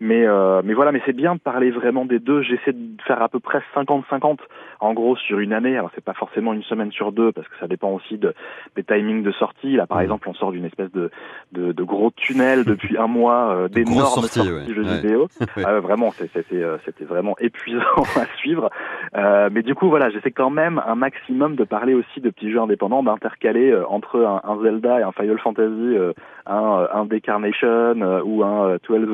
Mais 0.00 0.26
mais 0.64 0.74
voilà, 0.74 0.92
mais 0.92 1.02
c'est 1.06 1.16
bien 1.16 1.34
de 1.34 1.40
parler 1.40 1.70
vraiment 1.70 2.04
des 2.04 2.18
deux. 2.18 2.42
J'essaie 2.42 2.72
de 2.72 3.02
faire 3.06 3.22
à 3.22 3.28
peu 3.28 3.40
près 3.40 3.60
50-50 3.74 4.38
en 4.80 4.94
gros 4.94 5.16
sur 5.16 5.38
une 5.38 5.52
année. 5.52 5.76
Alors 5.76 5.90
c'est 5.94 6.04
pas 6.04 6.14
forcément 6.14 6.52
une 6.52 6.62
semaine 6.62 6.92
sur 6.92 7.12
deux 7.12 7.32
parce 7.32 7.46
que 7.48 7.54
ça 7.58 7.66
dépend 7.66 7.90
aussi 7.90 8.18
de, 8.18 8.34
des 8.76 8.84
timings 8.84 9.22
de 9.22 9.32
sortie. 9.32 9.76
Là 9.76 9.86
par 9.86 9.98
mmh. 9.98 10.02
exemple, 10.02 10.28
on 10.28 10.34
sort 10.34 10.52
d'une 10.52 10.64
espèce 10.64 10.90
de, 10.92 11.10
de, 11.52 11.72
de, 11.72 11.82
gros 11.82 12.10
tunnel 12.10 12.64
depuis 12.64 12.96
un 12.96 13.06
mois, 13.06 13.54
euh, 13.54 13.68
d'énormes 13.68 14.06
sorties, 14.06 14.40
sorties 14.40 14.74
jeux 14.74 14.82
vidéo. 14.82 15.28
Ah, 15.62 15.78
vraiment, 15.80 16.12
euh, 16.20 16.78
c'était 16.84 17.04
vraiment 17.04 17.34
épuisant 17.38 17.80
à 18.16 18.24
suivre. 18.38 18.70
Euh, 19.20 19.50
mais 19.52 19.62
du 19.62 19.74
coup, 19.74 19.88
voilà, 19.88 20.08
j'essaie 20.10 20.30
quand 20.30 20.50
même 20.50 20.80
un 20.86 20.94
maximum 20.94 21.54
de 21.54 21.64
parler 21.64 21.94
aussi 21.94 22.20
de 22.20 22.30
petits 22.30 22.50
jeux 22.50 22.60
indépendants, 22.60 23.02
d'intercaler 23.02 23.70
euh, 23.70 23.86
entre 23.88 24.20
un, 24.20 24.62
Zelda 24.62 25.00
et 25.00 25.02
un 25.02 25.12
Final 25.12 25.38
Fantasy, 25.38 25.68
euh, 25.68 26.12
un, 26.46 26.88
un 26.92 27.04
Decarnation 27.04 28.20
ou 28.24 28.42
un 28.42 28.78
To 28.82 28.94
Hell, 28.94 29.04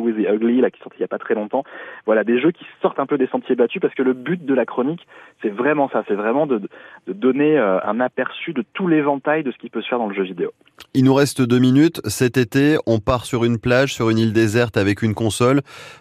with, 0.00 0.16
the 0.16 0.28
Ugly, 0.30 0.60
là 0.60 0.70
qui 0.70 0.80
sorti 0.80 0.98
il 0.98 1.02
y 1.02 1.04
a 1.04 1.08
pas 1.08 1.18
très 1.18 1.34
longtemps. 1.34 1.64
Voilà, 2.06 2.24
des 2.24 2.40
jeux 2.40 2.52
qui 2.52 2.64
sortent 2.80 2.98
un 3.00 3.06
peu 3.06 3.18
des 3.18 3.26
sentiers 3.26 3.54
battus 3.54 3.80
parce 3.80 3.94
que 3.94 4.02
le 4.02 4.14
but 4.14 4.44
de 4.44 4.54
la 4.54 4.64
chronique, 4.64 5.06
c'est 5.42 5.50
vraiment 5.50 5.88
ça, 5.90 6.04
c'est 6.08 6.14
vraiment 6.14 6.46
de, 6.46 6.58
de 7.06 7.12
donner 7.12 7.58
un 7.58 8.00
aperçu 8.00 8.52
de 8.52 8.64
tout 8.72 8.88
l'éventail 8.88 9.42
de 9.42 9.52
ce 9.52 9.58
qui 9.58 9.68
peut 9.68 9.82
se 9.82 9.88
faire 9.88 9.98
dans 9.98 10.08
le 10.08 10.14
jeu 10.14 10.22
vidéo. 10.22 10.52
Il 10.94 11.04
nous 11.04 11.14
reste 11.14 11.42
deux 11.42 11.58
minutes. 11.58 12.00
Cet 12.06 12.36
été, 12.36 12.76
on 12.86 12.98
part 12.98 13.24
sur 13.24 13.44
une 13.44 13.58
plage, 13.58 13.94
sur 13.94 14.10
une 14.10 14.18
île 14.18 14.32
déserte 14.32 14.76
avec 14.76 15.02
une 15.02 15.14
console, 15.14 15.60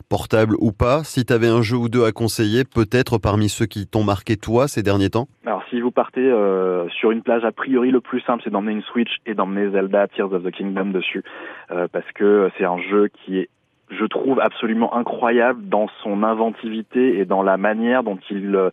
portable 0.09 0.55
ou 0.59 0.71
pas. 0.71 1.03
Si 1.03 1.25
tu 1.25 1.33
avais 1.33 1.47
un 1.47 1.61
jeu 1.61 1.77
ou 1.77 1.89
deux 1.89 2.05
à 2.05 2.11
conseiller, 2.11 2.63
peut-être 2.63 3.17
parmi 3.17 3.48
ceux 3.49 3.65
qui 3.65 3.87
t'ont 3.87 4.03
marqué 4.03 4.37
toi 4.37 4.67
ces 4.67 4.83
derniers 4.83 5.09
temps? 5.09 5.27
Alors 5.45 5.63
si 5.69 5.81
vous 5.81 5.91
partez 5.91 6.21
euh, 6.21 6.87
sur 6.89 7.11
une 7.11 7.21
plage, 7.21 7.43
a 7.43 7.51
priori 7.51 7.91
le 7.91 8.01
plus 8.01 8.21
simple 8.21 8.41
c'est 8.43 8.49
d'emmener 8.49 8.73
une 8.73 8.83
Switch 8.83 9.17
et 9.25 9.33
d'emmener 9.33 9.71
Zelda 9.71 10.07
Tears 10.07 10.33
of 10.33 10.43
the 10.43 10.51
Kingdom 10.51 10.87
dessus, 10.87 11.23
euh, 11.71 11.87
parce 11.91 12.09
que 12.13 12.49
c'est 12.57 12.65
un 12.65 12.79
jeu 12.79 13.09
qui 13.09 13.39
est 13.39 13.49
je 13.91 14.05
trouve 14.05 14.39
absolument 14.39 14.95
incroyable 14.95 15.67
dans 15.67 15.87
son 16.03 16.23
inventivité 16.23 17.17
et 17.17 17.25
dans 17.25 17.41
la 17.41 17.57
manière 17.57 18.03
dont 18.03 18.19
il 18.29 18.55
euh, 18.55 18.69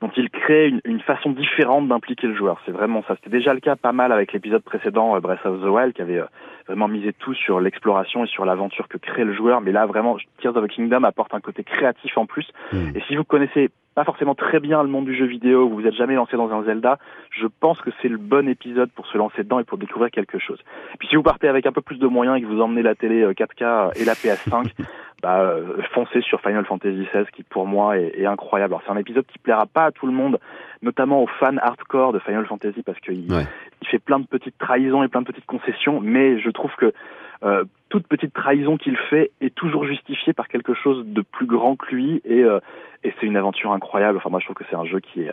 dont 0.00 0.10
il 0.16 0.30
crée 0.30 0.68
une, 0.68 0.80
une 0.84 1.00
façon 1.00 1.30
différente 1.30 1.88
d'impliquer 1.88 2.28
le 2.28 2.34
joueur. 2.34 2.60
C'est 2.64 2.72
vraiment 2.72 3.02
ça. 3.06 3.16
C'était 3.16 3.36
déjà 3.36 3.52
le 3.52 3.60
cas 3.60 3.76
pas 3.76 3.92
mal 3.92 4.12
avec 4.12 4.32
l'épisode 4.32 4.62
précédent 4.62 5.16
euh, 5.16 5.20
Breath 5.20 5.44
of 5.44 5.60
the 5.60 5.66
Wild 5.66 5.92
qui 5.92 6.02
avait 6.02 6.18
euh, 6.18 6.26
vraiment 6.66 6.88
misé 6.88 7.12
tout 7.12 7.34
sur 7.34 7.60
l'exploration 7.60 8.24
et 8.24 8.28
sur 8.28 8.44
l'aventure 8.44 8.88
que 8.88 8.98
crée 8.98 9.24
le 9.24 9.34
joueur. 9.34 9.60
Mais 9.60 9.72
là, 9.72 9.86
vraiment, 9.86 10.16
Tears 10.40 10.56
of 10.56 10.64
the 10.64 10.68
Kingdom 10.68 11.02
apporte 11.02 11.34
un 11.34 11.40
côté 11.40 11.64
créatif 11.64 12.16
en 12.16 12.26
plus. 12.26 12.46
Hmm. 12.72 12.90
Et 12.94 13.00
si 13.08 13.16
vous 13.16 13.24
connaissez 13.24 13.70
pas 13.98 14.04
forcément 14.04 14.36
très 14.36 14.60
bien 14.60 14.80
le 14.84 14.88
monde 14.88 15.06
du 15.06 15.16
jeu 15.16 15.26
vidéo, 15.26 15.68
vous 15.68 15.80
vous 15.80 15.86
êtes 15.86 15.96
jamais 15.96 16.14
lancé 16.14 16.36
dans 16.36 16.52
un 16.52 16.62
Zelda, 16.62 17.00
je 17.30 17.48
pense 17.48 17.80
que 17.80 17.90
c'est 18.00 18.06
le 18.06 18.16
bon 18.16 18.48
épisode 18.48 18.90
pour 18.92 19.08
se 19.08 19.18
lancer 19.18 19.42
dedans 19.42 19.58
et 19.58 19.64
pour 19.64 19.76
découvrir 19.76 20.12
quelque 20.12 20.38
chose. 20.38 20.60
Puis 21.00 21.08
si 21.08 21.16
vous 21.16 21.24
partez 21.24 21.48
avec 21.48 21.66
un 21.66 21.72
peu 21.72 21.80
plus 21.80 21.98
de 21.98 22.06
moyens 22.06 22.38
et 22.38 22.42
que 22.42 22.46
vous 22.46 22.60
emmenez 22.60 22.82
la 22.82 22.94
télé 22.94 23.26
4K 23.26 23.64
euh, 23.64 23.90
et 23.96 24.04
la 24.04 24.14
PS5, 24.14 24.70
bah, 25.22 25.40
euh, 25.40 25.82
foncez 25.92 26.20
sur 26.20 26.40
Final 26.40 26.64
Fantasy 26.64 27.08
XVI 27.12 27.24
qui 27.32 27.42
pour 27.42 27.66
moi 27.66 27.98
est, 27.98 28.18
est 28.18 28.26
incroyable. 28.26 28.74
Alors 28.74 28.82
c'est 28.86 28.92
un 28.92 28.98
épisode 28.98 29.26
qui 29.26 29.38
plaira 29.38 29.66
pas 29.66 29.86
à 29.86 29.90
tout 29.90 30.06
le 30.06 30.12
monde, 30.12 30.38
notamment 30.82 31.22
aux 31.22 31.26
fans 31.26 31.56
hardcore 31.60 32.12
de 32.12 32.18
Final 32.20 32.46
Fantasy 32.46 32.82
parce 32.82 33.00
qu'il 33.00 33.26
il 33.26 33.88
fait 33.88 33.98
plein 33.98 34.20
de 34.20 34.26
petites 34.26 34.58
trahisons 34.58 35.02
et 35.02 35.08
plein 35.08 35.22
de 35.22 35.26
petites 35.26 35.46
concessions, 35.46 36.00
mais 36.00 36.38
je 36.40 36.50
trouve 36.50 36.70
que 36.76 36.92
euh, 37.44 37.64
toute 37.88 38.06
petite 38.06 38.32
trahison 38.32 38.76
qu'il 38.76 38.96
fait 38.96 39.30
est 39.40 39.54
toujours 39.54 39.86
justifiée 39.86 40.32
par 40.32 40.48
quelque 40.48 40.74
chose 40.74 41.04
de 41.06 41.22
plus 41.22 41.46
grand 41.46 41.76
que 41.76 41.94
lui 41.94 42.20
et, 42.24 42.42
euh, 42.42 42.60
et 43.04 43.12
c'est 43.18 43.26
une 43.26 43.36
aventure 43.36 43.72
incroyable. 43.72 44.18
Enfin 44.18 44.30
moi 44.30 44.40
je 44.40 44.46
trouve 44.46 44.56
que 44.56 44.64
c'est 44.70 44.76
un 44.76 44.84
jeu 44.84 45.00
qui 45.00 45.22
est 45.22 45.32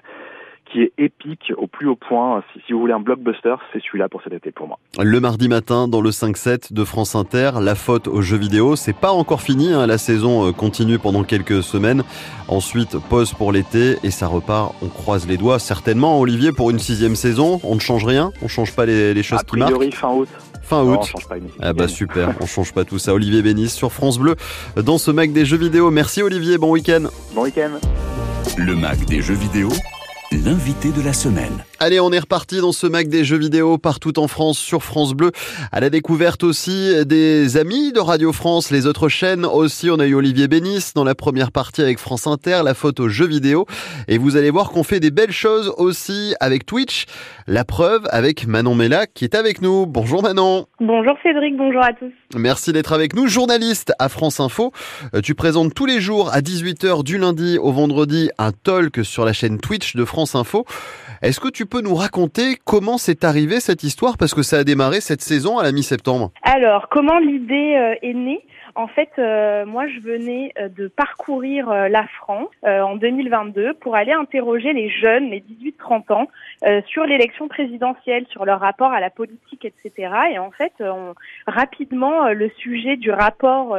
qui 0.72 0.82
est 0.82 0.94
épique 0.98 1.54
au 1.58 1.68
plus 1.68 1.88
haut 1.88 1.96
point. 1.96 2.44
Si, 2.54 2.62
si 2.66 2.74
vous 2.74 2.80
voulez 2.80 2.94
un 2.94 3.00
blockbuster, 3.00 3.56
c'est 3.72 3.82
celui-là 3.82 4.10
pour 4.10 4.22
cet 4.24 4.34
été 4.34 4.52
pour 4.52 4.68
moi. 4.68 4.80
Le 5.02 5.20
mardi 5.20 5.48
matin, 5.48 5.88
dans 5.88 6.02
le 6.02 6.10
5-7 6.10 6.74
de 6.74 6.84
France 6.84 7.16
Inter, 7.16 7.52
la 7.62 7.76
faute 7.76 8.08
aux 8.08 8.22
jeux 8.22 8.38
vidéo, 8.38 8.76
c'est 8.76 8.96
pas 8.96 9.12
encore 9.12 9.42
fini. 9.42 9.72
Hein. 9.72 9.88
La 9.88 9.98
saison 9.98 10.48
euh, 10.48 10.52
continue 10.52 11.00
pendant 11.00 11.24
quelques 11.24 11.64
semaines. 11.64 12.04
Ensuite, 12.48 12.98
pause 13.10 13.34
pour 13.34 13.52
l'été 13.52 13.98
et 14.04 14.12
ça 14.12 14.28
repart. 14.28 14.74
On 14.82 14.88
croise 14.88 15.28
les 15.28 15.38
doigts. 15.38 15.60
Certainement, 15.60 16.20
Olivier, 16.20 16.52
pour 16.52 16.70
une 16.72 16.80
sixième 16.80 17.16
saison, 17.16 17.60
on 17.64 17.76
ne 17.76 17.80
change 17.80 18.06
rien? 18.06 18.32
On 18.42 18.48
change 18.48 18.76
pas 18.76 18.86
les, 18.86 19.14
les 19.14 19.24
choses 19.24 19.44
qui 19.44 19.58
marquent? 19.58 19.72
A 19.72 19.76
priori, 19.76 19.92
fin 19.92 20.14
août. 20.14 20.30
Fin 20.66 20.84
août. 20.84 20.98
on 21.00 21.04
change 21.04 21.28
pas 21.28 21.38
une 21.38 21.48
ah 21.62 21.74
bah 21.74 21.88
super, 21.88 22.34
on 22.42 22.48
change 22.48 22.74
pas 22.74 22.86
tout 22.86 22.98
ça. 22.98 23.14
Olivier 23.14 23.44
Bénis 23.44 23.70
sur 23.70 23.92
France 23.92 24.18
Bleu 24.18 24.36
dans 24.76 24.98
ce 24.98 25.12
Mac 25.12 25.32
des 25.32 25.46
jeux 25.46 25.58
vidéo. 25.58 25.92
Merci 25.92 26.24
Olivier, 26.24 26.58
bon 26.58 26.72
week-end. 26.72 27.04
Bon 27.36 27.44
week-end. 27.44 27.72
Le 28.58 28.76
Mac 28.76 29.06
des 29.06 29.22
jeux 29.22 29.36
vidéo 29.36 29.70
l'invité 30.38 30.90
de 30.92 31.02
la 31.02 31.14
semaine. 31.14 31.64
Allez, 31.80 32.00
on 32.00 32.12
est 32.12 32.20
reparti 32.20 32.60
dans 32.60 32.72
ce 32.72 32.88
Mac 32.88 33.08
des 33.08 33.24
jeux 33.24 33.38
vidéo 33.38 33.78
partout 33.78 34.18
en 34.20 34.28
France 34.28 34.58
sur 34.58 34.84
France 34.84 35.14
Bleu. 35.14 35.32
À 35.72 35.80
la 35.80 35.90
découverte 35.90 36.44
aussi 36.44 36.94
des 37.06 37.58
amis 37.58 37.92
de 37.92 38.00
Radio 38.00 38.32
France, 38.32 38.72
les 38.72 38.86
autres 38.86 39.10
chaînes 39.10 39.46
aussi. 39.46 39.90
On 39.90 40.00
a 40.00 40.06
eu 40.06 40.16
Olivier 40.16 40.48
Bénis 40.48 40.92
dans 40.96 41.04
la 41.04 41.16
première 41.16 41.52
partie 41.52 41.82
avec 41.82 42.00
France 42.00 42.28
Inter, 42.28 42.62
la 42.64 42.74
photo 42.74 43.10
jeux 43.10 43.28
vidéo. 43.28 43.66
Et 44.08 44.18
vous 44.18 44.36
allez 44.36 44.52
voir 44.52 44.72
qu'on 44.72 44.84
fait 44.84 45.00
des 45.00 45.12
belles 45.12 45.32
choses 45.32 45.74
aussi 45.78 46.34
avec 46.40 46.66
Twitch. 46.66 47.06
La 47.48 47.64
preuve 47.64 48.08
avec 48.10 48.48
Manon 48.48 48.74
Mellac 48.74 49.14
qui 49.14 49.24
est 49.24 49.36
avec 49.36 49.62
nous. 49.62 49.86
Bonjour 49.86 50.24
Manon. 50.24 50.66
Bonjour 50.80 51.16
Cédric, 51.22 51.56
bonjour 51.56 51.84
à 51.84 51.94
tous. 51.94 52.12
Merci 52.36 52.74
d'être 52.74 52.92
avec 52.92 53.16
nous. 53.16 53.28
Journaliste 53.28 53.94
à 54.00 54.10
France 54.10 54.40
Info, 54.40 54.72
euh, 55.14 55.22
tu 55.22 55.36
présentes 55.36 55.76
tous 55.76 55.86
les 55.86 56.00
jours 56.00 56.34
à 56.34 56.40
18h 56.40 57.04
du 57.04 57.20
lundi 57.20 57.60
au 57.60 57.72
vendredi 57.72 58.32
un 58.40 58.52
talk 58.52 59.06
sur 59.06 59.26
la 59.26 59.34
chaîne 59.34 59.60
Twitch 59.60 59.96
de 59.96 60.06
France 60.06 60.34
Info. 60.34 60.66
Est-ce 61.22 61.40
que 61.40 61.50
tu 61.50 61.68
peux 61.68 61.82
nous 61.82 61.94
raconter 61.94 62.56
comment 62.66 62.98
c'est 62.98 63.24
arrivé 63.24 63.60
cette 63.60 63.84
histoire? 63.84 64.18
Parce 64.18 64.34
que 64.34 64.42
ça 64.42 64.58
a 64.58 64.64
démarré 64.64 65.00
cette 65.00 65.22
saison 65.22 65.60
à 65.60 65.64
la 65.64 65.72
mi-septembre 65.72 66.32
Alors, 66.42 66.88
comment 66.90 67.20
l'idée 67.20 67.76
euh, 67.78 67.94
est 68.02 68.16
née? 68.16 68.44
En 68.76 68.88
fait, 68.88 69.10
euh, 69.18 69.66
moi, 69.66 69.88
je 69.88 70.00
venais 70.00 70.52
euh, 70.60 70.70
de 70.70 70.88
parcourir 70.88 71.70
la 71.70 72.06
France 72.08 72.50
en 72.64 72.96
2022 72.96 73.74
pour 73.76 73.96
aller 73.96 74.12
interroger 74.12 74.74
les 74.74 74.90
jeunes, 74.90 75.30
les 75.30 75.42
18-30 75.42 76.14
ans, 76.14 76.28
sur 76.88 77.06
l'élection 77.06 77.48
présidentielle, 77.48 78.26
sur 78.28 78.46
leur 78.46 78.60
rapport 78.60 78.92
à 78.92 79.00
la 79.00 79.10
politique, 79.10 79.66
etc. 79.66 80.12
Et 80.32 80.40
en 80.40 80.52
fait, 80.52 80.74
rapidement, 81.48 82.30
le 82.30 82.50
sujet 82.58 82.98
du 82.98 83.12
rapport 83.12 83.78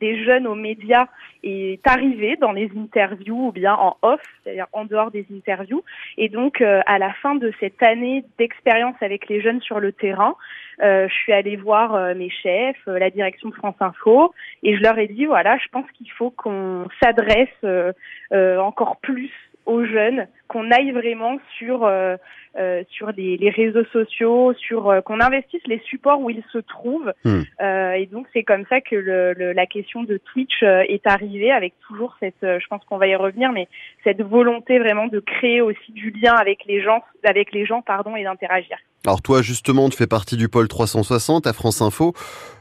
des 0.00 0.24
jeunes 0.24 0.46
aux 0.46 0.54
médias 0.54 1.06
est 1.42 1.86
arrivé 1.86 2.36
dans 2.36 2.52
les 2.52 2.70
interviews 2.76 3.48
ou 3.48 3.52
bien 3.52 3.74
en 3.74 3.96
off, 4.02 4.20
c'est-à-dire 4.42 4.66
en 4.72 4.84
dehors 4.84 5.10
des 5.10 5.26
interviews. 5.32 5.82
Et 6.18 6.28
donc, 6.28 6.60
euh, 6.60 6.80
à 6.86 6.98
la 6.98 7.12
fin 7.14 7.34
de 7.34 7.52
cette 7.60 7.82
année 7.82 8.24
d'expérience 8.38 8.96
avec 9.00 9.28
les 9.28 9.40
jeunes 9.40 9.60
sur 9.60 9.80
le 9.80 9.92
terrain, 9.92 10.34
euh, 10.82 11.08
je 11.08 11.14
suis 11.14 11.32
allée 11.32 11.56
voir 11.56 11.94
euh, 11.94 12.14
mes 12.14 12.30
chefs, 12.30 12.82
la 12.86 13.10
direction 13.10 13.50
France 13.52 13.76
Info, 13.80 14.34
et 14.62 14.76
je 14.76 14.82
leur 14.82 14.98
ai 14.98 15.08
dit, 15.08 15.26
voilà, 15.26 15.56
je 15.58 15.68
pense 15.68 15.90
qu'il 15.92 16.10
faut 16.10 16.30
qu'on 16.30 16.86
s'adresse 17.02 17.48
encore 18.32 18.96
plus 18.96 19.30
aux 19.66 19.84
jeunes, 19.84 20.26
qu'on 20.48 20.70
aille 20.70 20.90
vraiment 20.92 21.38
sur 21.58 21.84
euh, 21.84 22.16
euh, 22.58 22.82
sur 22.88 23.10
les, 23.12 23.36
les, 23.36 23.50
réseaux 23.50 23.84
sociaux, 23.92 24.54
sur 24.54 24.88
euh, 24.88 25.00
qu'on 25.02 25.20
investisse 25.20 25.60
les 25.66 25.80
supports 25.80 26.20
où 26.20 26.30
ils 26.30 26.42
se 26.52 26.58
trouvent. 26.58 27.12
Hmm. 27.24 27.42
et 27.60 28.06
donc 28.06 28.26
c'est 28.32 28.44
comme 28.44 28.64
ça 28.68 28.80
que 28.80 28.96
le, 28.96 29.34
le, 29.34 29.52
la 29.52 29.66
question 29.66 30.02
de 30.04 30.16
Twitch 30.18 30.62
est 30.62 31.06
arrivée, 31.06 31.52
avec 31.52 31.74
toujours 31.86 32.16
cette, 32.20 32.40
je 32.42 32.66
pense 32.68 32.82
qu'on 32.84 32.98
va 32.98 33.08
y 33.08 33.16
revenir, 33.16 33.52
mais 33.52 33.68
cette 34.04 34.22
volonté 34.22 34.78
vraiment 34.78 35.06
de 35.06 35.20
créer 35.20 35.60
aussi 35.60 35.92
du 35.92 36.10
lien 36.10 36.34
avec 36.34 36.64
les 36.66 36.82
gens, 36.82 37.02
avec 37.24 37.52
les 37.52 37.66
gens, 37.66 37.82
pardon, 37.82 38.16
et 38.16 38.24
d'interagir. 38.24 38.76
Alors 39.04 39.22
toi 39.22 39.42
justement, 39.42 39.88
tu 39.88 39.96
fais 39.96 40.06
partie 40.06 40.36
du 40.36 40.48
pôle 40.48 40.68
360 40.68 41.46
à 41.46 41.52
France 41.52 41.80
Info. 41.80 42.14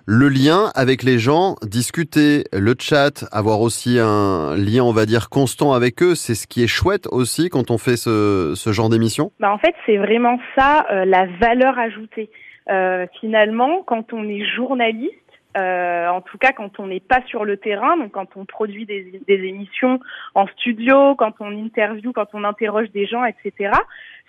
Le 0.06 0.30
lien 0.30 0.72
avec 0.76 1.02
les 1.02 1.18
gens, 1.18 1.56
discuter, 1.64 2.44
le 2.54 2.76
chat, 2.78 3.26
avoir 3.32 3.62
aussi 3.62 3.98
un 4.00 4.56
lien, 4.56 4.84
on 4.84 4.92
va 4.92 5.08
dire, 5.08 5.30
constant 5.30 5.74
avec 5.74 6.04
eux, 6.04 6.14
c'est 6.14 6.36
ce 6.36 6.46
qui 6.46 6.62
est 6.64 6.68
chouette 6.68 7.08
aussi 7.12 7.50
quand 7.50 7.72
on 7.72 7.75
fait 7.78 7.98
ce, 7.98 8.72
genre 8.72 8.90
d'émission? 8.90 9.32
Bah 9.40 9.52
En 9.52 9.58
fait, 9.58 9.76
c'est 9.86 9.98
vraiment 9.98 10.40
ça, 10.58 10.86
euh, 10.92 11.06
la 11.06 11.26
valeur 11.26 11.78
ajoutée. 11.78 12.30
Euh, 12.70 13.06
finalement, 13.20 13.84
quand 13.84 14.14
on 14.14 14.28
est 14.28 14.44
journaliste, 14.46 15.14
euh, 15.58 16.10
en 16.10 16.20
tout 16.20 16.38
cas 16.38 16.52
quand 16.52 16.82
on 16.82 16.88
n'est 16.88 17.00
pas 17.00 17.22
sur 17.28 17.46
le 17.46 17.56
terrain, 17.56 17.96
donc 17.96 18.12
quand 18.12 18.36
on 18.36 18.44
produit 18.44 18.86
des, 18.86 19.22
émissions 19.28 20.00
en 20.34 20.48
studio, 20.48 21.16
quand 21.16 21.34
on 21.40 21.52
interview, 21.52 22.12
quand 22.12 22.28
on 22.34 22.44
interroge 22.44 22.92
des 22.92 23.06
gens, 23.06 23.24
etc 23.24 23.72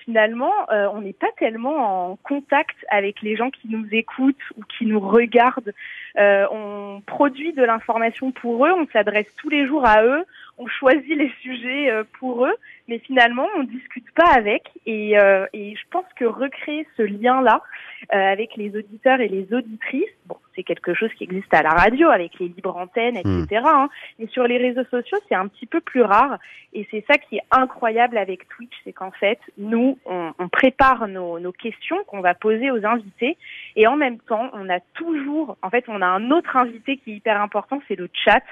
finalement, 0.04 0.52
on 0.70 1.00
n'est 1.00 1.12
pas 1.12 1.32
tellement 1.36 2.12
en 2.12 2.16
contact 2.22 2.76
avec 2.90 3.22
les 3.22 3.34
gens 3.34 3.50
qui 3.50 3.66
nous 3.68 3.84
écoutent 3.90 4.36
ou 4.56 4.62
qui 4.62 4.86
nous 4.86 5.00
regardent. 5.00 5.74
On 6.16 7.02
produit 7.04 7.52
de 7.52 7.64
l'information 7.64 8.30
pour 8.30 8.64
eux, 8.66 8.70
on 8.70 8.86
s'adresse 8.92 9.26
tous 9.36 9.48
les 9.48 9.66
jours 9.66 9.84
à 9.84 10.04
eux, 10.04 10.24
on 10.58 10.68
choisit 10.68 11.16
les 11.16 11.32
sujets 11.42 11.90
pour 12.20 12.46
eux, 12.46 12.54
mais 12.88 12.98
finalement, 13.00 13.46
on 13.56 13.64
discute 13.64 14.10
pas 14.14 14.30
avec. 14.34 14.62
Et, 14.86 15.12
et 15.52 15.74
je 15.76 15.88
pense 15.90 16.06
que 16.16 16.24
recréer 16.24 16.86
ce 16.96 17.02
lien-là 17.02 17.62
avec 18.10 18.56
les 18.56 18.76
auditeurs 18.76 19.20
et 19.20 19.28
les 19.28 19.52
auditrices, 19.52 20.04
bon, 20.26 20.36
c'est 20.56 20.62
quelque 20.62 20.94
chose 20.94 21.10
qui 21.16 21.24
existe 21.24 21.52
à 21.54 21.62
la 21.62 21.70
radio 21.70 22.08
avec 22.08 22.38
les 22.40 22.48
libres 22.48 22.76
antennes, 22.76 23.16
etc. 23.16 23.46
Hmm. 23.62 23.66
Hein. 23.66 23.88
Mais 24.18 24.26
sur 24.28 24.44
les 24.44 24.56
réseaux 24.56 24.84
sociaux, 24.90 25.18
c'est 25.28 25.34
un 25.34 25.46
petit 25.46 25.66
peu 25.66 25.80
plus 25.80 26.02
rare. 26.02 26.38
Et 26.72 26.88
c'est 26.90 27.04
ça 27.06 27.18
qui 27.18 27.36
est 27.36 27.42
incroyable 27.50 28.18
avec 28.18 28.48
Twitch, 28.48 28.72
c'est 28.84 28.92
qu'en 28.92 29.10
fait, 29.10 29.38
nous, 29.58 29.98
on, 30.06 30.32
on 30.38 30.48
prépare 30.48 31.06
nos, 31.08 31.38
nos 31.38 31.52
questions 31.52 32.02
qu'on 32.06 32.20
va 32.20 32.34
poser 32.34 32.70
aux 32.70 32.84
invités. 32.84 33.36
Et 33.76 33.86
en 33.86 33.96
même 33.96 34.18
temps, 34.18 34.50
on 34.54 34.68
a 34.68 34.80
toujours, 34.94 35.56
en 35.62 35.70
fait, 35.70 35.84
on 35.88 36.02
a 36.02 36.06
un 36.06 36.30
autre 36.30 36.56
invité 36.56 36.96
qui 36.96 37.12
est 37.12 37.16
hyper 37.16 37.40
important, 37.40 37.80
c'est 37.86 37.96
le 37.96 38.08
chat. 38.12 38.42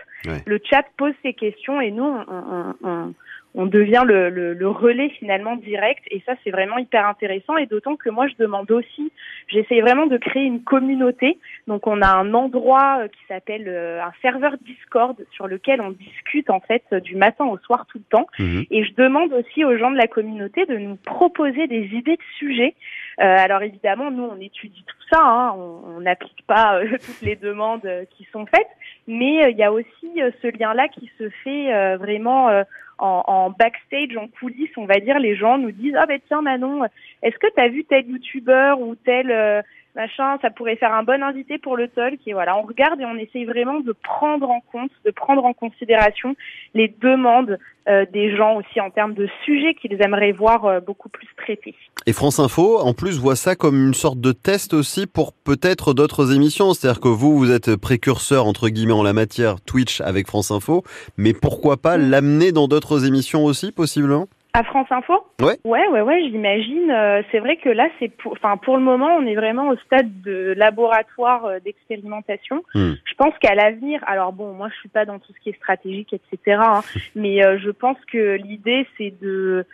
Le 0.46 0.58
chat 0.64 0.84
pose 0.96 1.12
ses 1.22 1.34
questions 1.34 1.80
et 1.80 1.90
nous, 1.90 2.04
on, 2.04 2.24
on, 2.28 2.74
on 2.82 3.14
devient 3.54 4.02
le, 4.04 4.30
le, 4.30 4.52
le, 4.52 4.68
relais 4.68 5.10
finalement 5.10 5.54
direct 5.54 6.02
et 6.10 6.20
ça 6.26 6.32
c'est 6.42 6.50
vraiment 6.50 6.76
hyper 6.76 7.06
intéressant 7.06 7.56
et 7.56 7.66
d'autant 7.66 7.94
que 7.94 8.10
moi 8.10 8.26
je 8.26 8.34
demande 8.36 8.70
aussi, 8.72 9.12
j'essaie 9.46 9.80
vraiment 9.80 10.06
de 10.06 10.16
créer 10.16 10.42
une 10.42 10.62
communauté. 10.62 11.38
Donc 11.68 11.86
on 11.86 12.02
a 12.02 12.08
un 12.08 12.34
endroit 12.34 12.98
euh, 13.00 13.08
qui 13.08 13.20
s'appelle 13.28 13.66
euh, 13.68 14.02
un 14.02 14.12
serveur 14.22 14.56
Discord 14.60 15.16
sur 15.30 15.46
lequel 15.46 15.80
on 15.80 15.90
discute 15.90 16.50
en 16.50 16.58
fait 16.60 16.82
du 17.04 17.14
matin 17.14 17.44
au 17.44 17.58
soir 17.58 17.86
tout 17.86 17.98
le 17.98 18.04
temps 18.04 18.26
mhm. 18.40 18.64
et 18.70 18.84
je 18.84 18.92
demande 18.94 19.32
aussi 19.32 19.64
aux 19.64 19.78
gens 19.78 19.92
de 19.92 19.96
la 19.96 20.08
communauté 20.08 20.66
de 20.66 20.76
nous 20.76 20.96
proposer 20.96 21.68
des 21.68 21.84
idées 21.92 22.16
de 22.16 22.22
sujets. 22.38 22.74
Euh, 23.20 23.36
alors 23.38 23.62
évidemment 23.62 24.10
nous 24.10 24.24
on 24.24 24.40
étudie 24.40 24.84
tout 24.84 25.08
ça, 25.12 25.20
hein, 25.22 25.54
on 25.56 26.00
n'applique 26.00 26.44
pas 26.48 26.78
euh, 26.78 26.88
toutes 27.06 27.22
les 27.22 27.36
demandes 27.36 27.88
qui 28.16 28.26
sont 28.32 28.46
faites, 28.46 28.66
mais 29.06 29.52
il 29.52 29.56
y 29.56 29.62
a 29.62 29.72
aussi 29.72 30.20
ce 30.42 30.58
lien 30.58 30.74
là 30.74 30.88
qui 30.88 31.08
se 31.18 31.28
fait 31.44 31.96
vraiment 31.96 32.64
en, 32.98 33.50
backstage, 33.50 34.16
en 34.16 34.28
coulisses, 34.28 34.76
on 34.76 34.86
va 34.86 35.00
dire, 35.00 35.18
les 35.18 35.36
gens 35.36 35.58
nous 35.58 35.72
disent 35.72 35.96
ah 35.98 36.06
ben 36.06 36.20
tiens 36.26 36.42
Manon, 36.42 36.84
est-ce 37.22 37.38
que 37.38 37.52
tu 37.54 37.60
as 37.60 37.68
vu 37.68 37.84
tel 37.84 38.08
youtubeur 38.08 38.80
ou 38.80 38.94
tel 38.94 39.30
euh, 39.30 39.62
machin, 39.94 40.38
ça 40.42 40.50
pourrait 40.50 40.76
faire 40.76 40.92
un 40.92 41.02
bon 41.02 41.22
invité 41.22 41.58
pour 41.58 41.76
le 41.76 41.88
talk 41.88 42.18
et 42.26 42.32
voilà, 42.32 42.58
on 42.58 42.62
regarde 42.62 43.00
et 43.00 43.04
on 43.04 43.16
essaye 43.16 43.44
vraiment 43.44 43.80
de 43.80 43.92
prendre 43.92 44.50
en 44.50 44.60
compte, 44.60 44.90
de 45.04 45.10
prendre 45.10 45.44
en 45.44 45.52
considération 45.52 46.34
les 46.74 46.88
demandes 47.00 47.58
euh, 47.86 48.06
des 48.12 48.34
gens 48.34 48.56
aussi 48.56 48.80
en 48.80 48.90
termes 48.90 49.14
de 49.14 49.28
sujets 49.44 49.74
qu'ils 49.74 50.00
aimeraient 50.02 50.32
voir 50.32 50.64
euh, 50.64 50.80
beaucoup 50.80 51.08
plus 51.08 51.28
traités. 51.36 51.74
Et 52.06 52.12
France 52.12 52.38
Info, 52.38 52.78
en 52.78 52.94
plus, 52.94 53.18
voit 53.18 53.36
ça 53.36 53.56
comme 53.56 53.76
une 53.76 53.94
sorte 53.94 54.20
de 54.20 54.32
test 54.32 54.72
aussi 54.72 55.06
pour 55.06 55.32
peut-être 55.32 55.92
d'autres 55.92 56.34
émissions. 56.34 56.72
C'est-à-dire 56.72 57.00
que 57.00 57.08
vous, 57.08 57.36
vous 57.36 57.50
êtes 57.50 57.76
précurseur, 57.76 58.46
entre 58.46 58.68
guillemets, 58.68 58.92
en 58.92 59.02
la 59.02 59.12
matière 59.12 59.60
Twitch 59.60 60.00
avec 60.00 60.26
France 60.26 60.50
Info, 60.50 60.82
mais 61.16 61.34
pourquoi 61.34 61.76
pas 61.76 61.98
l'amener 61.98 62.52
dans 62.52 62.68
d'autres 62.68 63.06
émissions 63.06 63.44
aussi, 63.44 63.70
possiblement? 63.70 64.28
À 64.54 64.62
France 64.62 64.86
Info 64.90 65.14
Ouais. 65.40 65.58
Ouais, 65.64 65.86
ouais, 65.88 66.00
ouais, 66.00 66.22
j'imagine. 66.30 66.90
Euh, 66.90 67.22
c'est 67.32 67.40
vrai 67.40 67.56
que 67.56 67.68
là, 67.68 67.88
c'est 67.98 68.08
pour, 68.08 68.32
enfin, 68.32 68.56
pour 68.56 68.76
le 68.76 68.84
moment, 68.84 69.16
on 69.16 69.26
est 69.26 69.34
vraiment 69.34 69.68
au 69.68 69.76
stade 69.78 70.22
de 70.22 70.54
laboratoire 70.56 71.44
euh, 71.44 71.58
d'expérimentation. 71.58 72.62
Hmm. 72.72 72.92
Je 73.04 73.14
pense 73.14 73.34
qu'à 73.40 73.56
l'avenir, 73.56 74.00
alors 74.06 74.32
bon, 74.32 74.52
moi, 74.52 74.68
je 74.72 74.76
suis 74.76 74.88
pas 74.88 75.04
dans 75.04 75.18
tout 75.18 75.32
ce 75.32 75.40
qui 75.40 75.50
est 75.50 75.56
stratégique, 75.56 76.14
etc. 76.14 76.58
Hein, 76.62 76.80
mais 77.16 77.44
euh, 77.44 77.58
je 77.58 77.70
pense 77.70 77.98
que 78.10 78.36
l'idée, 78.36 78.86
c'est 78.96 79.12
de 79.20 79.66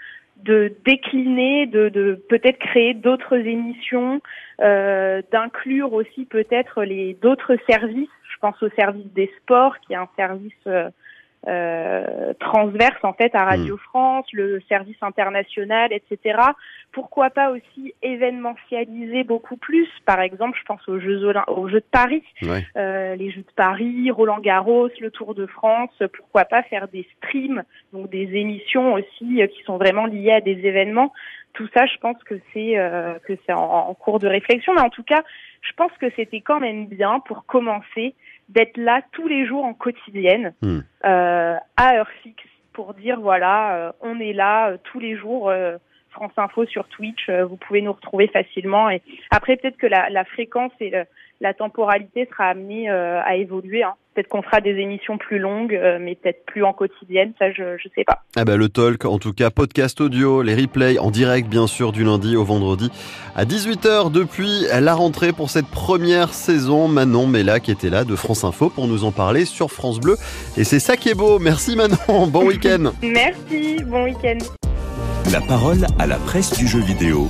de 0.42 0.72
décliner, 0.86 1.66
de, 1.66 1.90
de 1.90 2.14
peut-être 2.30 2.58
créer 2.58 2.94
d'autres 2.94 3.36
émissions, 3.36 4.22
d'inclure 4.58 5.92
aussi 5.92 6.24
peut-être 6.24 6.82
les 6.82 7.12
d'autres 7.12 7.56
services. 7.68 8.08
Je 8.32 8.38
pense 8.40 8.62
au 8.62 8.70
service 8.70 9.12
des 9.12 9.30
sports, 9.42 9.78
qui 9.80 9.92
est 9.92 9.96
un 9.96 10.08
service 10.16 10.54
euh, 11.48 12.35
transverse 12.38 13.03
en 13.03 13.14
fait 13.14 13.35
à 13.35 13.44
Radio 13.44 13.76
hmm. 13.76 13.79
France, 13.79 14.26
le 14.33 14.61
service 14.68 14.96
international, 15.00 15.90
etc. 15.92 16.38
Pourquoi 16.92 17.31
pas 17.31 17.50
aussi 17.50 17.94
événementialiser 18.03 19.24
beaucoup 19.24 19.57
plus 19.57 19.88
Par 20.05 20.20
exemple, 20.20 20.59
je 20.61 20.64
pense 20.66 20.87
aux 20.88 20.98
Jeux, 20.98 21.33
aux 21.48 21.68
Jeux 21.68 21.81
de 21.81 21.85
Paris, 21.90 22.22
euh, 22.76 23.16
les 23.16 23.31
Jeux 23.31 23.42
de 23.42 23.53
Paris, 23.57 24.11
Roland 24.11 24.40
Garros, 24.40 24.90
le 25.00 25.11
Tour 25.11 25.35
de 25.35 25.46
France. 25.46 25.90
Pourquoi 26.12 26.44
pas 26.44 26.62
faire 26.64 26.88
des 26.88 27.07
streams, 27.16 27.62
donc 27.92 28.11
des 28.11 28.35
émissions 28.35 28.94
aussi 28.94 29.42
euh, 29.42 29.46
qui 29.46 29.62
sont 29.62 29.79
vraiment 29.79 30.07
liées 30.07 30.33
à 30.33 30.40
des 30.40 30.66
événements. 30.66 31.12
Tout 31.55 31.68
ça, 31.74 31.87
je 31.87 31.96
pense 31.98 32.22
que 32.24 32.35
c'est 32.53 32.79
euh, 32.79 33.18
que 33.26 33.33
c'est 33.46 33.53
en, 33.53 33.88
en 33.88 33.94
cours 33.94 34.18
de 34.18 34.29
réflexion, 34.29 34.74
mais 34.74 34.83
en 34.83 34.90
tout 34.90 35.03
cas, 35.03 35.22
je 35.62 35.72
pense 35.72 35.92
que 36.00 36.07
c'était 36.16 36.40
quand 36.40 36.61
même 36.61 36.87
bien 36.87 37.20
pour 37.20 37.44
commencer 37.46 38.14
d'être 38.50 38.76
là 38.76 39.02
tous 39.12 39.28
les 39.28 39.46
jours 39.46 39.64
en 39.64 39.74
quotidienne, 39.74 40.52
hmm. 40.62 40.80
euh, 41.04 41.56
à 41.76 41.94
heure 41.94 42.10
fixe, 42.22 42.44
pour 42.72 42.94
dire 42.94 43.20
voilà, 43.20 43.74
euh, 43.74 43.92
on 44.00 44.20
est 44.20 44.32
là 44.32 44.70
euh, 44.70 44.76
tous 44.84 45.00
les 45.00 45.16
jours. 45.16 45.52
France 46.10 46.32
Info 46.38 46.66
sur 46.66 46.88
Twitch, 46.88 47.30
vous 47.30 47.56
pouvez 47.56 47.82
nous 47.82 47.92
retrouver 47.92 48.26
facilement. 48.26 48.90
Et 48.90 49.00
après, 49.30 49.56
peut-être 49.56 49.76
que 49.76 49.86
la, 49.86 50.10
la 50.10 50.24
fréquence 50.24 50.72
et 50.80 50.90
le, 50.90 51.04
la 51.40 51.55
temporalité 51.55 52.29
sera 52.31 52.48
amenée 52.48 52.90
euh, 52.90 53.20
à 53.22 53.37
évoluer. 53.37 53.83
Hein. 53.83 53.94
Peut-être 54.14 54.29
qu'on 54.29 54.42
fera 54.42 54.61
des 54.61 54.72
émissions 54.72 55.16
plus 55.16 55.38
longues, 55.38 55.74
euh, 55.74 55.98
mais 56.00 56.16
peut-être 56.16 56.44
plus 56.44 56.64
en 56.64 56.72
quotidienne, 56.72 57.33
ça 57.38 57.53
je 57.53 57.62
ne 57.62 57.90
sais 57.94 58.05
pas. 58.05 58.22
Ah 58.37 58.44
bah, 58.44 58.57
le 58.57 58.68
talk, 58.68 59.05
en 59.05 59.18
tout 59.18 59.33
cas 59.33 59.50
podcast 59.50 60.00
audio, 60.00 60.42
les 60.42 60.55
replays 60.55 60.98
en 60.98 61.11
direct 61.11 61.48
bien 61.48 61.66
sûr 61.66 61.92
du 61.92 62.05
lundi 62.05 62.37
au 62.37 62.44
vendredi 62.44 62.90
à 63.37 63.44
18h 63.44 64.11
depuis 64.11 64.66
la 64.81 64.94
rentrée 64.94 65.33
pour 65.33 65.48
cette 65.48 65.68
première 65.68 66.35
saison. 66.35 66.88
Manon 66.88 67.26
Mella 67.26 67.61
qui 67.61 67.70
était 67.70 67.90
là 67.90 68.05
de 68.05 68.16
France 68.16 68.44
Info 68.44 68.68
pour 68.68 68.87
nous 68.88 69.05
en 69.05 69.12
parler 69.12 69.44
sur 69.44 69.70
France 69.70 70.00
Bleu. 70.00 70.16
Et 70.59 70.64
c'est 70.64 70.81
ça 70.81 70.96
qui 70.96 71.09
est 71.09 71.14
beau. 71.14 71.38
Merci 71.38 71.76
Manon, 71.76 72.26
bon 72.26 72.46
week-end. 72.46 72.92
Merci, 73.03 73.83
bon 73.85 74.05
week-end. 74.05 74.38
La 75.33 75.40
parole 75.40 75.87
à 75.98 76.07
la 76.07 76.16
presse 76.16 76.59
du 76.59 76.66
jeu 76.66 76.81
vidéo 76.81 77.29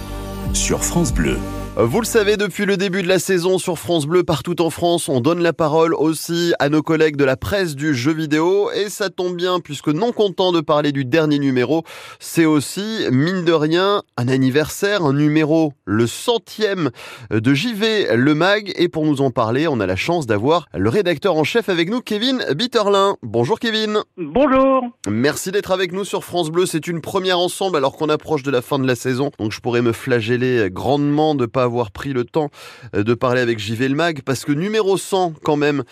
sur 0.55 0.83
France 0.83 1.13
Bleu. 1.13 1.37
Vous 1.83 2.01
le 2.01 2.07
savez, 2.07 2.37
depuis 2.37 2.67
le 2.67 2.77
début 2.77 3.03
de 3.03 3.09
la 3.09 3.19
saison 3.19 3.57
sur 3.57 3.79
France 3.79 4.05
Bleu, 4.05 4.23
partout 4.23 4.61
en 4.61 4.69
France, 4.69 5.09
on 5.09 5.23
donne 5.23 5.43
la 5.43 5.55
parole 5.55 5.95
aussi 5.95 6.53
à 6.59 6.69
nos 6.69 6.83
collègues 6.83 7.17
de 7.17 7.25
la 7.25 7.39
presse 7.39 7.75
du 7.75 7.95
jeu 7.95 8.13
vidéo. 8.13 8.71
Et 8.73 8.91
ça 8.91 9.09
tombe 9.09 9.35
bien, 9.35 9.61
puisque 9.61 9.89
non 9.89 10.13
content 10.13 10.53
de 10.53 10.61
parler 10.61 10.93
du 10.93 11.07
dernier 11.07 11.39
numéro, 11.39 11.85
c'est 12.19 12.45
aussi, 12.45 13.07
mine 13.11 13.47
de 13.47 13.53
rien, 13.53 14.03
un 14.19 14.29
anniversaire, 14.29 15.05
un 15.05 15.15
numéro, 15.15 15.73
le 15.87 16.07
centième 16.07 16.91
de 17.31 17.55
JV 17.55 18.15
Le 18.15 18.35
Mag. 18.35 18.73
Et 18.77 18.89
pour 18.89 19.07
nous 19.07 19.23
en 19.23 19.31
parler, 19.31 19.67
on 19.67 19.81
a 19.81 19.87
la 19.87 19.97
chance 19.97 20.27
d'avoir 20.27 20.67
le 20.75 20.91
rédacteur 20.91 21.35
en 21.37 21.45
chef 21.45 21.71
avec 21.71 21.89
nous, 21.89 22.03
Kevin 22.03 22.45
Bitterlin. 22.55 23.17
Bonjour 23.23 23.59
Kevin. 23.59 24.01
Bonjour. 24.19 24.83
Merci 25.09 25.51
d'être 25.51 25.71
avec 25.71 25.93
nous 25.93 26.05
sur 26.05 26.25
France 26.25 26.51
Bleu. 26.51 26.67
C'est 26.67 26.89
une 26.89 27.01
première 27.01 27.39
ensemble 27.39 27.79
alors 27.79 27.97
qu'on 27.97 28.11
approche 28.11 28.43
de 28.43 28.51
la 28.51 28.61
fin 28.61 28.79
de 28.79 28.87
la 28.87 28.97
saison. 28.97 29.31
Donc 29.39 29.53
je 29.53 29.61
pourrais 29.61 29.83
me 29.83 29.93
flageller 29.93 30.69
grandement 30.71 31.35
de 31.35 31.47
pas 31.47 31.70
avoir 31.71 31.91
pris 31.91 32.13
le 32.13 32.25
temps 32.25 32.51
euh, 32.95 33.03
de 33.03 33.15
parler 33.15 33.41
avec 33.41 33.59
JV 33.59 33.89
Mag, 33.89 34.23
parce 34.25 34.45
que 34.45 34.53
numéro 34.53 34.97
100 34.97 35.35
quand 35.43 35.57
même, 35.57 35.83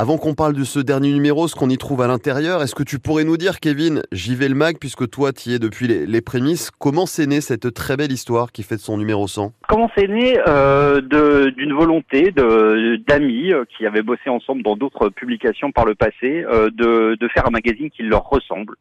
Avant 0.00 0.16
qu'on 0.16 0.34
parle 0.34 0.54
de 0.54 0.62
ce 0.62 0.78
dernier 0.78 1.12
numéro, 1.12 1.48
ce 1.48 1.56
qu'on 1.56 1.70
y 1.70 1.76
trouve 1.76 2.02
à 2.02 2.06
l'intérieur, 2.06 2.62
est-ce 2.62 2.76
que 2.76 2.84
tu 2.84 3.00
pourrais 3.00 3.24
nous 3.24 3.36
dire, 3.36 3.58
Kevin, 3.58 4.02
j'y 4.12 4.36
mag, 4.54 4.76
puisque 4.78 5.10
toi, 5.10 5.32
tu 5.32 5.48
y 5.48 5.54
es 5.54 5.58
depuis 5.58 5.88
les, 5.88 6.20
prémices, 6.20 6.70
comment 6.70 7.04
c'est 7.04 7.26
né 7.26 7.40
cette 7.40 7.74
très 7.74 7.96
belle 7.96 8.12
histoire 8.12 8.52
qui 8.52 8.62
fait 8.62 8.76
de 8.76 8.80
son 8.80 8.96
numéro 8.96 9.26
100 9.26 9.52
Comment 9.68 9.90
c'est 9.96 10.06
né 10.06 10.38
euh, 10.46 11.00
d'une 11.50 11.72
volonté 11.72 12.30
d'amis 12.30 13.52
euh, 13.52 13.64
qui 13.76 13.86
avaient 13.86 14.02
bossé 14.02 14.30
ensemble 14.30 14.62
dans 14.62 14.76
d'autres 14.76 15.08
publications 15.08 15.72
par 15.72 15.84
le 15.84 15.96
passé, 15.96 16.44
euh, 16.44 16.70
de 16.70 17.28
faire 17.34 17.48
un 17.48 17.50
magazine 17.50 17.90
qui 17.90 18.04
leur 18.04 18.22
ressemble? 18.22 18.76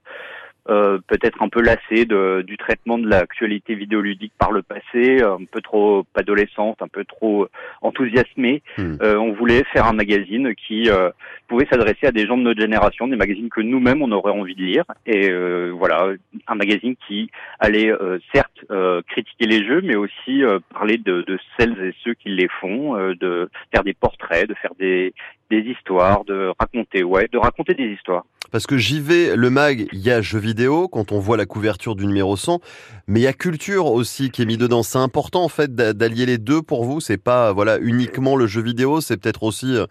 Euh, 0.69 0.99
peut-être 1.07 1.41
un 1.41 1.47
peu 1.47 1.61
lassé 1.61 2.05
de, 2.05 2.43
du 2.45 2.57
traitement 2.57 2.97
de 2.97 3.07
l'actualité 3.07 3.75
vidéoludique 3.75 4.33
par 4.37 4.51
le 4.51 4.61
passé, 4.61 5.21
un 5.21 5.45
peu 5.49 5.61
trop 5.61 6.05
adolescente, 6.13 6.81
un 6.81 6.89
peu 6.89 7.05
trop 7.05 7.47
enthousiasmée. 7.81 8.61
Hmm. 8.77 8.95
Euh, 9.01 9.15
on 9.15 9.31
voulait 9.31 9.63
faire 9.71 9.85
un 9.85 9.93
magazine 9.93 10.53
qui 10.55 10.89
euh, 10.89 11.09
pouvait 11.47 11.67
s'adresser 11.71 12.07
à 12.07 12.11
des 12.11 12.25
gens 12.27 12.37
de 12.37 12.43
notre 12.43 12.59
génération, 12.59 13.07
des 13.07 13.15
magazines 13.15 13.49
que 13.49 13.61
nous-mêmes 13.61 14.01
on 14.01 14.11
aurait 14.11 14.33
envie 14.33 14.55
de 14.55 14.63
lire. 14.63 14.83
Et 15.05 15.31
voilà, 15.71 16.09
un 16.47 16.55
magazine 16.55 16.95
qui 17.07 17.29
allait 17.59 17.91
certes 18.33 18.65
critiquer 19.07 19.45
les 19.45 19.65
jeux, 19.65 19.81
mais 19.81 19.95
aussi 19.95 20.43
parler 20.73 20.97
de, 20.97 21.21
de, 21.21 21.39
celles 21.57 21.79
et 21.81 21.93
ceux 22.03 22.13
qui 22.13 22.29
les 22.29 22.47
font, 22.59 22.95
de 22.97 23.49
faire 23.71 23.83
des 23.83 23.93
portraits, 23.93 24.47
de 24.47 24.53
faire 24.55 24.73
des, 24.77 25.13
des 25.49 25.59
histoires, 25.59 26.25
de 26.25 26.51
raconter, 26.59 27.03
ouais, 27.03 27.27
de 27.31 27.37
raconter 27.37 27.73
des 27.73 27.87
histoires. 27.87 28.25
Parce 28.51 28.67
que 28.67 28.77
j'y 28.77 28.99
vais, 28.99 29.35
le 29.35 29.49
mag, 29.49 29.87
il 29.91 29.99
y 29.99 30.11
a 30.11 30.21
jeux 30.21 30.39
vidéo, 30.39 30.87
quand 30.87 31.11
on 31.11 31.19
voit 31.19 31.37
la 31.37 31.45
couverture 31.45 31.95
du 31.95 32.05
numéro 32.05 32.37
100, 32.37 32.61
mais 33.07 33.19
il 33.21 33.23
y 33.23 33.27
a 33.27 33.33
culture 33.33 33.87
aussi 33.87 34.29
qui 34.29 34.41
est 34.41 34.45
mis 34.45 34.57
dedans. 34.57 34.83
C'est 34.83 34.97
important, 34.97 35.43
en 35.43 35.49
fait, 35.49 35.75
d'allier 35.75 36.25
les 36.25 36.37
deux 36.37 36.61
pour 36.61 36.85
vous. 36.85 36.99
C'est 37.01 37.17
pas, 37.17 37.51
voilà, 37.53 37.77
uniquement 37.79 38.35
le 38.35 38.47
jeu 38.47 38.61
vidéo, 38.61 39.01
c'est 39.01 39.17
peut-être 39.17 39.43
aussi 39.43 39.75
euh, 39.75 39.85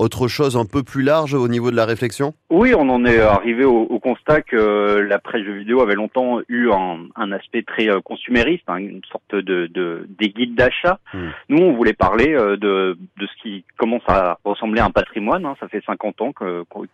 autre 0.00 0.28
chose 0.28 0.56
un 0.56 0.64
peu 0.64 0.82
plus 0.82 1.02
large 1.02 1.34
au 1.34 1.46
niveau 1.46 1.70
de 1.70 1.76
la 1.76 1.84
réflexion? 1.84 2.34
Oui, 2.48 2.72
on 2.76 2.88
en 2.88 3.04
est 3.04 3.20
arrivé 3.20 3.64
au, 3.64 3.98
constat 4.00 4.40
que 4.40 5.06
la 5.06 5.18
presse 5.18 5.44
jeux 5.44 5.58
vidéo 5.58 5.82
avait 5.82 5.94
longtemps 5.94 6.40
eu 6.48 6.70
un, 6.70 7.32
aspect 7.32 7.62
très 7.62 7.90
euh, 7.90 8.00
consumériste, 8.00 8.64
hein, 8.66 8.78
une 8.78 9.02
sorte 9.12 9.34
de, 9.34 9.66
de 9.66 10.06
des 10.18 10.30
guides 10.30 10.54
d'achat. 10.54 10.98
Hmm. 11.12 11.28
Nous, 11.50 11.58
on 11.58 11.74
voulait 11.74 11.92
parler 11.92 12.34
euh, 12.34 12.56
de, 12.56 12.98
de 13.18 13.26
ce 13.26 13.42
qui 13.42 13.64
commence 13.76 14.02
à 14.08 14.38
ressembler 14.42 14.80
à 14.80 14.86
un 14.86 14.90
patrimoine. 14.90 15.44
Hein. 15.44 15.54
Ça 15.60 15.68
fait 15.68 15.82
50 15.84 16.22
ans 16.22 16.32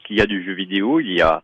qu'il 0.05 0.17
y 0.17 0.21
a 0.21 0.27
du 0.27 0.45
jeu 0.45 0.53
vidéo. 0.53 0.99
Il 0.99 1.13
y 1.13 1.23
a 1.23 1.43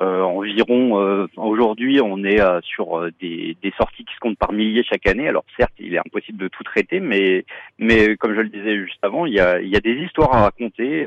euh, 0.00 0.22
environ 0.22 1.00
euh, 1.00 1.26
aujourd'hui, 1.36 2.00
on 2.00 2.22
est 2.22 2.40
euh, 2.40 2.60
sur 2.62 3.08
des, 3.20 3.56
des, 3.62 3.72
sorties 3.76 4.04
qui 4.04 4.14
se 4.14 4.20
comptent 4.20 4.38
par 4.38 4.52
milliers 4.52 4.84
chaque 4.84 5.06
année. 5.08 5.28
Alors 5.28 5.44
certes, 5.58 5.72
il 5.78 5.94
est 5.94 5.98
impossible 5.98 6.38
de 6.38 6.48
tout 6.48 6.62
traiter, 6.62 7.00
mais 7.00 7.44
mais 7.78 8.16
comme 8.16 8.34
je 8.34 8.40
le 8.40 8.48
disais 8.48 8.78
juste 8.78 9.02
avant, 9.02 9.26
il 9.26 9.34
y 9.34 9.40
a, 9.40 9.60
il 9.60 9.68
y 9.68 9.76
a 9.76 9.80
des 9.80 9.94
histoires 9.94 10.34
à 10.34 10.42
raconter, 10.42 11.06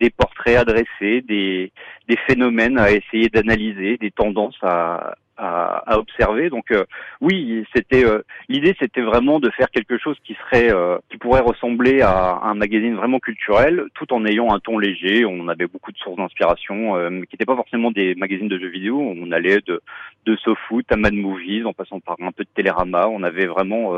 des 0.00 0.10
portraits 0.10 0.56
adressés, 0.56 1.20
des, 1.22 1.72
des 2.08 2.16
phénomènes 2.28 2.78
à 2.78 2.90
essayer 2.90 3.28
d'analyser, 3.28 3.98
des 3.98 4.10
tendances 4.10 4.58
à, 4.62 5.14
à, 5.40 5.98
observer. 5.98 6.50
Donc 6.50 6.70
euh, 6.70 6.84
oui, 7.20 7.64
c'était 7.74 8.04
euh, 8.04 8.22
l'idée, 8.48 8.76
c'était 8.78 9.00
vraiment 9.00 9.40
de 9.40 9.50
faire 9.50 9.70
quelque 9.70 9.98
chose 9.98 10.16
qui 10.24 10.34
serait, 10.34 10.72
euh, 10.72 10.98
qui 11.08 11.16
pourrait 11.16 11.40
ressembler 11.40 12.02
à 12.02 12.40
un 12.42 12.54
magazine 12.54 12.94
vraiment 12.94 13.18
culturel, 13.18 13.86
tout 13.94 14.12
en 14.12 14.24
ayant 14.26 14.52
un 14.54 14.60
ton 14.60 14.78
léger. 14.78 15.24
On 15.24 15.48
avait 15.48 15.66
beaucoup 15.66 15.92
de 15.92 15.98
sources 15.98 16.16
d'inspiration, 16.16 16.94
qui 17.10 17.28
n'étaient 17.32 17.46
pas 17.46 17.56
forcément 17.56 17.90
des 17.90 18.14
magazines 18.14 18.48
de 18.48 18.58
jeux 18.58 18.68
vidéo. 18.68 19.00
On 19.00 19.32
allait 19.32 19.58
de 19.66 19.80
de 20.26 20.36
SoFoot 20.36 20.84
à 20.92 20.96
Mad 20.96 21.14
Movies, 21.14 21.64
en 21.64 21.72
passant 21.72 22.00
par 22.00 22.16
un 22.20 22.32
peu 22.32 22.44
de 22.44 22.50
Télérama. 22.54 23.08
On 23.08 23.22
avait 23.22 23.46
vraiment 23.46 23.94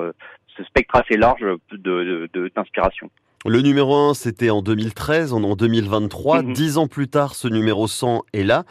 ce 0.57 0.65
spectre 0.65 0.97
assez 0.97 1.17
large 1.17 1.45
de 1.73 2.29
d'inspiration. 2.55 3.11
Le 3.45 3.61
numéro 3.61 3.97
1, 3.97 4.15
c'était 4.15 4.51
en 4.51 4.63
2013, 4.63 5.33
on 5.33 5.43
est 5.43 5.47
en 5.47 5.57
2023. 5.57 6.43
Mhm. 6.43 6.53
Dix 6.53 6.79
ans 6.79 6.87
plus 6.87 7.09
tard, 7.09 7.35
ce 7.35 7.49
numéro 7.49 7.89
100 7.89 8.23
est 8.33 8.45
là. 8.45 8.63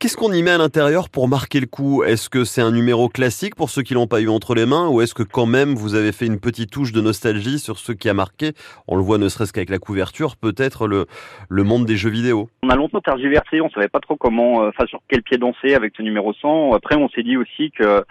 Qu'est-ce 0.00 0.16
qu'on 0.16 0.32
y 0.32 0.42
met 0.42 0.50
à 0.50 0.56
l'intérieur 0.56 1.10
pour 1.10 1.28
marquer 1.28 1.60
le 1.60 1.66
coup? 1.66 2.02
Est-ce 2.04 2.30
que 2.30 2.44
c'est 2.44 2.62
un 2.62 2.70
numéro 2.72 3.10
classique 3.10 3.54
pour 3.54 3.68
ceux 3.68 3.82
qui 3.82 3.92
l'ont 3.92 4.06
pas 4.06 4.22
eu 4.22 4.30
entre 4.30 4.54
les 4.54 4.64
mains? 4.64 4.88
Ou 4.88 5.02
est-ce 5.02 5.12
que 5.12 5.22
quand 5.22 5.44
même 5.44 5.74
vous 5.74 5.94
avez 5.94 6.10
fait 6.10 6.24
une 6.24 6.40
petite 6.40 6.70
touche 6.70 6.92
de 6.92 7.02
nostalgie 7.02 7.58
sur 7.58 7.78
ce 7.78 7.92
qui 7.92 8.08
a 8.08 8.14
marqué? 8.14 8.52
On 8.88 8.96
le 8.96 9.02
voit 9.02 9.18
ne 9.18 9.28
serait-ce 9.28 9.52
qu'avec 9.52 9.68
la 9.68 9.78
couverture, 9.78 10.36
peut-être 10.36 10.86
le, 10.86 11.04
le 11.50 11.62
monde 11.62 11.84
des 11.84 11.96
jeux 11.96 12.08
vidéo. 12.08 12.48
On 12.62 12.70
a 12.70 12.76
longtemps 12.76 13.02
tergiversé, 13.02 13.60
on 13.60 13.68
savait 13.70 13.88
pas 13.88 14.00
trop 14.00 14.16
comment, 14.16 14.62
euh, 14.62 14.70
enfin 14.70 14.86
sur 14.86 15.00
quel 15.06 15.22
pied 15.22 15.36
danser 15.36 15.74
avec 15.74 15.92
ce 15.98 16.02
numéro 16.02 16.32
100. 16.32 16.72
Après, 16.72 16.96
on 16.96 17.10
s'est 17.10 17.24
dit 17.24 17.36
aussi 17.36 17.72
que 17.72 18.04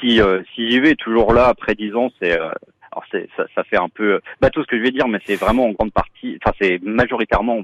si, 0.00 0.20
euh, 0.20 0.42
si 0.52 0.68
j'y 0.68 0.80
vais 0.80 0.96
toujours 0.96 1.32
là 1.32 1.46
après 1.46 1.76
dix 1.76 1.94
ans, 1.94 2.10
c'est 2.20 2.40
euh, 2.40 2.50
alors 2.92 3.04
c'est, 3.10 3.28
ça, 3.36 3.44
ça, 3.54 3.64
fait 3.64 3.76
un 3.76 3.88
peu 3.88 4.20
bateau 4.40 4.62
ce 4.62 4.66
que 4.66 4.76
je 4.76 4.82
vais 4.82 4.90
dire, 4.90 5.06
mais 5.06 5.20
c'est 5.24 5.36
vraiment 5.36 5.66
en 5.66 5.72
grande 5.72 5.92
partie, 5.92 6.38
enfin 6.42 6.54
c'est 6.60 6.82
majoritairement 6.82 7.62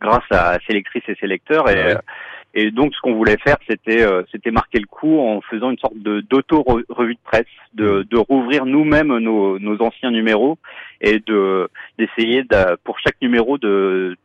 grâce 0.00 0.30
à 0.30 0.58
ses 0.66 0.74
lectrices 0.74 1.08
et 1.08 1.16
ses 1.20 1.26
lecteurs. 1.26 1.68
Et, 1.68 1.94
et 2.54 2.70
donc 2.70 2.94
ce 2.94 3.00
qu'on 3.00 3.14
voulait 3.14 3.36
faire, 3.38 3.56
c'était 3.68 4.02
euh, 4.02 4.22
c'était 4.32 4.50
marquer 4.50 4.80
le 4.80 4.86
coup 4.86 5.18
en 5.20 5.40
faisant 5.40 5.70
une 5.70 5.78
sorte 5.78 5.96
de 5.96 6.20
d'auto 6.20 6.64
revue 6.88 7.14
de 7.14 7.20
presse, 7.24 7.46
de, 7.74 8.06
de 8.10 8.16
rouvrir 8.16 8.66
nous-mêmes 8.66 9.16
nos, 9.18 9.58
nos 9.58 9.80
anciens 9.82 10.10
numéros 10.10 10.58
et 11.00 11.20
de 11.20 11.68
d'essayer 11.98 12.42
de, 12.42 12.76
pour 12.84 12.98
chaque 12.98 13.20
numéro 13.22 13.56
de 13.58 14.16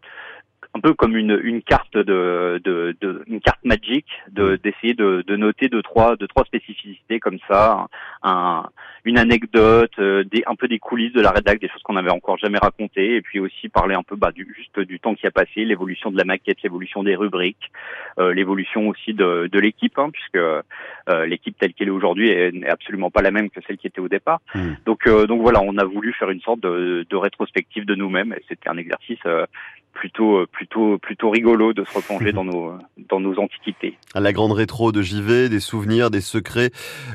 un 0.75 0.79
peu 0.81 0.93
comme 0.93 1.15
une, 1.15 1.39
une 1.41 1.61
carte 1.61 1.97
de, 1.97 2.61
de, 2.63 2.95
de 2.99 3.23
une 3.27 3.39
carte 3.39 3.63
magique 3.63 4.09
de 4.29 4.57
d'essayer 4.61 4.93
de, 4.93 5.23
de 5.25 5.35
noter 5.37 5.69
deux 5.69 5.81
trois 5.81 6.17
deux 6.17 6.27
trois 6.27 6.43
spécificités 6.43 7.21
comme 7.21 7.39
ça 7.47 7.87
un, 8.23 8.67
une 9.05 9.17
anecdote 9.17 9.93
euh, 9.99 10.25
des 10.25 10.43
un 10.47 10.55
peu 10.55 10.67
des 10.67 10.79
coulisses 10.79 11.13
de 11.13 11.21
la 11.21 11.31
rédac 11.31 11.61
des 11.61 11.69
choses 11.69 11.81
qu'on 11.83 11.93
n'avait 11.93 12.11
encore 12.11 12.37
jamais 12.37 12.57
racontées 12.57 13.15
et 13.15 13.21
puis 13.21 13.39
aussi 13.39 13.69
parler 13.69 13.95
un 13.95 14.03
peu 14.03 14.17
bah, 14.17 14.33
du, 14.33 14.53
juste 14.57 14.77
du 14.81 14.99
temps 14.99 15.15
qui 15.15 15.25
a 15.25 15.31
passé 15.31 15.63
l'évolution 15.63 16.11
de 16.11 16.17
la 16.17 16.25
maquette 16.25 16.61
l'évolution 16.61 17.03
des 17.03 17.15
rubriques 17.15 17.71
euh, 18.19 18.33
l'évolution 18.33 18.89
aussi 18.89 19.13
de, 19.13 19.47
de 19.49 19.59
l'équipe 19.59 19.97
hein, 19.97 20.09
puisque 20.11 20.35
euh, 20.35 20.61
l'équipe 21.25 21.57
telle 21.57 21.73
qu'elle 21.73 21.87
est 21.87 21.91
aujourd'hui 21.91 22.51
n'est 22.51 22.67
absolument 22.67 23.11
pas 23.11 23.21
la 23.21 23.31
même 23.31 23.49
que 23.49 23.61
celle 23.65 23.77
qui 23.77 23.87
était 23.87 24.01
au 24.01 24.09
départ 24.09 24.41
mmh. 24.53 24.73
donc 24.85 25.07
donc 25.07 25.41
voilà 25.41 25.61
on 25.61 25.77
a 25.77 25.85
voulu 25.85 26.11
faire 26.13 26.31
une 26.31 26.41
sorte 26.41 26.59
de, 26.59 27.05
de 27.09 27.15
rétrospective 27.15 27.85
de 27.85 27.95
nous-mêmes 27.95 28.33
et 28.33 28.43
c'était 28.49 28.69
un 28.69 28.77
exercice 28.77 29.21
plutôt 29.95 30.37
euh, 30.37 30.45
plutôt 30.51 30.99
plutôt 30.99 31.31
rigolo 31.31 31.73
de 31.73 31.83
se 31.83 31.93
replonger 31.95 32.31
dans 32.33 32.43
nos 32.43 32.73
dans 33.09 33.19
nos 33.19 33.39
antiquités. 33.39 33.97
La 34.13 34.31
grande 34.33 34.51
rétro 34.51 34.91
de 34.91 35.01
JV, 35.01 35.49
des 35.49 35.59
souvenirs, 35.59 36.11
des 36.11 36.21
secrets, 36.21 36.69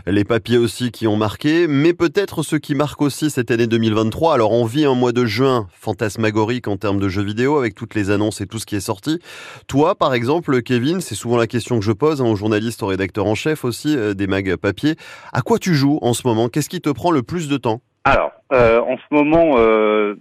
les 0.06 0.24
papiers 0.24 0.58
aussi 0.58 0.90
qui 0.90 1.06
ont 1.06 1.16
marqué, 1.16 1.66
mais 1.68 1.92
peut-être 1.94 2.42
ce 2.42 2.56
qui 2.56 2.74
marque 2.74 3.00
aussi 3.02 3.30
cette 3.30 3.50
année 3.50 3.66
2023. 3.66 4.34
Alors 4.34 4.52
on 4.52 4.64
vit 4.64 4.84
un 4.84 4.94
mois 4.94 5.12
de 5.12 5.24
juin 5.24 5.68
fantasmagorique 5.72 6.66
en 6.66 6.76
termes 6.76 6.98
de 6.98 7.08
jeux 7.08 7.22
vidéo 7.22 7.58
avec 7.58 7.74
toutes 7.74 7.94
les 7.94 8.10
annonces 8.10 8.40
et 8.40 8.46
tout 8.46 8.58
ce 8.58 8.66
qui 8.66 8.74
est 8.74 8.80
sorti. 8.80 9.20
Toi 9.68 9.94
par 9.94 10.14
exemple 10.14 10.62
Kevin, 10.62 11.00
c'est 11.00 11.14
souvent 11.14 11.36
la 11.36 11.46
question 11.46 11.78
que 11.78 11.84
je 11.84 11.92
pose 11.92 12.20
hein, 12.20 12.26
aux 12.26 12.36
journalistes, 12.36 12.82
aux 12.82 12.86
rédacteurs 12.86 13.26
en 13.26 13.34
chef 13.34 13.64
aussi 13.64 13.96
euh, 13.96 14.14
des 14.14 14.26
mags 14.26 14.56
papier. 14.56 14.96
À 15.32 15.42
quoi 15.42 15.58
tu 15.58 15.74
joues 15.74 15.98
en 16.02 16.14
ce 16.14 16.26
moment? 16.26 16.48
Qu'est-ce 16.48 16.68
qui 16.68 16.80
te 16.80 16.90
prend 16.90 17.12
le 17.12 17.22
plus 17.22 17.48
de 17.48 17.56
temps? 17.56 17.80
Alors, 18.04 18.32
euh, 18.52 18.80
en 18.80 18.96
ce 18.96 19.14
moment, 19.14 19.56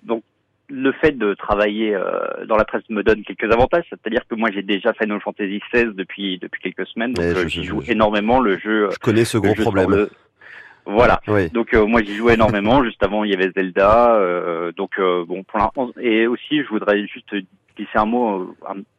donc 0.03 0.23
le 0.69 0.91
fait 0.93 1.17
de 1.17 1.33
travailler 1.33 1.95
euh, 1.95 2.45
dans 2.45 2.55
la 2.55 2.65
presse 2.65 2.83
me 2.89 3.03
donne 3.03 3.23
quelques 3.23 3.51
avantages, 3.51 3.85
c'est-à-dire 3.89 4.21
que 4.29 4.35
moi 4.35 4.49
j'ai 4.53 4.61
déjà 4.61 4.93
Final 4.93 5.19
Fantasy 5.19 5.61
XVI 5.71 5.93
depuis 5.93 6.37
depuis 6.37 6.61
quelques 6.61 6.87
semaines, 6.87 7.13
donc 7.13 7.25
euh, 7.25 7.47
j'y 7.47 7.63
joue 7.63 7.81
énormément. 7.87 8.39
Le 8.39 8.57
jeu, 8.57 8.89
je 8.91 8.99
connais 8.99 9.25
ce 9.25 9.37
gros 9.37 9.55
problème. 9.55 10.07
Voilà. 10.85 11.21
Donc 11.53 11.73
euh, 11.73 11.85
moi 11.85 12.01
j'y 12.03 12.15
jouais 12.15 12.35
énormément. 12.35 12.83
Juste 12.89 13.03
avant 13.03 13.23
il 13.23 13.31
y 13.31 13.33
avait 13.33 13.51
Zelda. 13.55 14.19
donc 14.77 14.99
bon 14.99 15.43
pour 15.43 15.59
l'instant 15.59 15.91
et 15.99 16.27
aussi 16.27 16.63
je 16.63 16.67
voudrais 16.69 17.05
juste 17.07 17.35
glisser 17.75 17.97
un 17.97 18.05
mot 18.05 18.55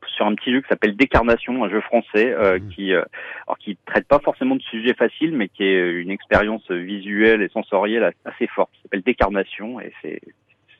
sur 0.06 0.26
un 0.26 0.34
petit 0.34 0.52
jeu 0.52 0.60
qui 0.60 0.68
s'appelle 0.68 0.96
Décarnation, 0.96 1.64
un 1.64 1.70
jeu 1.70 1.80
français 1.80 2.34
mmh. 2.34 2.68
qui 2.70 2.92
alors 2.92 3.58
qui 3.58 3.76
traite 3.86 4.08
pas 4.08 4.18
forcément 4.18 4.56
de 4.56 4.62
sujets 4.62 4.94
faciles, 4.94 5.36
mais 5.36 5.48
qui 5.48 5.64
est 5.64 6.00
une 6.00 6.10
expérience 6.10 6.68
visuelle 6.70 7.42
et 7.42 7.48
sensorielle 7.48 8.12
assez 8.24 8.46
forte. 8.48 8.70
Ça 8.74 8.82
s'appelle 8.82 9.02
Décarnation 9.02 9.80
et 9.80 9.92
c'est 10.02 10.20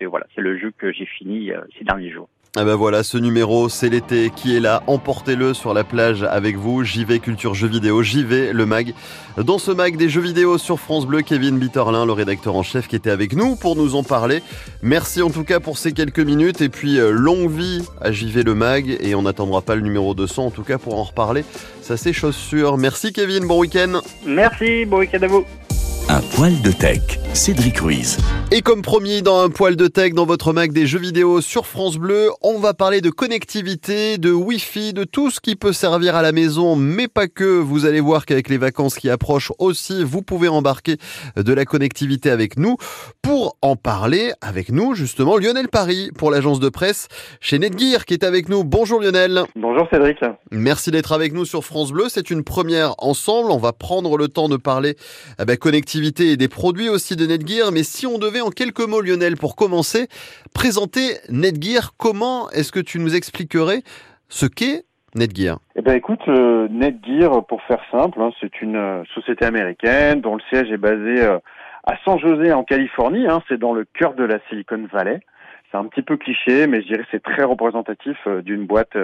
voilà, 0.07 0.27
c'est 0.35 0.41
le 0.41 0.59
jeu 0.59 0.73
que 0.77 0.93
j'ai 0.93 1.07
fini 1.07 1.51
euh, 1.51 1.61
ces 1.79 1.85
derniers 1.85 2.11
jours. 2.11 2.29
Ah 2.57 2.65
ben 2.65 2.75
voilà, 2.75 3.05
ce 3.05 3.17
numéro, 3.17 3.69
c'est 3.69 3.89
l'été 3.89 4.33
qui 4.35 4.57
est 4.57 4.61
là. 4.61 4.83
Emportez-le 4.89 5.55
sur 5.55 5.73
la 5.73 5.85
plage 5.85 6.25
avec 6.25 6.57
vous. 6.57 6.83
J'y 6.83 7.05
vais 7.05 7.21
culture 7.21 7.55
jeux 7.55 7.69
vidéo, 7.69 8.03
j'y 8.03 8.25
vais 8.25 8.53
le 8.53 8.67
mag. 8.67 8.93
Dans 9.37 9.59
ce 9.59 9.71
mag 9.71 9.97
des 9.97 10.09
jeux 10.09 10.21
vidéo 10.21 10.59
sur 10.59 10.81
France 10.81 11.07
Bleu, 11.07 11.23
Kevin 11.23 11.61
Bitterlin, 11.61 12.05
le 12.05 12.13
rédacteur 12.13 12.57
en 12.57 12.65
chef 12.65 12.89
qui 12.89 12.97
était 12.97 13.11
avec 13.11 13.37
nous 13.37 13.55
pour 13.55 13.77
nous 13.77 13.95
en 13.95 14.03
parler. 14.03 14.43
Merci 14.83 15.23
en 15.23 15.31
tout 15.31 15.45
cas 15.45 15.61
pour 15.61 15.79
ces 15.79 15.93
quelques 15.93 16.19
minutes 16.19 16.61
et 16.61 16.69
puis 16.69 16.99
euh, 16.99 17.13
longue 17.13 17.53
vie 17.53 17.87
à 18.01 18.11
J'y 18.11 18.33
vais 18.33 18.43
le 18.43 18.57
mag 18.57 18.97
et 19.01 19.15
on 19.15 19.23
n'attendra 19.23 19.63
pas 19.63 19.77
le 19.77 19.83
numéro 19.83 20.15
200 20.15 20.47
en 20.47 20.51
tout 20.51 20.65
cas 20.65 20.79
pour 20.79 20.99
en 20.99 21.05
reparler. 21.05 21.45
Ça 21.83 21.97
c'est 21.97 22.13
chose 22.13 22.35
sûre. 22.35 22.79
Merci 22.79 23.13
Kevin, 23.13 23.47
bon 23.47 23.61
week-end. 23.61 24.01
Merci, 24.27 24.87
bon 24.87 24.99
week-end 24.99 25.23
à 25.23 25.29
vous. 25.29 25.45
Un 26.09 26.21
poil 26.37 26.61
de 26.63 26.73
tech, 26.73 27.01
Cédric 27.35 27.79
Ruiz. 27.79 28.19
Et 28.53 28.63
comme 28.63 28.83
promis 28.83 29.23
dans 29.23 29.43
un 29.43 29.49
poil 29.49 29.77
de 29.77 29.87
tech 29.87 30.13
dans 30.13 30.27
votre 30.27 30.53
Mac 30.53 30.73
des 30.73 30.87
jeux 30.87 30.99
vidéo 30.99 31.41
sur 31.41 31.67
France 31.67 31.97
Bleu, 31.99 32.31
on 32.43 32.59
va 32.59 32.75
parler 32.75 33.01
de 33.01 33.11
connectivité, 33.11 34.19
de 34.19 34.33
Wi-Fi, 34.33 34.93
de 34.93 35.05
tout 35.05 35.31
ce 35.31 35.41
qui 35.41 35.55
peut 35.55 35.73
servir 35.73 36.17
à 36.17 36.23
la 36.23 36.33
maison, 36.33 36.75
mais 36.75 37.07
pas 37.07 37.29
que. 37.29 37.45
Vous 37.45 37.87
allez 37.87 38.01
voir 38.01 38.27
qu'avec 38.27 38.49
les 38.49 38.59
vacances 38.59 38.97
qui 38.97 39.11
approchent 39.11 39.53
aussi, 39.59 40.03
vous 40.03 40.23
pouvez 40.23 40.49
embarquer 40.49 40.97
de 41.37 41.53
la 41.53 41.65
connectivité 41.65 42.31
avec 42.31 42.57
nous. 42.57 42.77
Pour 43.23 43.57
en 43.63 43.77
parler 43.77 44.33
avec 44.41 44.71
nous, 44.71 44.95
justement, 44.95 45.37
Lionel 45.37 45.69
Paris 45.69 46.11
pour 46.17 46.31
l'agence 46.31 46.59
de 46.59 46.69
presse 46.69 47.09
chez 47.41 47.59
Netgear 47.59 48.05
qui 48.05 48.15
est 48.15 48.25
avec 48.25 48.49
nous. 48.49 48.65
Bonjour 48.65 49.01
Lionel. 49.01 49.43
Bonjour 49.55 49.87
Cédric. 49.93 50.19
Merci 50.51 50.91
d'être 50.91 51.13
avec 51.13 51.33
nous 51.33 51.45
sur 51.45 51.65
France 51.65 51.93
Bleu. 51.93 52.07
C'est 52.09 52.31
une 52.31 52.43
première 52.43 52.95
ensemble. 52.99 53.51
On 53.51 53.59
va 53.59 53.73
prendre 53.73 54.17
le 54.17 54.29
temps 54.29 54.49
de 54.49 54.57
parler 54.57 54.97
eh 55.41 55.45
ben, 55.45 55.57
connectivité 55.57 55.90
et 55.97 56.37
des 56.37 56.49
produits 56.49 56.89
aussi 56.89 57.17
de 57.17 57.27
Netgear. 57.27 57.73
Mais 57.73 57.83
si 57.83 58.07
on 58.07 58.19
devait 58.19 58.41
en 58.41 58.51
quelques 58.51 58.87
mots, 58.87 59.01
Lionel, 59.01 59.37
pour 59.37 59.57
commencer, 59.57 60.09
présenter 60.55 61.17
Netgear. 61.29 61.95
Comment 61.97 62.51
est-ce 62.51 62.73
que 62.73 62.81
tu 62.81 62.99
nous 62.99 63.17
expliquerais 63.17 63.83
ce 64.29 64.47
qu'est 64.47 64.85
Netgear? 65.15 65.59
Eh 65.75 65.83
ben 65.83 65.95
écoute, 65.95 66.21
euh, 66.29 66.69
Netgear, 66.71 67.45
pour 67.47 67.63
faire 67.63 67.83
simple, 67.91 68.21
hein, 68.21 68.31
c'est 68.41 68.61
une 68.63 68.77
euh, 68.77 69.03
société 69.15 69.45
américaine 69.45 70.21
dont 70.21 70.37
le 70.37 70.43
siège 70.49 70.71
est 70.71 70.77
basé 70.77 71.25
euh, 71.25 71.39
à 71.85 71.97
San 72.05 72.19
José 72.21 72.53
en 72.53 72.63
Californie. 72.63 73.27
Hein, 73.27 73.43
c'est 73.49 73.59
dans 73.59 73.73
le 73.73 73.85
cœur 73.85 74.15
de 74.15 74.25
la 74.25 74.39
Silicon 74.49 74.87
Valley. 74.93 75.21
C'est 75.71 75.79
un 75.79 75.87
petit 75.87 76.03
peu 76.03 76.17
cliché, 76.17 76.67
mais 76.67 76.83
je 76.83 76.89
dirais 76.89 77.05
c'est 77.11 77.23
très 77.23 77.45
représentatif 77.45 78.17
d'une 78.45 78.67
boîte 78.67 78.97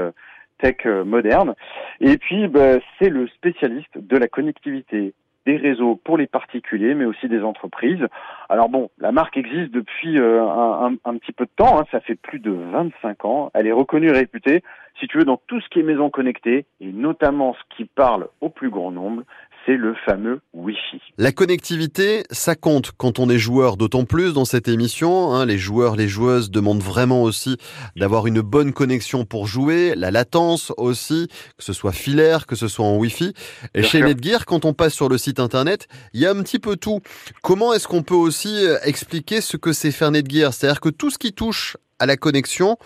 tech 0.59 0.85
moderne. 0.85 1.55
Et 2.01 2.17
puis, 2.19 2.49
ben, 2.49 2.81
c'est 2.99 3.09
le 3.09 3.29
spécialiste 3.29 3.97
de 3.97 4.17
la 4.17 4.27
connectivité 4.27 5.15
des 5.47 5.57
réseaux 5.57 5.99
pour 6.05 6.19
les 6.19 6.27
particuliers, 6.27 6.95
mais 6.95 7.05
aussi 7.05 7.29
des 7.29 7.43
entreprises. 7.43 8.05
Alors 8.49 8.69
bon, 8.69 8.91
la 8.99 9.13
marque 9.13 9.37
existe 9.37 9.71
depuis 9.71 10.19
euh, 10.19 10.43
un, 10.43 11.17
petit 11.17 11.33
peu 11.33 11.45
de 11.45 11.51
temps, 11.57 11.81
hein, 11.81 11.85
ça 11.91 12.01
fait 12.01 12.17
plus 12.17 12.41
de 12.41 12.51
25 12.51 13.25
ans. 13.25 13.51
Elle 13.55 13.67
est 13.67 13.73
reconnue 13.73 14.09
et 14.09 14.13
réputée, 14.13 14.63
si 14.99 15.07
tu 15.07 15.19
veux, 15.19 15.25
dans 15.25 15.41
tout 15.47 15.61
ce 15.61 15.69
qui 15.69 15.81
est 15.81 15.85
maison 15.85 16.11
connectée, 16.11 16.67
et 16.81 16.93
notamment 16.93 17.55
ce 17.55 17.77
qui 17.77 17.85
parle 17.85 18.29
au 18.41 18.49
plus 18.49 18.71
grand 18.71 18.91
nombre, 18.91 19.23
c'est 19.67 19.77
le 19.77 19.95
fameux 20.07 20.41
Wi-Fi. 20.55 21.01
La 21.19 21.33
connectivité, 21.33 22.23
ça 22.31 22.55
compte 22.55 22.93
quand 22.97 23.19
on 23.19 23.29
est 23.29 23.39
joueur, 23.39 23.77
d'autant 23.77 24.05
plus 24.05 24.33
dans 24.33 24.45
cette 24.45 24.69
émission. 24.69 25.35
Hein, 25.35 25.45
les 25.45 25.59
joueurs, 25.59 25.97
les 25.97 26.09
joueuses 26.09 26.51
demandent 26.51 26.83
vraiment 26.83 27.23
aussi 27.23 27.57
d'avoir 27.97 28.27
une 28.27 28.41
bonne 28.41 28.73
connexion 28.73 29.25
pour 29.25 29.47
jouer, 29.47 29.95
la 29.97 30.11
latence 30.11 30.73
aussi, 30.77 31.29
que 31.59 31.65
ce 31.65 31.73
soit 31.73 31.93
filaire, 31.93 32.47
que 32.47 32.55
ce 32.55 32.69
soit 32.69 32.87
en 32.87 32.97
Wi-Fi. 32.97 33.35
Et 33.75 33.83
chez 33.83 34.01
Netgear, 34.01 34.47
quand 34.47 34.65
on 34.65 34.73
passe 34.73 34.95
sur 34.95 35.09
le 35.09 35.19
site 35.19 35.41
internet, 35.41 35.89
il 36.15 36.21
y 36.21 36.27
a 36.27 36.31
un 36.31 36.43
petit 36.43 36.61
peu 36.61 36.77
tout. 36.77 37.01
Comment 37.43 37.75
est-ce 37.75 37.89
qu'on 37.89 38.03
peut 38.03 38.15
aussi 38.15 38.65
euh, 38.65 38.79
expliquer 38.85 39.41
ce 39.41 39.57
que 39.57 39.73
c'est 39.73 39.91
faire 39.91 40.13
Netgear 40.13 40.55
C'est-à-dire 40.55 40.81
que 40.81 40.89
tout 40.89 41.11
ce 41.11 41.19
qui 41.19 41.33
touche 41.33 41.77
à 41.99 42.07
la 42.07 42.17
connexion, 42.17 42.77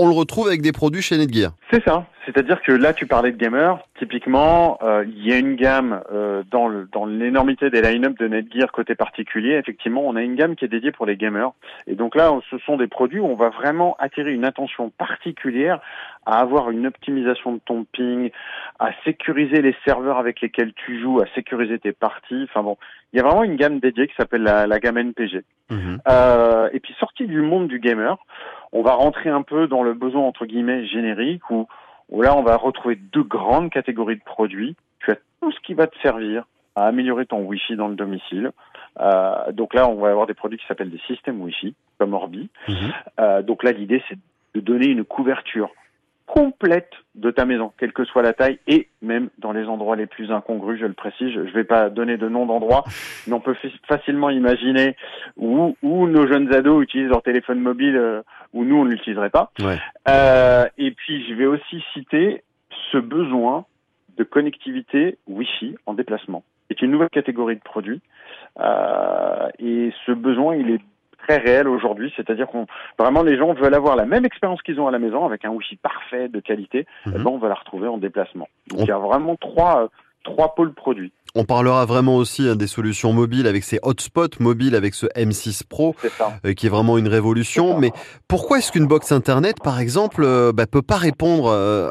on 0.00 0.08
le 0.08 0.14
retrouve 0.14 0.48
avec 0.48 0.62
des 0.62 0.72
produits 0.72 1.02
chez 1.02 1.18
Netgear. 1.18 1.52
C'est 1.70 1.84
ça. 1.84 2.06
C'est-à-dire 2.24 2.62
que 2.62 2.72
là, 2.72 2.94
tu 2.94 3.06
parlais 3.06 3.32
de 3.32 3.36
gamers. 3.36 3.78
Typiquement, 3.98 4.78
euh, 4.82 5.04
il 5.06 5.26
y 5.26 5.32
a 5.32 5.38
une 5.38 5.56
gamme 5.56 6.00
euh, 6.12 6.42
dans 6.50 6.68
le, 6.68 6.88
dans 6.90 7.04
l'énormité 7.04 7.68
des 7.70 7.82
line-up 7.82 8.18
de 8.18 8.28
Netgear 8.28 8.72
côté 8.72 8.94
particulier. 8.94 9.54
Effectivement, 9.54 10.02
on 10.06 10.16
a 10.16 10.22
une 10.22 10.36
gamme 10.36 10.56
qui 10.56 10.64
est 10.64 10.68
dédiée 10.68 10.92
pour 10.92 11.06
les 11.06 11.16
gamers. 11.16 11.52
Et 11.86 11.96
donc 11.96 12.14
là, 12.14 12.32
ce 12.50 12.56
sont 12.58 12.76
des 12.76 12.86
produits 12.86 13.20
où 13.20 13.26
on 13.26 13.34
va 13.34 13.50
vraiment 13.50 13.96
attirer 13.98 14.32
une 14.32 14.44
attention 14.44 14.90
particulière 14.90 15.80
à 16.24 16.38
avoir 16.40 16.70
une 16.70 16.86
optimisation 16.86 17.54
de 17.54 17.60
ton 17.64 17.84
ping, 17.84 18.30
à 18.78 18.90
sécuriser 19.04 19.60
les 19.60 19.74
serveurs 19.84 20.18
avec 20.18 20.40
lesquels 20.40 20.72
tu 20.74 21.00
joues, 21.00 21.20
à 21.20 21.26
sécuriser 21.34 21.78
tes 21.78 21.92
parties. 21.92 22.44
Enfin 22.44 22.62
bon, 22.62 22.76
il 23.12 23.16
y 23.16 23.20
a 23.20 23.22
vraiment 23.24 23.44
une 23.44 23.56
gamme 23.56 23.80
dédiée 23.80 24.06
qui 24.06 24.14
s'appelle 24.16 24.42
la, 24.42 24.66
la, 24.66 24.78
gamme 24.78 24.98
NPG. 24.98 25.42
Mhm. 25.70 26.00
Euh, 26.08 26.68
et 26.72 26.80
puis 26.80 26.94
sortie 26.98 27.26
du 27.26 27.40
monde 27.40 27.68
du 27.68 27.78
gamer, 27.78 28.18
on 28.72 28.82
va 28.82 28.92
rentrer 28.92 29.30
un 29.30 29.42
peu 29.42 29.66
dans 29.66 29.82
le 29.82 29.94
besoin 29.94 30.22
entre 30.22 30.46
guillemets 30.46 30.86
générique 30.86 31.50
où 31.50 31.66
où 32.08 32.22
là 32.22 32.36
on 32.36 32.42
va 32.42 32.56
retrouver 32.56 32.96
deux 32.96 33.22
grandes 33.22 33.70
catégories 33.70 34.16
de 34.16 34.24
produits. 34.24 34.76
Tu 35.00 35.12
as 35.12 35.16
tout 35.40 35.52
ce 35.52 35.60
qui 35.60 35.74
va 35.74 35.86
te 35.86 35.98
servir 36.00 36.44
à 36.76 36.86
améliorer 36.86 37.26
ton 37.26 37.40
Wi-Fi 37.42 37.76
dans 37.76 37.88
le 37.88 37.94
domicile. 37.94 38.52
Euh, 39.00 39.52
donc 39.52 39.74
là, 39.74 39.88
on 39.88 39.94
va 39.94 40.10
avoir 40.10 40.26
des 40.26 40.34
produits 40.34 40.58
qui 40.58 40.66
s'appellent 40.66 40.90
des 40.90 41.00
systèmes 41.06 41.40
Wi-Fi, 41.40 41.74
comme 41.98 42.14
Orbi. 42.14 42.48
Mhm. 42.68 42.76
Euh, 43.20 43.42
donc 43.42 43.62
là, 43.62 43.72
l'idée, 43.72 44.02
c'est 44.08 44.18
de 44.54 44.60
donner 44.60 44.86
une 44.86 45.04
couverture 45.04 45.70
complète 46.30 46.92
de 47.16 47.32
ta 47.32 47.44
maison, 47.44 47.72
quelle 47.76 47.92
que 47.92 48.04
soit 48.04 48.22
la 48.22 48.32
taille, 48.32 48.60
et 48.68 48.86
même 49.02 49.30
dans 49.38 49.50
les 49.50 49.64
endroits 49.66 49.96
les 49.96 50.06
plus 50.06 50.30
incongrus, 50.30 50.78
je 50.78 50.86
le 50.86 50.92
précise. 50.92 51.32
Je 51.34 51.40
ne 51.40 51.50
vais 51.50 51.64
pas 51.64 51.90
donner 51.90 52.16
de 52.18 52.28
nom 52.28 52.46
d'endroit, 52.46 52.84
mais 53.26 53.32
on 53.32 53.40
peut 53.40 53.56
facilement 53.88 54.30
imaginer 54.30 54.96
où, 55.36 55.76
où, 55.82 56.06
nos 56.06 56.28
jeunes 56.28 56.54
ados 56.54 56.84
utilisent 56.84 57.08
leur 57.08 57.22
téléphone 57.22 57.58
mobile, 57.58 57.96
euh, 57.96 58.22
où 58.52 58.64
nous, 58.64 58.76
on 58.76 58.84
ne 58.84 58.90
l'utiliserait 58.90 59.30
pas. 59.30 59.50
Euh, 60.08 60.66
et 60.78 60.92
puis, 60.92 61.26
je 61.28 61.34
vais 61.34 61.46
aussi 61.46 61.82
citer 61.92 62.44
ce 62.92 62.98
besoin 62.98 63.66
de 64.16 64.22
connectivité 64.22 65.18
Wi-Fi 65.26 65.74
en 65.86 65.94
déplacement. 65.94 66.44
C'est 66.68 66.80
une 66.82 66.92
nouvelle 66.92 67.10
catégorie 67.10 67.56
de 67.56 67.62
produits. 67.62 68.00
Euh, 68.60 69.48
et 69.58 69.92
ce 70.06 70.12
besoin, 70.12 70.54
il 70.54 70.70
est 70.70 70.80
très 71.22 71.38
réel 71.38 71.68
aujourd'hui, 71.68 72.12
c'est-à-dire 72.16 72.46
qu'on 72.46 72.66
vraiment 72.98 73.22
les 73.22 73.36
gens 73.36 73.52
veulent 73.54 73.74
avoir 73.74 73.96
la 73.96 74.06
même 74.06 74.24
expérience 74.24 74.62
qu'ils 74.62 74.80
ont 74.80 74.88
à 74.88 74.90
la 74.90 74.98
maison 74.98 75.24
avec 75.24 75.44
un 75.44 75.50
Wi-Fi 75.50 75.76
parfait 75.76 76.28
de 76.28 76.40
qualité, 76.40 76.86
eh 77.06 77.10
ben, 77.10 77.26
on 77.26 77.38
va 77.38 77.48
la 77.48 77.54
retrouver 77.54 77.88
en 77.88 77.98
déplacement. 77.98 78.48
Donc 78.68 78.80
il 78.80 78.88
y 78.88 78.92
a 78.92 78.98
vraiment 78.98 79.36
trois 79.36 79.90
trois 80.24 80.54
pôles 80.54 80.72
produits. 80.72 81.12
On 81.34 81.44
parlera 81.44 81.86
vraiment 81.86 82.16
aussi 82.16 82.48
hein, 82.48 82.56
des 82.56 82.66
solutions 82.66 83.12
mobiles 83.12 83.46
avec 83.46 83.62
ces 83.62 83.78
hotspots 83.82 84.40
mobiles 84.40 84.74
avec 84.74 84.94
ce 84.94 85.06
M6 85.06 85.62
Pro 85.66 85.94
euh, 86.44 86.52
qui 86.54 86.66
est 86.66 86.70
vraiment 86.70 86.98
une 86.98 87.08
révolution. 87.08 87.78
Mais 87.78 87.92
pourquoi 88.26 88.58
est-ce 88.58 88.72
qu'une 88.72 88.86
box 88.86 89.12
internet, 89.12 89.56
par 89.62 89.78
exemple, 89.78 90.22
euh, 90.24 90.52
bah, 90.52 90.66
peut 90.66 90.82
pas 90.82 90.96
répondre 90.96 91.46
euh, 91.46 91.90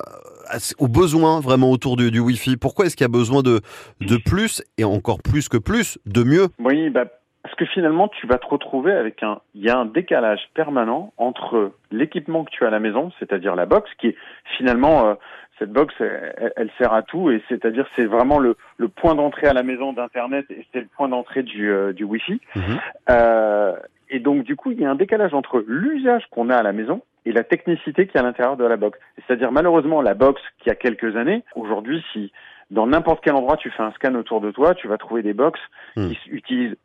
aux 0.77 0.87
besoins 0.87 1.39
vraiment 1.39 1.71
autour 1.71 1.95
du, 1.95 2.11
du 2.11 2.19
Wi-Fi? 2.19 2.57
Pourquoi 2.57 2.85
est-ce 2.85 2.97
qu'il 2.97 3.05
y 3.05 3.05
a 3.05 3.09
besoin 3.09 3.41
de, 3.41 3.61
de 4.01 4.17
plus 4.17 4.61
et 4.77 4.83
encore 4.83 5.21
plus 5.21 5.47
que 5.47 5.57
plus, 5.57 5.99
de 6.05 6.23
mieux? 6.23 6.47
Oui, 6.59 6.89
bah, 6.89 7.05
parce 7.43 7.55
que 7.55 7.65
finalement, 7.65 8.09
tu 8.09 8.27
vas 8.27 8.37
te 8.37 8.47
retrouver 8.47 8.91
avec 8.91 9.23
un, 9.23 9.39
il 9.55 9.63
y 9.63 9.69
a 9.69 9.77
un 9.77 9.85
décalage 9.85 10.49
permanent 10.53 11.13
entre 11.17 11.71
l'équipement 11.91 12.43
que 12.43 12.51
tu 12.51 12.65
as 12.65 12.67
à 12.67 12.71
la 12.71 12.79
maison, 12.79 13.11
c'est-à-dire 13.19 13.55
la 13.55 13.65
box, 13.65 13.89
qui 13.97 14.07
est 14.07 14.15
finalement, 14.57 15.07
euh, 15.07 15.13
cette 15.57 15.71
box, 15.71 15.93
elle, 15.99 16.69
sert 16.77 16.93
à 16.93 17.01
tout, 17.01 17.31
et 17.31 17.41
c'est-à-dire 17.49 17.85
c'est 17.95 18.05
vraiment 18.05 18.39
le, 18.39 18.55
le 18.77 18.87
point 18.87 19.15
d'entrée 19.15 19.47
à 19.47 19.53
la 19.53 19.63
maison 19.63 19.93
d'Internet 19.93 20.45
et 20.49 20.65
c'est 20.71 20.81
le 20.81 20.87
point 20.87 21.09
d'entrée 21.09 21.43
du, 21.43 21.69
euh, 21.69 21.93
du 21.93 22.03
Wi-Fi. 22.03 22.41
Mhm. 22.55 22.79
Euh, 23.09 23.75
et 24.09 24.19
donc, 24.19 24.43
du 24.43 24.55
coup, 24.55 24.71
il 24.71 24.79
y 24.79 24.85
a 24.85 24.89
un 24.89 24.95
décalage 24.95 25.33
entre 25.33 25.63
l'usage 25.67 26.23
qu'on 26.31 26.49
a 26.49 26.57
à 26.57 26.63
la 26.63 26.73
maison 26.73 27.01
et 27.25 27.31
la 27.31 27.43
technicité 27.43 28.07
qui 28.07 28.17
est 28.17 28.19
à 28.19 28.23
l'intérieur 28.23 28.57
de 28.57 28.65
la 28.65 28.75
box. 28.75 28.97
C'est-à-dire, 29.27 29.51
malheureusement, 29.51 30.01
la 30.01 30.13
box 30.13 30.41
qui 30.59 30.69
a 30.69 30.75
quelques 30.75 31.15
années, 31.15 31.43
aujourd'hui, 31.55 32.03
si 32.11 32.31
dans 32.71 32.87
n'importe 32.87 33.23
quel 33.23 33.33
endroit 33.33 33.57
tu 33.57 33.71
fais 33.71 33.83
un 33.83 33.91
scan 33.91 34.15
autour 34.15 34.41
de 34.41 34.51
toi, 34.51 34.75
tu 34.75 34.87
vas 34.87 34.97
trouver 34.97 35.23
des 35.23 35.33
box 35.33 35.59
hmm. 35.95 36.09
qui 36.09 36.29
utilisent 36.29 36.77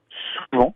souvent 0.50 0.74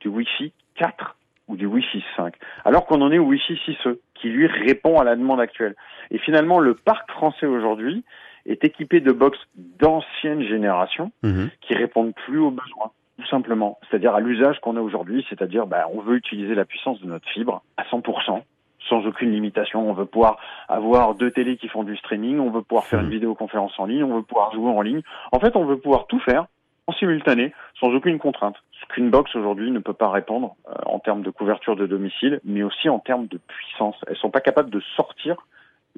du 0.00 0.08
Wi-Fi 0.08 0.52
4 0.76 1.16
ou 1.48 1.56
du 1.56 1.66
Wi-Fi 1.66 2.04
5, 2.16 2.34
alors 2.64 2.86
qu'on 2.86 3.00
en 3.02 3.12
est 3.12 3.18
au 3.18 3.24
Wi-Fi 3.24 3.54
6E, 3.54 3.98
qui 4.14 4.28
lui 4.28 4.46
répond 4.46 4.98
à 4.98 5.04
la 5.04 5.14
demande 5.14 5.40
actuelle. 5.40 5.76
Et 6.10 6.18
finalement, 6.18 6.58
le 6.58 6.74
parc 6.74 7.10
français 7.12 7.46
aujourd'hui 7.46 8.04
est 8.46 8.64
équipé 8.64 9.00
de 9.00 9.12
box 9.12 9.38
d'ancienne 9.56 10.42
génération 10.42 11.12
hmm. 11.22 11.46
qui 11.60 11.74
répondent 11.74 12.14
plus 12.14 12.38
aux 12.38 12.50
besoins 12.50 12.90
tout 13.18 13.26
simplement, 13.28 13.78
c'est-à-dire 13.88 14.14
à, 14.14 14.20
l'usage 14.20 14.60
qu'on 14.60 14.76
a 14.76 14.80
aujourd'hui, 14.80 15.24
c'est-à-dire 15.28 15.66
bah, 15.66 15.86
on 15.92 16.00
veut 16.00 16.16
utiliser 16.16 16.54
la 16.54 16.64
puissance 16.64 17.00
de 17.00 17.06
notre 17.06 17.28
fibre 17.30 17.62
à 17.76 17.84
100%, 17.84 18.42
sans 18.88 19.06
aucune 19.06 19.32
limitation. 19.32 19.88
On 19.88 19.94
veut 19.94 20.04
pouvoir 20.04 20.38
avoir 20.68 21.14
deux 21.14 21.30
télés 21.30 21.56
qui 21.56 21.68
font 21.68 21.82
du 21.82 21.96
streaming, 21.96 22.38
on 22.38 22.50
veut 22.50 22.62
pouvoir 22.62 22.84
faire 22.84 23.00
une 23.00 23.06
mmh. 23.06 23.10
vidéoconférence 23.10 23.72
en 23.78 23.86
ligne, 23.86 24.04
on 24.04 24.16
veut 24.16 24.22
pouvoir 24.22 24.52
jouer 24.52 24.70
en 24.70 24.82
ligne. 24.82 25.02
En 25.32 25.40
fait, 25.40 25.56
on 25.56 25.64
veut 25.64 25.78
pouvoir 25.78 26.06
tout 26.06 26.20
faire 26.20 26.46
en 26.86 26.92
simultané, 26.92 27.52
sans 27.80 27.88
aucune 27.88 28.18
contrainte. 28.18 28.56
Qu'une 28.88 29.10
box 29.10 29.34
aujourd'hui 29.34 29.70
ne 29.70 29.78
peut 29.78 29.92
pas 29.92 30.10
répondre 30.10 30.56
euh, 30.68 30.74
en 30.86 30.98
termes 30.98 31.22
de 31.22 31.30
couverture 31.30 31.76
de 31.76 31.86
domicile, 31.86 32.40
mais 32.44 32.62
aussi 32.62 32.88
en 32.88 32.98
termes 32.98 33.26
de 33.26 33.38
puissance. 33.38 33.96
Elles 34.06 34.16
sont 34.16 34.30
pas 34.30 34.40
capables 34.40 34.70
de 34.70 34.80
sortir 34.96 35.36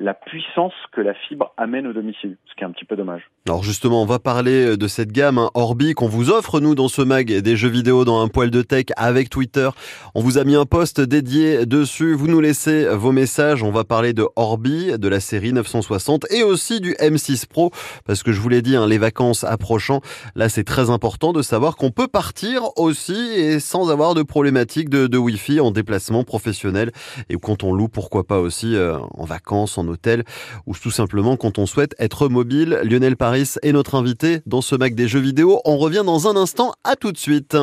la 0.01 0.15
puissance 0.15 0.73
que 0.93 1.01
la 1.01 1.15
fibre 1.15 1.53
amène 1.57 1.87
au 1.87 1.93
domicile, 1.93 2.37
ce 2.49 2.55
qui 2.55 2.63
est 2.63 2.67
un 2.67 2.71
petit 2.71 2.85
peu 2.85 2.97
dommage. 2.97 3.23
Alors 3.47 3.65
justement, 3.65 4.03
on 4.03 4.07
va 4.07 4.19
parler 4.19 4.73
euh, 4.73 4.77
de 4.77 4.87
cette 4.87 5.11
gamme 5.11 5.39
hein, 5.39 5.51
Orbi 5.55 5.95
qu'on 5.95 6.09
vous 6.09 6.31
offre 6.31 6.61
nous 6.61 6.75
dans 6.75 6.89
ce 6.89 7.03
mag 7.03 7.27
des 7.27 7.57
jeux 7.57 7.69
vidéo 7.69 8.05
dans 8.05 8.23
un 8.23 8.29
poil 8.29 8.51
de 8.51 8.63
tech 8.63 8.87
avec 8.97 9.29
Twitter. 9.29 9.69
On 10.15 10.21
vous 10.21 10.39
a 10.39 10.45
mis 10.45 10.55
un 10.55 10.67
post 10.67 11.01
dédié 11.01 11.67
dessus, 11.67 12.15
vous 12.15 12.29
nous 12.29 12.41
laissez 12.41 12.87
vos 12.95 13.11
messages, 13.11 13.63
on 13.63 13.73
va 13.73 13.85
parler 13.85 14.13
de 14.13 14.25
Orbi, 14.37 14.97
de 14.97 15.09
la 15.09 15.19
série 15.19 15.53
960 15.53 16.27
et 16.31 16.43
aussi 16.45 16.81
du 16.81 16.93
M6 16.95 17.49
Pro 17.49 17.71
parce 18.07 18.23
que 18.23 18.33
je 18.33 18.41
vous 18.41 18.49
l'ai 18.49 18.63
dit, 18.63 18.77
hein, 18.77 18.87
les 18.87 18.99
vacances 18.99 19.43
approchant, 19.43 20.01
là 20.37 20.49
c'est 20.49 20.65
très 20.65 20.91
important 20.91 21.33
de 21.33 21.43
savoir 21.43 21.77
qu'on 21.77 21.91
peut 21.91 22.09
partir 22.09 22.63
aussi 22.77 23.15
et 23.15 23.59
sans 23.59 23.91
avoir 23.91 24.15
de 24.15 24.23
problématique 24.23 24.91
de, 24.91 25.09
de 25.09 25.19
Wi-Fi 25.19 25.59
en 25.61 25.73
déplacement 25.73 26.23
professionnel 26.23 26.93
et 27.29 27.37
quand 27.37 27.65
on 27.65 27.73
loue 27.73 27.89
pourquoi 27.89 28.25
pas 28.25 28.39
aussi 28.39 28.77
euh, 28.77 28.99
en 29.15 29.25
vacances, 29.25 29.77
en 29.79 29.88
hôtel 29.89 30.25
ou 30.67 30.75
tout 30.75 30.91
simplement 30.91 31.37
quand 31.37 31.59
on 31.59 31.67
souhaite 31.67 31.95
être 31.99 32.29
mobile. 32.29 32.81
Lionel 32.85 33.17
Paris 33.17 33.55
est 33.63 33.73
notre 33.73 33.95
invité 33.95 34.41
dans 34.47 34.61
ce 34.61 34.77
Mac 34.77 34.95
des 34.95 35.09
jeux 35.09 35.21
vidéo. 35.21 35.61
On 35.65 35.79
revient 35.79 36.03
dans 36.05 36.29
un 36.29 36.37
instant. 36.37 36.73
À 36.85 36.97
tout 36.97 37.13
de 37.13 37.19
suite. 37.19 37.57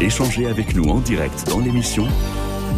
Échangez 0.00 0.46
avec 0.46 0.74
nous 0.74 0.84
en 0.84 0.98
direct 0.98 1.46
dans 1.48 1.60
l'émission 1.60 2.06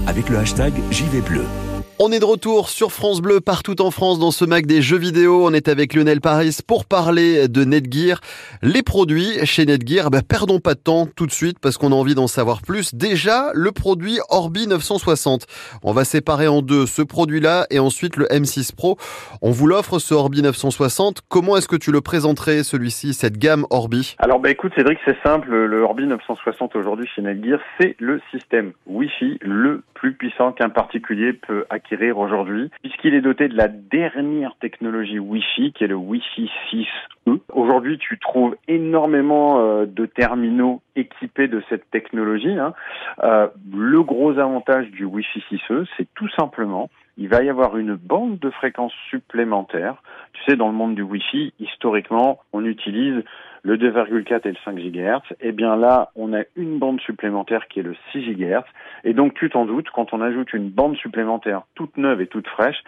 avec 0.06 0.28
le 0.28 0.38
hashtag 0.38 0.72
JVBleu. 0.90 1.71
On 2.04 2.10
est 2.10 2.18
de 2.18 2.24
retour 2.24 2.68
sur 2.68 2.90
France 2.90 3.22
Bleu 3.22 3.40
partout 3.40 3.80
en 3.80 3.92
France 3.92 4.18
dans 4.18 4.32
ce 4.32 4.44
Mac 4.44 4.66
des 4.66 4.82
jeux 4.82 4.98
vidéo. 4.98 5.46
On 5.46 5.52
est 5.52 5.68
avec 5.68 5.94
Lionel 5.94 6.20
Paris 6.20 6.58
pour 6.66 6.84
parler 6.84 7.46
de 7.46 7.62
Netgear. 7.62 8.18
Les 8.60 8.82
produits 8.82 9.38
chez 9.46 9.64
Netgear, 9.66 10.10
bah, 10.10 10.18
perdons 10.28 10.58
pas 10.58 10.74
de 10.74 10.80
temps 10.80 11.06
tout 11.06 11.28
de 11.28 11.30
suite 11.30 11.60
parce 11.60 11.78
qu'on 11.78 11.92
a 11.92 11.94
envie 11.94 12.16
d'en 12.16 12.26
savoir 12.26 12.60
plus. 12.60 12.92
Déjà, 12.92 13.52
le 13.54 13.70
produit 13.70 14.18
Orbi 14.30 14.66
960. 14.66 15.46
On 15.84 15.92
va 15.92 16.02
séparer 16.02 16.48
en 16.48 16.60
deux 16.60 16.86
ce 16.86 17.02
produit-là 17.02 17.66
et 17.70 17.78
ensuite 17.78 18.16
le 18.16 18.24
M6 18.24 18.74
Pro. 18.74 18.96
On 19.40 19.52
vous 19.52 19.68
l'offre 19.68 20.00
ce 20.00 20.12
Orbi 20.12 20.42
960. 20.42 21.20
Comment 21.28 21.56
est-ce 21.56 21.68
que 21.68 21.76
tu 21.76 21.92
le 21.92 22.00
présenterais 22.00 22.64
celui-ci, 22.64 23.14
cette 23.14 23.38
gamme 23.38 23.64
Orbi? 23.70 24.16
Alors 24.18 24.40
bah 24.40 24.50
écoute 24.50 24.72
Cédric, 24.74 24.98
c'est 25.04 25.22
simple. 25.22 25.54
Le 25.54 25.82
Orbi 25.82 26.08
960 26.08 26.74
aujourd'hui 26.74 27.08
chez 27.14 27.22
Netgear, 27.22 27.60
c'est 27.80 27.94
le 28.00 28.20
système 28.32 28.72
Wi-Fi 28.86 29.38
le 29.40 29.84
plus 29.94 30.14
puissant 30.14 30.50
qu'un 30.50 30.68
particulier 30.68 31.32
peut 31.32 31.64
acquérir 31.70 31.91
aujourd'hui, 32.14 32.70
puisqu'il 32.82 33.14
est 33.14 33.20
doté 33.20 33.48
de 33.48 33.56
la 33.56 33.68
dernière 33.68 34.56
technologie 34.60 35.18
Wi-Fi, 35.18 35.72
qui 35.72 35.84
est 35.84 35.88
le 35.88 35.94
Wi-Fi 35.94 36.50
6E. 36.70 37.38
Aujourd'hui, 37.52 37.98
tu 37.98 38.18
trouves 38.18 38.56
énormément 38.68 39.60
euh, 39.60 39.86
de 39.86 40.06
terminaux 40.06 40.80
équipés 40.96 41.48
de 41.48 41.62
cette 41.68 41.90
technologie. 41.90 42.58
Hein. 42.58 42.74
Euh, 43.22 43.48
le 43.72 44.02
gros 44.02 44.38
avantage 44.38 44.90
du 44.90 45.04
Wi-Fi 45.04 45.42
6E, 45.50 45.86
c'est 45.96 46.08
tout 46.14 46.28
simplement 46.30 46.90
il 47.18 47.28
va 47.28 47.42
y 47.42 47.50
avoir 47.50 47.76
une 47.76 47.94
bande 47.94 48.38
de 48.38 48.50
fréquences 48.50 48.94
supplémentaire. 49.10 50.02
Tu 50.32 50.42
sais, 50.44 50.56
dans 50.56 50.68
le 50.68 50.74
monde 50.74 50.94
du 50.94 51.02
Wi-Fi, 51.02 51.52
historiquement, 51.60 52.40
on 52.54 52.64
utilise 52.64 53.22
le 53.62 53.76
2,4 53.76 54.40
et 54.44 54.50
le 54.50 54.56
5 54.64 54.76
GHz. 54.76 55.34
Eh 55.40 55.52
bien 55.52 55.76
là, 55.76 56.10
on 56.16 56.32
a 56.34 56.42
une 56.56 56.78
bande 56.78 57.00
supplémentaire 57.00 57.68
qui 57.68 57.80
est 57.80 57.84
le 57.84 57.94
6 58.12 58.34
GHz. 58.34 58.64
Et 59.04 59.14
donc, 59.14 59.34
tu 59.34 59.48
t'en 59.50 59.64
doutes, 59.66 59.90
quand 59.90 60.12
on 60.12 60.20
ajoute 60.20 60.52
une 60.52 60.68
bande 60.68 60.96
supplémentaire 60.96 61.62
toute 61.74 61.96
neuve 61.96 62.20
et 62.20 62.26
toute 62.26 62.48
fraîche, 62.48 62.82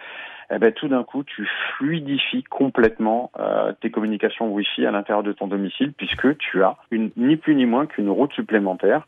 eh 0.51 0.59
ben, 0.59 0.71
tout 0.71 0.87
d'un 0.87 1.03
coup, 1.03 1.23
tu 1.23 1.47
fluidifies 1.77 2.43
complètement 2.43 3.31
euh, 3.39 3.73
tes 3.81 3.89
communications 3.89 4.51
Wi-Fi 4.51 4.85
à 4.85 4.91
l'intérieur 4.91 5.23
de 5.23 5.31
ton 5.31 5.47
domicile, 5.47 5.93
puisque 5.93 6.37
tu 6.37 6.63
as 6.63 6.77
une, 6.91 7.09
ni 7.17 7.35
plus 7.35 7.55
ni 7.55 7.65
moins 7.65 7.87
qu'une 7.87 8.09
route 8.09 8.31
supplémentaire 8.33 9.07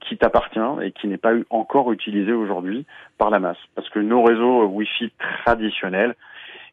qui 0.00 0.16
t'appartient 0.16 0.60
et 0.82 0.92
qui 0.92 1.08
n'est 1.08 1.16
pas 1.16 1.32
encore 1.50 1.90
utilisée 1.92 2.32
aujourd'hui 2.32 2.86
par 3.18 3.30
la 3.30 3.40
masse. 3.40 3.58
Parce 3.74 3.88
que 3.88 3.98
nos 3.98 4.22
réseaux 4.22 4.66
Wi-Fi 4.66 5.10
traditionnels, 5.44 6.14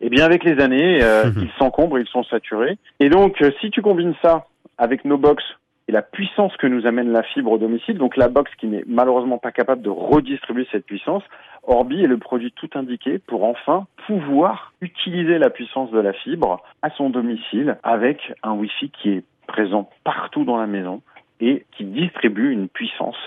eh 0.02 0.10
bien, 0.10 0.26
avec 0.26 0.44
les 0.44 0.62
années, 0.62 1.02
euh, 1.02 1.32
ils 1.38 1.52
s'encombrent, 1.58 2.00
ils 2.00 2.08
sont 2.08 2.24
saturés. 2.24 2.78
Et 3.00 3.10
donc, 3.10 3.41
euh, 3.41 3.52
si 3.62 3.72
tu 3.72 3.82
combines 3.82 4.16
ça 4.22 4.46
avec 4.78 5.06
nos 5.06 5.18
box 5.18 5.44
et 5.88 5.91
la 5.91 6.02
puissance 6.02 6.56
que 6.58 6.68
nous 6.68 6.86
amène 6.86 7.12
la 7.12 7.24
fibre 7.24 7.52
au 7.52 7.58
domicile, 7.58 7.98
donc 7.98 8.16
la 8.16 8.30
box 8.30 8.50
qui 8.58 8.68
n'est 8.68 8.84
malheureusement 8.88 9.38
pas 9.38 9.52
capable 9.52 9.82
de 9.82 9.89
redistribuer 9.89 10.68
cette 10.72 10.86
puissance, 10.86 11.24
Orbi 11.64 12.04
est 12.04 12.08
le 12.08 12.18
produit 12.18 12.54
tout 12.54 12.70
indiqué 12.76 13.20
pour 13.20 13.44
enfin 13.44 13.86
pouvoir 14.08 14.74
utiliser 14.82 15.38
la 15.38 15.50
puissance 15.50 15.91
de 15.91 16.00
la 16.00 16.14
fibre 16.14 16.62
à 16.82 16.89
son 16.91 17.10
domicile 17.10 17.78
avec 17.84 18.34
un 18.44 18.54
Wi-Fi 18.54 18.91
qui 18.91 19.10
est 19.10 19.24
présent 19.48 19.89
partout 20.04 20.46
dans 20.46 20.58
la 20.58 20.68
maison 20.68 21.02
et 21.41 21.66
qui 21.76 21.84
distribue 21.84 22.52
une 22.52 22.70
puissance 22.70 23.18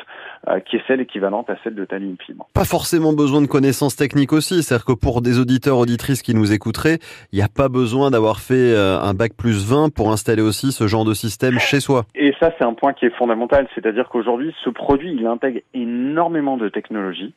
qui 0.67 0.77
est 0.77 0.83
celle 0.87 1.01
équivalente 1.01 1.51
à 1.51 1.57
celle 1.65 1.75
de 1.75 1.87
ligne 1.97 2.17
fibre. 2.25 2.47
Pas 2.55 2.65
forcément 2.65 3.13
besoin 3.13 3.41
de 3.41 3.47
connaissances 3.47 3.97
techniques 3.97 4.33
aussi, 4.33 4.63
c'est-à-dire 4.63 4.85
que 4.85 4.93
pour 4.93 5.23
des 5.23 5.39
auditeurs, 5.39 5.79
auditrices 5.79 6.23
qui 6.23 6.35
nous 6.35 6.53
écouteraient, 6.53 6.99
il 7.33 7.37
n'y 7.37 7.45
a 7.45 7.49
pas 7.49 7.69
besoin 7.69 8.11
d'avoir 8.11 8.41
fait 8.41 8.55
euh, 8.75 8.99
un 9.01 9.15
bac 9.15 9.33
plus 9.37 9.69
20 9.69 9.93
pour 9.95 10.13
installer 10.13 10.43
aussi 10.43 10.73
ce 10.73 10.87
genre 10.87 11.05
de 11.05 11.15
système 11.15 11.59
chez 11.59 11.81
soi. 11.81 12.05
Et 12.15 12.35
ça, 12.39 12.53
c'est 12.59 12.65
un 12.65 12.75
point 12.75 12.93
qui 12.93 13.07
est 13.07 13.17
fondamental, 13.17 13.67
c'est-à-dire 13.75 14.09
qu'aujourd'hui, 14.09 14.55
ce 14.65 14.71
produit, 14.71 15.13
il 15.13 15.27
intègre 15.27 15.61
énormément 15.75 16.57
de 16.57 16.69
technologies. 16.69 17.35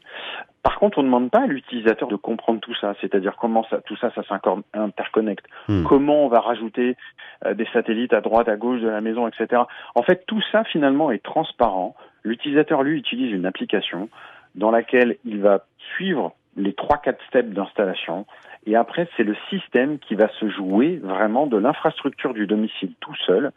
Par 0.63 0.77
contre, 0.77 0.97
on 0.97 1.03
ne 1.03 1.07
demande 1.07 1.31
pas 1.31 1.43
à 1.43 1.47
l'utilisateur 1.47 2.09
de 2.09 2.17
comprendre 2.17 2.59
tout 2.59 2.75
ça, 2.75 2.93
c'est-à-dire 2.99 3.37
comment 3.39 3.65
ça, 3.69 3.79
tout 3.81 3.95
ça, 3.95 4.11
ça 4.13 4.23
s'interconnecte, 4.27 5.45
hmm. 5.69 5.83
comment 5.83 6.25
on 6.25 6.27
va 6.27 6.41
rajouter 6.41 6.97
euh, 7.45 7.53
des 7.53 7.65
satellites 7.71 8.13
à 8.13 8.21
droite, 8.21 8.49
à 8.49 8.57
gauche 8.57 8.81
de 8.81 8.89
la 8.89 8.99
maison, 8.99 9.27
etc. 9.27 9.61
En 9.95 10.03
fait, 10.03 10.25
tout 10.27 10.41
ça 10.51 10.63
finalement 10.65 11.11
est 11.11 11.23
transparent. 11.23 11.95
L'utilisateur, 12.23 12.83
lui, 12.83 12.97
utilise 12.97 13.31
une 13.31 13.45
application 13.45 14.09
dans 14.55 14.71
laquelle 14.71 15.17
il 15.25 15.41
va 15.41 15.65
suivre 15.95 16.33
les 16.57 16.73
trois 16.73 16.97
quatre 16.97 17.23
steps 17.27 17.49
d'installation 17.49 18.25
et 18.65 18.75
après 18.75 19.07
c'est 19.15 19.23
le 19.23 19.35
système 19.49 19.99
qui 19.99 20.15
va 20.15 20.27
se 20.39 20.49
jouer 20.49 20.97
vraiment 20.97 21.47
de 21.47 21.57
l'infrastructure 21.57 22.33
du 22.33 22.47
domicile 22.47 22.93
tout 22.99 23.15
seul 23.25 23.51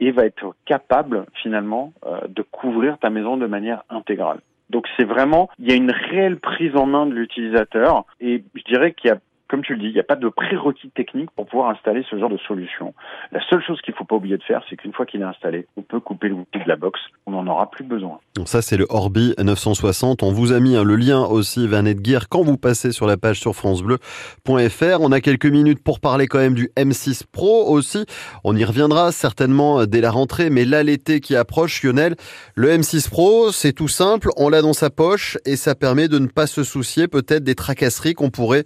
et 0.00 0.10
va 0.10 0.24
être 0.24 0.54
capable 0.64 1.26
finalement 1.34 1.92
euh, 2.06 2.20
de 2.28 2.42
couvrir 2.42 2.98
ta 2.98 3.10
maison 3.10 3.36
de 3.36 3.46
manière 3.46 3.82
intégrale. 3.90 4.40
Donc 4.70 4.86
c'est 4.96 5.04
vraiment, 5.04 5.48
il 5.58 5.68
y 5.68 5.72
a 5.72 5.76
une 5.76 5.90
réelle 5.90 6.38
prise 6.38 6.76
en 6.76 6.86
main 6.86 7.06
de 7.06 7.12
l'utilisateur 7.12 8.04
et 8.20 8.44
je 8.54 8.62
dirais 8.64 8.92
qu'il 8.92 9.08
y 9.10 9.12
a 9.12 9.18
comme 9.48 9.62
tu 9.62 9.72
le 9.72 9.80
dis, 9.80 9.86
il 9.86 9.94
n'y 9.94 10.00
a 10.00 10.04
pas 10.04 10.14
de 10.14 10.28
prérequis 10.28 10.90
technique 10.90 11.30
pour 11.30 11.46
pouvoir 11.46 11.70
installer 11.70 12.04
ce 12.08 12.18
genre 12.18 12.28
de 12.28 12.36
solution. 12.36 12.94
La 13.32 13.40
seule 13.48 13.62
chose 13.62 13.80
qu'il 13.80 13.92
ne 13.94 13.96
faut 13.96 14.04
pas 14.04 14.16
oublier 14.16 14.36
de 14.36 14.42
faire, 14.42 14.62
c'est 14.68 14.76
qu'une 14.76 14.92
fois 14.92 15.06
qu'il 15.06 15.22
est 15.22 15.24
installé, 15.24 15.66
on 15.76 15.82
peut 15.82 16.00
couper 16.00 16.28
le 16.28 16.36
de 16.36 16.68
la 16.68 16.76
box. 16.76 17.00
On 17.28 17.32
n'en 17.32 17.46
aura 17.46 17.70
plus 17.70 17.84
besoin. 17.84 18.18
Donc 18.34 18.48
ça, 18.48 18.62
c'est 18.62 18.76
le 18.76 18.86
Orbi 18.88 19.34
960. 19.38 20.22
On 20.22 20.32
vous 20.32 20.52
a 20.52 20.60
mis 20.60 20.76
hein, 20.76 20.82
le 20.82 20.96
lien 20.96 21.24
aussi 21.24 21.66
vers 21.66 21.82
Netgear 21.82 22.28
quand 22.28 22.42
vous 22.42 22.56
passez 22.56 22.92
sur 22.92 23.06
la 23.06 23.16
page 23.16 23.38
sur 23.38 23.54
francebleu.fr. 23.54 25.00
On 25.00 25.12
a 25.12 25.20
quelques 25.20 25.46
minutes 25.46 25.82
pour 25.82 26.00
parler 26.00 26.26
quand 26.26 26.38
même 26.38 26.54
du 26.54 26.70
M6 26.76 27.24
Pro 27.30 27.68
aussi. 27.68 28.06
On 28.44 28.56
y 28.56 28.64
reviendra 28.64 29.12
certainement 29.12 29.80
euh, 29.80 29.86
dès 29.86 30.00
la 30.00 30.10
rentrée, 30.10 30.48
mais 30.48 30.64
là, 30.64 30.82
l'été 30.82 31.20
qui 31.20 31.36
approche, 31.36 31.82
Lionel, 31.82 32.16
le 32.54 32.70
M6 32.70 33.10
Pro, 33.10 33.52
c'est 33.52 33.72
tout 33.72 33.88
simple. 33.88 34.30
On 34.36 34.48
l'a 34.48 34.62
dans 34.62 34.72
sa 34.72 34.88
poche 34.88 35.36
et 35.44 35.56
ça 35.56 35.74
permet 35.74 36.08
de 36.08 36.18
ne 36.18 36.28
pas 36.28 36.46
se 36.46 36.64
soucier 36.64 37.08
peut-être 37.08 37.44
des 37.44 37.54
tracasseries 37.54 38.14
qu'on 38.14 38.30
pourrait 38.30 38.64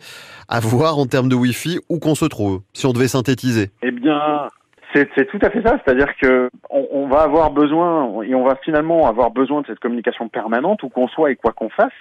avoir 0.49 0.63
voir 0.73 0.99
en 0.99 1.07
termes 1.07 1.29
de 1.29 1.35
Wi-Fi 1.35 1.81
où 1.89 1.99
qu'on 1.99 2.15
se 2.15 2.25
trouve, 2.25 2.63
si 2.73 2.87
on 2.87 2.93
devait 2.93 3.09
synthétiser 3.09 3.71
Eh 3.83 3.91
bien, 3.91 4.49
c'est 4.93 5.26
tout 5.26 5.38
à 5.43 5.51
fait 5.51 5.62
ça, 5.62 5.78
c'est-à-dire 5.82 6.14
que 6.16 6.51
on, 6.70 7.07
va 7.07 7.22
avoir 7.22 7.51
besoin 7.51 8.22
et 8.22 8.34
on 8.34 8.45
va 8.45 8.57
finalement 8.57 9.07
avoir 9.07 9.30
besoin 9.30 9.62
de 9.62 9.66
cette 9.66 9.78
communication 9.78 10.28
permanente 10.28 10.82
où 10.82 10.88
qu'on 10.88 11.09
soit 11.09 11.30
et 11.30 11.36
quoi 11.36 11.53
qu'on 11.53 11.68
fasse. 11.68 11.93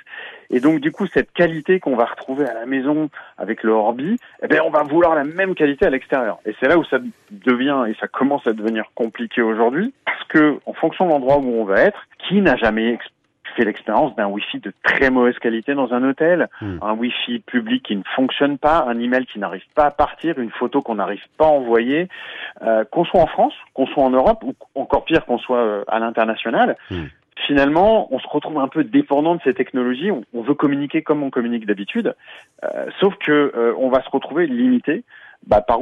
Et 0.49 0.59
donc 0.59 0.79
du 0.79 0.91
coup, 0.91 1.07
cette 1.07 1.31
qualité 1.31 1.79
qu'on 1.79 1.95
va 1.95 2.05
retrouver 2.05 2.45
à 2.45 2.53
la 2.53 2.65
maison 2.65 3.09
avec 3.37 3.63
le 3.63 3.71
Orbi, 3.71 4.17
eh 4.43 4.47
bien, 4.47 4.61
on 4.65 4.69
va 4.69 4.83
vouloir 4.83 5.15
la 5.15 5.23
même 5.23 5.55
qualité 5.55 5.85
à 5.85 5.89
l'extérieur. 5.89 6.39
Et 6.45 6.53
c'est 6.59 6.67
là 6.67 6.77
où 6.77 6.83
ça 6.83 6.99
devient 7.31 7.85
et 7.87 7.95
ça 7.99 8.07
commence 8.07 8.45
à 8.47 8.53
devenir 8.53 8.85
compliqué 8.95 9.41
aujourd'hui, 9.41 9.93
parce 10.05 10.23
que 10.25 10.59
en 10.65 10.73
fonction 10.73 11.05
de 11.05 11.11
l'endroit 11.11 11.37
où 11.37 11.47
on 11.47 11.65
va 11.65 11.81
être, 11.81 12.07
qui 12.27 12.41
n'a 12.41 12.55
jamais 12.57 12.89
fait 13.52 13.66
l'expérience 13.66 14.16
d'un 14.16 14.28
Wi-Fi 14.28 14.60
de 14.60 14.74
très 14.84 15.10
mauvaise 15.10 15.38
qualité 15.39 15.74
dans 15.74 15.93
un 15.93 16.04
hôtel, 16.04 16.49
hmm. 16.62 16.78
un 16.82 16.93
Wi-Fi 16.93 17.39
public 17.39 17.84
qui 17.84 17.95
ne 17.95 18.04
fonctionne 18.16 18.58
pas, 18.58 18.86
un 18.88 18.99
email 18.99 19.26
qui 19.26 19.39
n'arrive 19.39 19.64
pas 19.76 19.86
à 19.86 19.91
partir, 19.91 20.39
une 20.39 20.52
photo 20.52 20.82
qu'on 20.82 20.95
n'arrive 20.95 21.24
pas 21.38 21.45
à 21.45 21.49
envoyer, 21.49 22.08
euh, 22.64 22.84
qu'on 22.86 23.06
soit 23.06 23.22
en 23.22 23.28
France, 23.28 23.54
qu'on 23.74 23.88
soit 23.88 24.04
en 24.04 24.10
Europe 24.10 24.43
ou 24.43 24.54
encore 24.76 25.06
pire 25.06 25.26
qu'on 25.26 25.38
soit 25.38 25.58
euh, 25.58 25.84
à 25.88 25.99
l'international. 25.99 26.78
Hmm. 26.89 27.06
Finalement, 27.47 28.08
on 28.14 28.20
se 28.20 28.28
retrouve 28.28 28.60
un 28.60 28.68
peu 28.68 28.84
dépendant 28.84 29.36
de 29.36 29.41
ces 29.43 29.54
technologies. 29.54 30.12
On, 30.12 30.41
veut 30.41 30.54
communiquer 30.54 31.02
comme 31.02 31.24
on 31.24 31.30
communique 31.30 31.66
d'habitude, 31.66 32.16
euh, 32.64 32.86
sauf 32.99 33.16
que 33.18 33.74
on 33.78 33.89
va 33.89 34.04
se 34.04 34.10
retrouver 34.10 34.45
limité 34.45 35.04
bah, 35.47 35.62
par, 35.62 35.80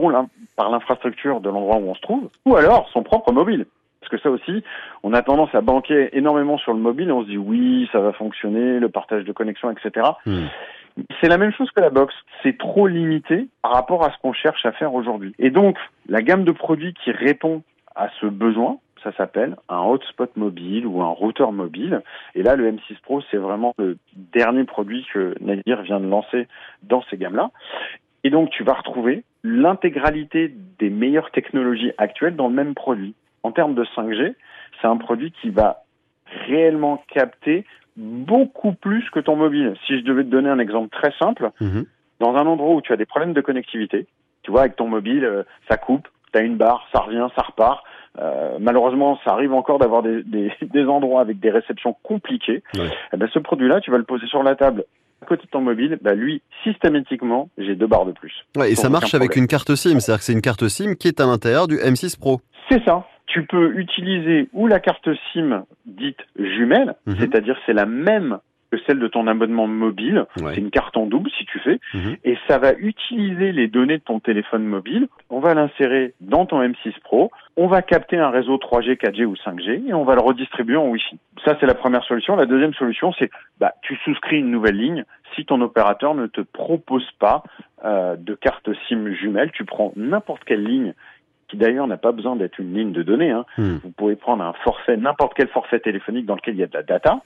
par 0.56 0.70
l'infrastructure 0.70 1.42
de 1.42 1.50
l'endroit 1.50 1.78
où 1.78 1.90
on 1.90 1.96
se 1.96 2.02
trouve, 2.02 2.30
ou 2.46 2.56
alors 2.56 2.88
son 2.94 3.04
propre 3.04 3.34
mobile. 3.34 3.66
Parce 4.00 4.12
que 4.12 4.18
ça 4.20 4.30
aussi, 4.30 4.64
on 5.04 5.14
a 5.14 5.22
tendance 5.22 5.54
à 5.54 5.62
banquer 5.62 6.10
énormément 6.18 6.58
sur 6.58 6.74
le 6.74 6.80
mobile 6.80 7.12
on 7.12 7.24
se 7.24 7.30
dit 7.30 7.38
oui, 7.38 7.89
ça 7.91 8.00
va 8.00 8.14
fonctionner, 8.14 8.80
le 8.80 8.89
partage 8.89 9.26
de 9.26 9.32
connexion, 9.32 9.72
etc. 9.72 10.08
Hmm. 10.26 10.45
C'est 11.22 11.28
la 11.28 11.38
même 11.38 11.54
chose 11.54 11.70
que 11.72 11.82
la 11.82 11.89
box. 11.89 12.14
C'est 12.43 12.58
trop 12.58 12.88
limité 12.88 13.47
par 13.62 13.74
rapport 13.74 14.04
à 14.04 14.12
ce 14.12 14.18
qu'on 14.22 14.34
cherche 14.34 14.66
à 14.66 14.72
faire 14.72 14.93
aujourd'hui. 14.93 15.34
Et 15.39 15.50
donc, 15.50 15.78
la 16.08 16.22
gamme 16.22 16.43
de 16.43 16.52
produits 16.52 16.93
qui 16.93 17.12
répond 17.12 17.64
à 17.95 18.10
ce 18.20 18.26
besoin, 18.26 18.80
ça 19.04 19.12
s'appelle 19.14 19.56
un 19.70 19.80
hotspot 19.80 20.36
mobile 20.36 20.86
ou 20.86 21.02
un 21.02 21.10
routeur 21.10 21.52
mobile. 21.52 22.02
Et 22.36 22.43
là, 22.43 22.56
le 22.56 22.72
M6 22.72 23.00
Pro, 23.02 23.22
c'est 23.32 23.38
vraiment 23.38 23.74
le 23.78 23.97
dernier 24.16 24.64
produit 24.66 25.06
que 25.14 25.36
Nadir 25.39 25.82
vient 25.84 26.00
de 26.00 26.08
lancer 26.08 26.47
dans 26.84 27.02
ces 27.10 27.18
gammes-là. 27.18 27.52
Et 28.24 28.30
donc, 28.30 28.50
tu 28.50 28.64
vas 28.64 28.74
retrouver 28.74 29.24
l'intégralité 29.43 30.54
des 30.80 30.89
meilleures 30.89 31.32
technologies 31.32 31.91
actuelles 31.97 32.36
dans 32.36 32.50
le 32.50 32.54
même 32.54 32.76
produit 32.76 33.16
en 33.50 33.52
termes 33.52 33.74
de 33.74 33.84
5G, 33.84 34.36
c'est 34.80 34.88
un 34.88 34.97
produit 34.97 35.34
qui 35.41 35.50
va 35.50 35.82
réellement 36.47 37.04
capter 37.12 37.66
beaucoup 37.97 38.74
plus 38.74 39.10
que 39.10 39.20
ton 39.20 39.36
mobile. 39.36 39.74
Si 39.88 39.97
je 39.97 40.04
devais 40.04 40.24
te 40.24 40.30
donner 40.30 40.50
un 40.50 40.60
exemple 40.60 40.89
très 40.95 41.12
simple, 41.18 41.50
mhm. 41.60 41.86
dans 42.20 42.36
un 42.36 42.45
endroit 42.45 42.76
où 42.76 42.82
tu 42.82 42.93
as 42.93 42.95
des 42.95 43.08
problèmes 43.08 43.34
de 43.34 43.41
connectivité, 43.41 44.06
tu 44.43 44.52
vois, 44.52 44.62
avec 44.62 44.76
ton 44.76 44.88
mobile, 44.88 45.26
euh, 45.26 45.43
ça 45.68 45.78
coupe, 45.78 46.08
tu 46.32 46.39
as 46.39 46.43
une 46.43 46.58
barre, 46.58 46.88
ça 46.93 47.02
revient, 47.02 47.28
ça 47.36 47.41
repart. 47.41 47.84
Euh, 48.20 48.58
malheureusement, 48.60 49.20
ça 49.26 49.32
arrive 49.32 49.54
encore 49.54 49.80
d'avoir 49.80 50.04
des, 50.04 50.24
endroits 50.88 51.22
avec 51.22 51.39
des 51.39 51.50
réceptions 51.50 51.95
compliquées. 52.04 52.62
Eh 52.76 53.18
ben, 53.18 53.28
ce 53.34 53.39
produit-là, 53.39 53.82
tu 53.82 53.89
vas 53.89 53.97
le 53.97 54.04
poser 54.04 54.28
sur 54.28 54.43
la 54.43 54.56
table 54.56 54.86
à 55.22 55.26
côté 55.26 55.43
de 55.45 55.50
ton 55.50 55.60
mobile, 55.60 56.00
bah 56.02 56.14
lui, 56.14 56.41
systématiquement, 56.64 57.50
j'ai 57.58 57.76
deux 57.76 57.88
barres 57.88 58.06
de 58.06 58.14
plus. 58.14 58.32
Ouais, 58.56 58.72
et 58.72 58.76
ça 58.76 58.89
marche 58.89 59.14
avec 59.14 59.36
une 59.36 59.47
carte 59.47 59.76
SIM, 59.76 60.00
c'est-à-dire 60.00 60.20
que 60.20 60.24
c'est 60.24 60.34
une 60.34 60.41
carte 60.41 60.66
SIM 60.70 60.95
qui 60.95 61.10
est 61.10 61.20
à 61.20 61.26
l'intérieur 61.26 61.68
du 61.68 61.76
M6 61.76 62.18
Pro. 62.18 62.39
C'est 62.70 62.84
ça. 62.86 63.06
Tu 63.30 63.46
peux 63.46 63.78
utiliser 63.80 64.50
ou 64.54 64.68
la 64.68 64.80
carte 64.80 65.08
SIM 65.32 65.64
dite 65.86 66.20
jumelle, 66.38 66.96
Mhm. 67.06 67.16
c'est-à-dire 67.20 67.58
c'est 67.66 67.74
la 67.74 67.86
même 67.86 68.40
que 68.72 68.78
celle 68.86 69.00
de 69.00 69.08
ton 69.08 69.26
abonnement 69.26 69.66
mobile, 69.66 70.26
Ouais. 70.40 70.52
c'est 70.54 70.62
une 70.62 70.70
carte 70.70 70.96
en 70.96 71.08
double 71.08 71.32
si 71.40 71.44
tu 71.46 71.58
fais, 71.58 71.80
Mhm. 71.96 72.18
et 72.24 72.38
ça 72.48 72.60
va 72.60 72.74
utiliser 72.78 73.52
les 73.52 73.68
données 73.68 73.98
de 73.98 74.04
ton 74.04 74.20
téléphone 74.20 74.64
mobile, 74.64 75.08
on 75.32 75.40
va 75.40 75.56
l'insérer 75.56 76.14
dans 76.22 76.46
ton 76.46 76.62
M6 76.62 76.94
Pro, 77.04 77.32
on 77.58 77.66
va 77.66 77.82
capter 77.82 78.18
un 78.18 78.30
réseau 78.30 78.58
3G, 78.60 78.96
4G 78.96 79.26
ou 79.26 79.36
5G 79.38 79.82
et 79.88 79.94
on 79.96 80.04
va 80.04 80.14
le 80.14 80.22
redistribuer 80.22 80.76
en 80.76 80.88
Wi-Fi. 80.88 81.18
Ça 81.46 81.58
c'est 81.60 81.66
la 81.66 81.74
première 81.74 82.04
solution. 82.04 82.36
La 82.36 82.46
deuxième 82.46 82.76
solution 82.76 83.12
c'est 83.18 83.32
bah 83.60 83.74
tu 83.82 83.96
souscris 84.06 84.38
une 84.38 84.52
nouvelle 84.52 84.78
ligne 84.78 85.04
si 85.36 85.46
ton 85.46 85.62
opérateur 85.62 86.14
ne 86.14 86.28
te 86.28 86.42
propose 86.42 87.10
pas 87.20 87.42
euh, 87.86 88.18
de 88.18 88.36
carte 88.36 88.70
SIM 88.88 89.14
jumelle, 89.14 89.52
tu 89.52 89.64
prends 89.66 89.94
n'importe 89.96 90.44
quelle 90.44 90.64
ligne 90.64 90.94
qui 91.50 91.58
d'ailleurs 91.58 91.88
n'a 91.88 91.97
pas 91.97 92.12
besoin 92.12 92.36
d'être 92.36 92.60
une 92.60 92.74
ligne 92.74 92.91
de 92.93 93.04
données. 93.04 93.32
hein. 93.32 93.45
Hmm. 93.58 93.78
Vous 93.84 93.91
pouvez 93.91 94.16
prendre 94.16 94.43
un 94.43 94.54
forfait, 94.64 94.95
n'importe 94.95 95.34
quel 95.36 95.50
forfait 95.50 95.80
téléphonique 95.80 96.26
dans 96.26 96.36
lequel 96.36 96.54
il 96.56 96.60
y 96.60 96.64
a 96.64 96.68
de 96.68 96.74
la 96.74 96.84
data. 96.84 97.22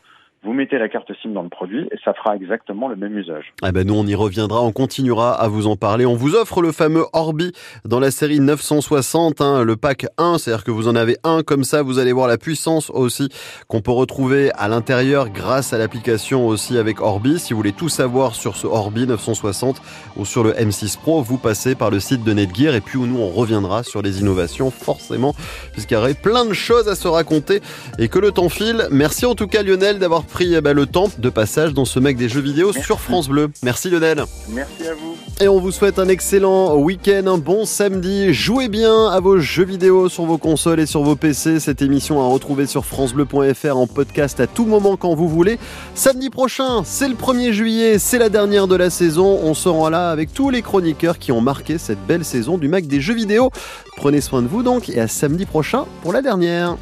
Vous 0.46 0.52
mettez 0.52 0.78
la 0.78 0.90
carte 0.90 1.10
SIM 1.22 1.30
dans 1.30 1.42
le 1.42 1.48
produit 1.48 1.88
et 1.90 1.96
ça 2.04 2.14
fera 2.14 2.36
exactement 2.36 2.90
le 2.90 2.98
même 2.98 3.18
usage. 3.18 3.54
Ah 3.62 3.72
ben 3.72 3.88
nous 3.88 3.94
on 3.94 4.06
y 4.06 4.14
reviendra, 4.14 4.62
on 4.62 4.74
continuera 4.74 5.32
à 5.32 5.48
vous 5.48 5.68
en 5.68 5.78
parler. 5.78 6.06
On 6.06 6.16
vous 6.16 6.36
offre 6.36 6.62
le 6.62 6.74
fameux 6.74 7.06
Orbi 7.14 7.54
dans 7.86 8.02
la 8.02 8.12
série 8.12 8.42
960, 8.42 9.40
hein, 9.40 9.64
le 9.64 9.78
pack 9.78 10.06
1, 10.18 10.38
c'est-à-dire 10.38 10.66
que 10.66 10.72
vous 10.72 10.90
en 10.90 10.98
avez 10.98 11.16
un 11.24 11.44
comme 11.44 11.64
ça, 11.64 11.82
vous 11.82 11.98
allez 11.98 12.12
voir 12.12 12.28
la 12.28 12.38
puissance 12.38 12.90
aussi 12.90 13.30
qu'on 13.70 13.80
peut 13.80 13.92
retrouver 13.92 14.52
à 14.58 14.68
l'intérieur 14.68 15.30
grâce 15.30 15.72
à 15.72 15.78
l'application 15.78 16.46
aussi 16.46 16.78
avec 16.78 17.00
Orbi. 17.00 17.40
Si 17.40 17.54
vous 17.54 17.58
voulez 17.60 17.72
tout 17.72 17.88
savoir 17.88 18.36
sur 18.36 18.58
ce 18.58 18.68
Orbi 18.68 19.08
960 19.08 19.82
ou 20.18 20.26
sur 20.26 20.44
le 20.44 20.52
M6 20.52 21.00
Pro, 21.00 21.22
vous 21.22 21.38
passez 21.38 21.74
par 21.74 21.90
le 21.90 22.02
site 22.02 22.26
de 22.26 22.34
Netgear 22.34 22.76
et 22.76 22.82
puis 22.82 23.00
nous 23.00 23.18
on 23.18 23.30
reviendra 23.30 23.84
sur 23.84 24.02
les 24.02 24.20
innovations 24.20 24.72
forcément 24.72 25.36
puisqu'il 25.72 25.94
y 25.94 25.98
aurait 25.98 26.16
plein 26.16 26.44
de 26.44 26.54
choses 26.54 26.90
à 26.90 26.96
se 26.96 27.08
raconter 27.08 27.62
et 27.98 28.10
que 28.10 28.20
le 28.20 28.32
temps 28.32 28.50
file. 28.50 28.88
Merci 28.92 29.26
en 29.26 29.36
tout 29.36 29.48
cas 29.48 29.64
Lionel 29.64 30.00
d'avoir 30.00 30.24
pris 30.34 30.56
eh 30.56 30.62
ben, 30.62 30.74
le 30.74 30.88
temps 30.88 31.10
de 31.16 31.30
passage 31.30 31.76
dans 31.76 31.86
ce 31.86 32.00
mec 32.00 32.18
des 32.18 32.28
jeux 32.28 32.42
vidéo 32.42 32.72
Merci. 32.74 32.88
sur 32.88 33.00
France 33.00 33.30
Bleu. 33.30 33.50
Merci 33.62 33.92
Lionel. 33.92 34.24
Merci 34.50 34.88
à 34.88 34.96
vous. 34.96 35.16
Et 35.40 35.48
on 35.48 35.60
vous 35.60 35.72
souhaite 35.72 36.00
un 36.00 36.08
excellent 36.08 36.76
week-end, 36.76 37.28
un 37.28 37.38
bon 37.38 37.66
samedi. 37.66 38.34
Jouez 38.34 38.68
bien 38.68 39.10
à 39.10 39.20
vos 39.20 39.38
jeux 39.38 39.64
vidéo 39.64 40.10
sur 40.10 40.26
vos 40.26 40.40
consoles 40.40 40.80
et 40.80 40.88
sur 40.88 41.04
vos 41.04 41.16
PC. 41.16 41.60
Cette 41.60 41.84
émission 41.84 42.20
à 42.20 42.26
retrouver 42.26 42.66
sur 42.66 42.84
francebleu.fr 42.84 43.78
en 43.78 43.86
podcast 43.86 44.40
à 44.40 44.48
tout 44.48 44.66
moment 44.66 44.98
quand 44.98 45.14
vous 45.14 45.30
voulez. 45.30 45.60
Samedi 45.94 46.32
prochain, 46.32 46.82
c'est 46.84 47.08
le 47.08 47.16
1er 47.16 47.52
juillet, 47.52 48.00
c'est 48.00 48.18
la 48.18 48.30
dernière 48.30 48.68
de 48.68 48.76
la 48.76 48.90
saison. 48.90 49.40
On 49.44 49.54
sera 49.54 49.92
là 49.92 50.10
avec 50.10 50.34
tous 50.34 50.50
les 50.50 50.64
chroniqueurs 50.64 51.20
qui 51.20 51.32
ont 51.32 51.42
marqué 51.42 51.78
cette 51.78 52.04
belle 52.08 52.26
saison 52.26 52.58
du 52.58 52.68
Mac 52.68 52.88
des 52.88 53.02
jeux 53.02 53.16
vidéo. 53.16 53.52
Prenez 53.98 54.20
soin 54.20 54.42
de 54.42 54.48
vous 54.48 54.64
donc 54.64 54.90
et 54.90 55.00
à 55.00 55.08
samedi 55.08 55.46
prochain 55.46 55.86
pour 56.02 56.12
la 56.12 56.24
dernière. 56.24 56.78